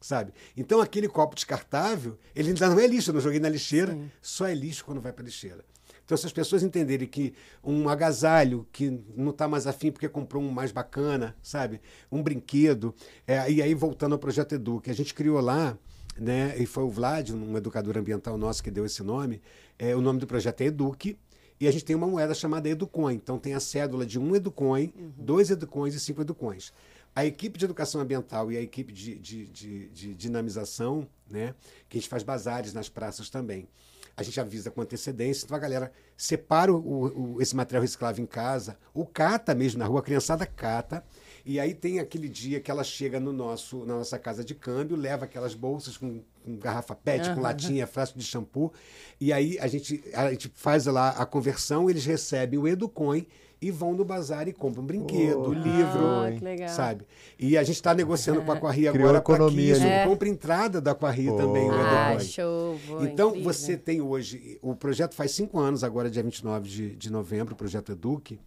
[0.00, 0.32] Sabe?
[0.56, 4.10] Então aquele copo descartável, ele ainda não é lixo, eu não joguei na lixeira, Sim.
[4.20, 5.64] só é lixo quando vai para a lixeira.
[6.04, 10.42] Então, se as pessoas entenderem que um agasalho que não está mais afim porque comprou
[10.42, 11.80] um mais bacana, sabe?
[12.12, 12.94] Um brinquedo.
[13.26, 15.78] É, e aí, voltando ao projeto Edu, que a gente criou lá,
[16.18, 16.54] né?
[16.58, 19.40] E foi o Vlad, um educador ambiental nosso, que deu esse nome.
[19.78, 21.18] É, o nome do projeto é Eduque.
[21.64, 23.14] E a gente tem uma moeda chamada Educoin.
[23.14, 25.12] Então tem a cédula de um Educoin, uhum.
[25.16, 26.74] dois Educoins e cinco Educoins.
[27.16, 31.54] A equipe de educação ambiental e a equipe de, de, de, de dinamização, né,
[31.88, 33.66] que a gente faz bazares nas praças também.
[34.14, 38.26] A gente avisa com antecedência, então a galera separa o, o, esse material reciclável em
[38.26, 41.02] casa, o cata mesmo na rua, a criançada cata,
[41.44, 44.96] e aí tem aquele dia que ela chega no nosso, na nossa casa de câmbio,
[44.96, 47.34] leva aquelas bolsas com, com garrafa PET, uhum.
[47.34, 48.72] com latinha, frasco de shampoo.
[49.20, 53.26] E aí a gente, a gente faz lá a conversão, eles recebem o Educoin
[53.60, 57.06] e vão no bazar e compram um brinquedo, oh, livro, ah, sabe?
[57.38, 60.06] E a gente está negociando com a Aquarri agora para que isso é.
[60.06, 61.36] compre entrada da Aquarri oh.
[61.36, 61.68] também.
[61.70, 63.52] Ah, show, então, incrível.
[63.52, 67.56] você tem hoje, o projeto faz cinco anos, agora dia 29 de, de novembro, o
[67.56, 68.38] projeto Eduque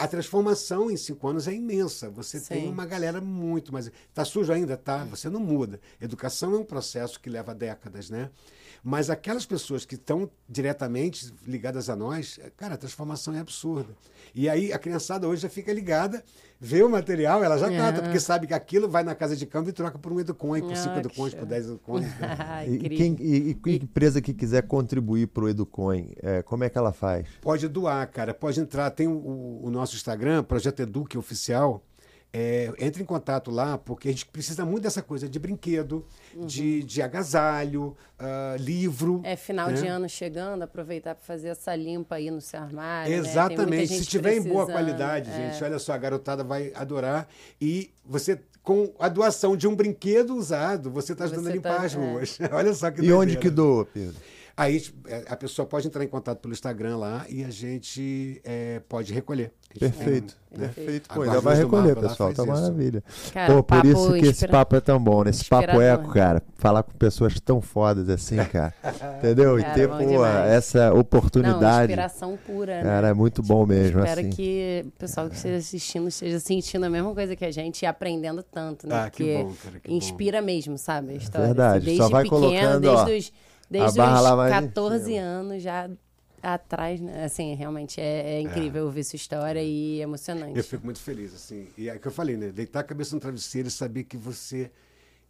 [0.00, 2.08] a transformação em cinco anos é imensa.
[2.10, 2.48] Você Sim.
[2.48, 3.90] tem uma galera muito mais.
[4.08, 4.76] Está sujo ainda?
[4.76, 5.04] Tá.
[5.04, 5.78] Você não muda.
[6.00, 8.30] Educação é um processo que leva décadas, né?
[8.82, 13.94] Mas aquelas pessoas que estão diretamente ligadas a nós, cara, a transformação é absurda.
[14.34, 16.22] E aí a criançada hoje já fica ligada,
[16.58, 17.76] vê o material, ela já é.
[17.76, 20.60] trata, porque sabe que aquilo vai na casa de câmbio e troca por um Educoin,
[20.60, 22.06] por 5 ah, Educoins, por 10 Educoins.
[22.18, 22.66] Né?
[22.68, 26.78] e, quem, e, e, empresa que quiser contribuir para o Educoin, é, como é que
[26.78, 27.26] ela faz?
[27.40, 28.32] Pode doar, cara.
[28.32, 28.90] Pode entrar.
[28.90, 31.82] Tem o, o nosso Instagram, Projeto Eduque Oficial.
[32.32, 36.46] É, entre em contato lá, porque a gente precisa muito dessa coisa de brinquedo, uhum.
[36.46, 39.20] de, de agasalho, uh, livro.
[39.24, 39.74] É final né?
[39.74, 43.10] de ano chegando, aproveitar para fazer essa limpa aí no seu armário.
[43.10, 43.18] Né?
[43.18, 43.92] Exatamente.
[43.92, 43.98] Né?
[43.98, 45.50] Se tiver em boa qualidade, é.
[45.50, 47.28] gente, olha só, a garotada vai adorar.
[47.60, 51.82] E você com a doação de um brinquedo usado, você está ajudando a limpar tá,
[51.86, 52.38] as ruas.
[52.40, 52.48] É.
[52.54, 53.18] Olha só que E doideira.
[53.18, 54.14] onde que doa, Pedro?
[54.56, 58.80] Aí é, a pessoa pode entrar em contato pelo Instagram lá e a gente é,
[58.88, 59.52] pode recolher.
[59.78, 60.68] Perfeito, né?
[60.74, 61.08] perfeito.
[61.14, 62.52] Pô, ainda vai recolher, pessoal, tá isso.
[62.52, 63.04] maravilha.
[63.32, 65.30] Cara, Pô, por isso que esse papo é tão bom, né?
[65.30, 68.74] Esse papo eco, cara, falar com pessoas tão fodas assim, cara.
[69.18, 69.56] entendeu?
[69.58, 71.62] Cara, e ter, pô, essa oportunidade.
[71.62, 72.82] Não, inspiração pura, né?
[72.82, 74.30] Cara, é muito bom mesmo, Espero assim.
[74.30, 77.86] que o pessoal que esteja assistindo esteja sentindo a mesma coisa que a gente e
[77.86, 78.96] aprendendo tanto, né?
[78.96, 80.46] Ah, Porque que bom, cara, que inspira bom.
[80.46, 81.12] mesmo, sabe?
[81.12, 81.46] A história.
[81.46, 83.32] Verdade, desde só vai pequeno, colocando, desde ó, os
[83.70, 85.88] desde os 14 anos já
[86.42, 87.24] atrás, né?
[87.24, 88.84] Assim, realmente é, é incrível é.
[88.84, 90.56] ouvir sua história e emocionante.
[90.56, 91.68] Eu fico muito feliz, assim.
[91.76, 92.50] E é o que eu falei, né?
[92.50, 94.70] Deitar a cabeça no travesseiro e saber que você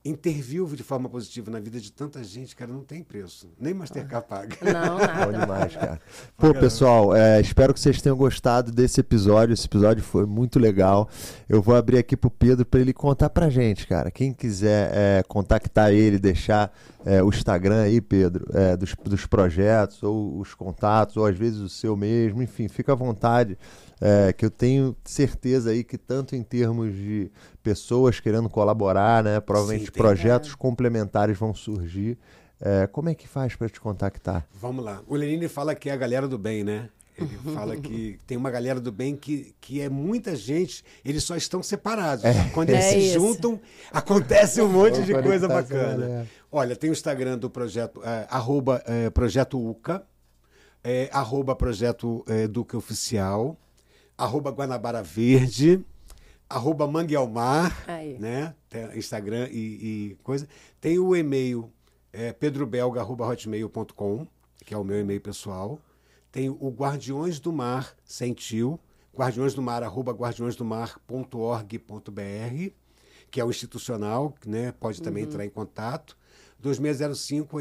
[0.04, 3.48] interviu de forma positiva na vida de tanta gente, cara, não tem preço.
[3.60, 4.56] Nem Mastercard paga.
[4.62, 5.26] Não, nada.
[5.26, 6.00] Bom demais, cara.
[6.38, 9.52] Pô, pessoal, é, espero que vocês tenham gostado desse episódio.
[9.52, 11.08] Esse episódio foi muito legal.
[11.48, 14.10] Eu vou abrir aqui pro Pedro para ele contar pra gente, cara.
[14.10, 16.72] Quem quiser é, contactar ele, deixar
[17.04, 21.58] é, o Instagram aí, Pedro, é, dos, dos projetos, ou os contatos, ou às vezes
[21.58, 23.58] o seu mesmo, enfim, fica à vontade
[24.00, 27.30] é, que eu tenho certeza aí que tanto em termos de
[27.62, 32.18] pessoas querendo colaborar, né, provavelmente Sim, projetos complementares vão surgir.
[32.60, 34.46] É, como é que faz para te contactar?
[34.60, 35.02] Vamos lá.
[35.06, 36.90] O Lenine fala que é a galera do bem, né?
[37.16, 41.36] Ele fala que tem uma galera do bem que, que é muita gente, eles só
[41.36, 42.24] estão separados.
[42.24, 42.50] É.
[42.52, 43.20] Quando eles é se isso.
[43.20, 43.60] juntam,
[43.90, 46.26] acontece um monte de coisa bacana.
[46.52, 50.02] Olha, tem o Instagram do projeto, é, arroba, é, projeto UCA,
[50.84, 53.56] é, arroba projeto é, Duque Oficial
[54.20, 55.82] arroba Guanabara Verde,
[56.50, 57.84] arroba Manguealmar,
[58.18, 58.54] né?
[58.96, 60.48] Instagram e, e, coisa.
[60.80, 61.72] Tem o e-mail
[62.12, 64.26] é, pedrobelga.hotmail.com,
[64.66, 65.80] que é o meu e-mail pessoal.
[66.32, 68.80] Tem o Guardiões do Mar sem tio,
[69.16, 72.72] Guardiões do Mar, arroba guardiõesdomar.org.br,
[73.30, 74.72] que é o institucional, né?
[74.72, 76.18] Pode também entrar em contato.
[76.58, 77.60] 2605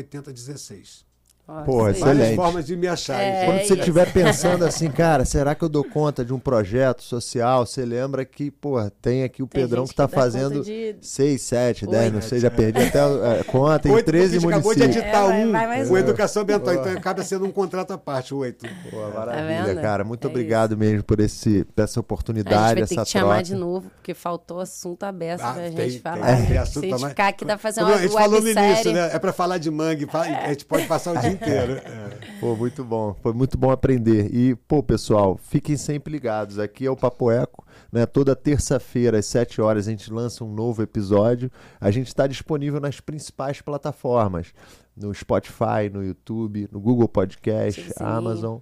[1.49, 1.65] 8016.
[1.65, 2.11] Porra, Isso aí.
[2.11, 2.19] excelente.
[2.19, 3.19] Várias formas de me achar.
[3.21, 3.45] É.
[3.45, 3.73] Quando você isso.
[3.76, 7.65] estiver pensando assim, cara, será que eu dou conta de um projeto social?
[7.65, 11.41] Você lembra que, porra, tem aqui o Tem Pedrão que tá conta fazendo de- 6,
[11.41, 14.49] 7, 10, não sei, já perdi até a conta, em Oito, porque 13 a gente
[14.49, 15.03] acabou de municípios.
[15.05, 15.97] editar É, um, vai o um.
[15.97, 18.65] Educação Ambiental, então acaba sendo um contrato à parte, oito.
[18.89, 19.81] Pô, Tá maravilha, vendo?
[19.81, 20.03] cara.
[20.03, 23.05] Muito É obrigado mesmo por esse, por essa A gente oportunidade, vai essa ter que
[23.05, 23.27] te troca.
[23.27, 26.47] chamar de novo, porque faltou assunto aberto Ah, pra tem, gente tem, falar.
[26.47, 28.47] tem assunto Se a gente ficar aqui, dá pra fazer uma a gente falou no
[28.49, 29.09] início, né?
[29.13, 31.73] É pra falar de mangue, a gente pode passar o dia inteiro.
[31.89, 32.39] É.
[32.39, 33.13] Pô, muito bom.
[33.21, 34.33] Foi muito bom aprender.
[34.33, 36.57] E, pô, pessoal, fiquem sempre ligados.
[36.57, 38.05] Aqui é o Papo Eco, né?
[38.05, 41.51] Toda terça-feira, às 7 horas, a gente lança um novo episódio.
[41.81, 44.53] A gente está disponível nas principais plataformas:
[44.95, 48.15] no Spotify, no YouTube, no Google Podcast, o sininho.
[48.15, 48.57] Amazon.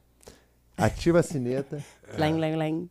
[0.75, 1.83] Ativa a sineta
[2.17, 2.89] Lém, lém, lém.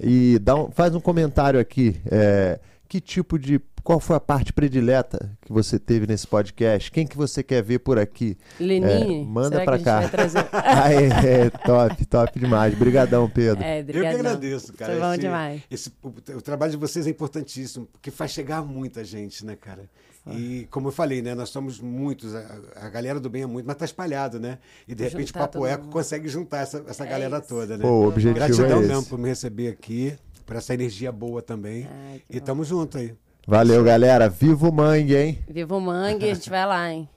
[0.00, 2.00] e dá um- faz um comentário aqui.
[2.10, 2.58] é,
[2.88, 3.60] que tipo de.
[3.82, 6.90] Qual foi a parte predileta que você teve nesse podcast?
[6.90, 8.36] Quem que você quer ver por aqui?
[8.58, 9.98] Lenine, É, manda que cá.
[9.98, 10.48] a gente vai trazer?
[10.52, 11.06] Aê,
[11.44, 12.74] é, top, top demais.
[12.74, 13.62] Obrigadão, Pedro.
[13.62, 14.90] É, Eu que agradeço, cara.
[14.92, 15.62] Foi bom Esse- demais.
[15.70, 19.54] esse- o, o trabalho de vocês é importantíssimo, porque faz chegar a muita gente, né,
[19.54, 19.88] cara?
[20.28, 22.44] E como eu falei, né, nós somos muitos, a,
[22.74, 24.58] a galera do bem é muito, mas tá espalhado, né?
[24.88, 25.92] E de repente o Papo Eco mundo.
[25.92, 27.46] consegue juntar essa, essa É galera isso.
[27.46, 27.82] toda, né?
[27.82, 28.88] Pô, o objetivo Gratidão é esse.
[28.88, 31.86] mesmo por me receber aqui, por essa energia boa também.
[32.08, 33.12] Ai, e tamo junto aí.
[33.46, 34.28] Valeu, galera.
[34.28, 35.38] Viva o Mangue, hein?
[35.48, 37.08] Viva o mangue, a gente vai lá, hein?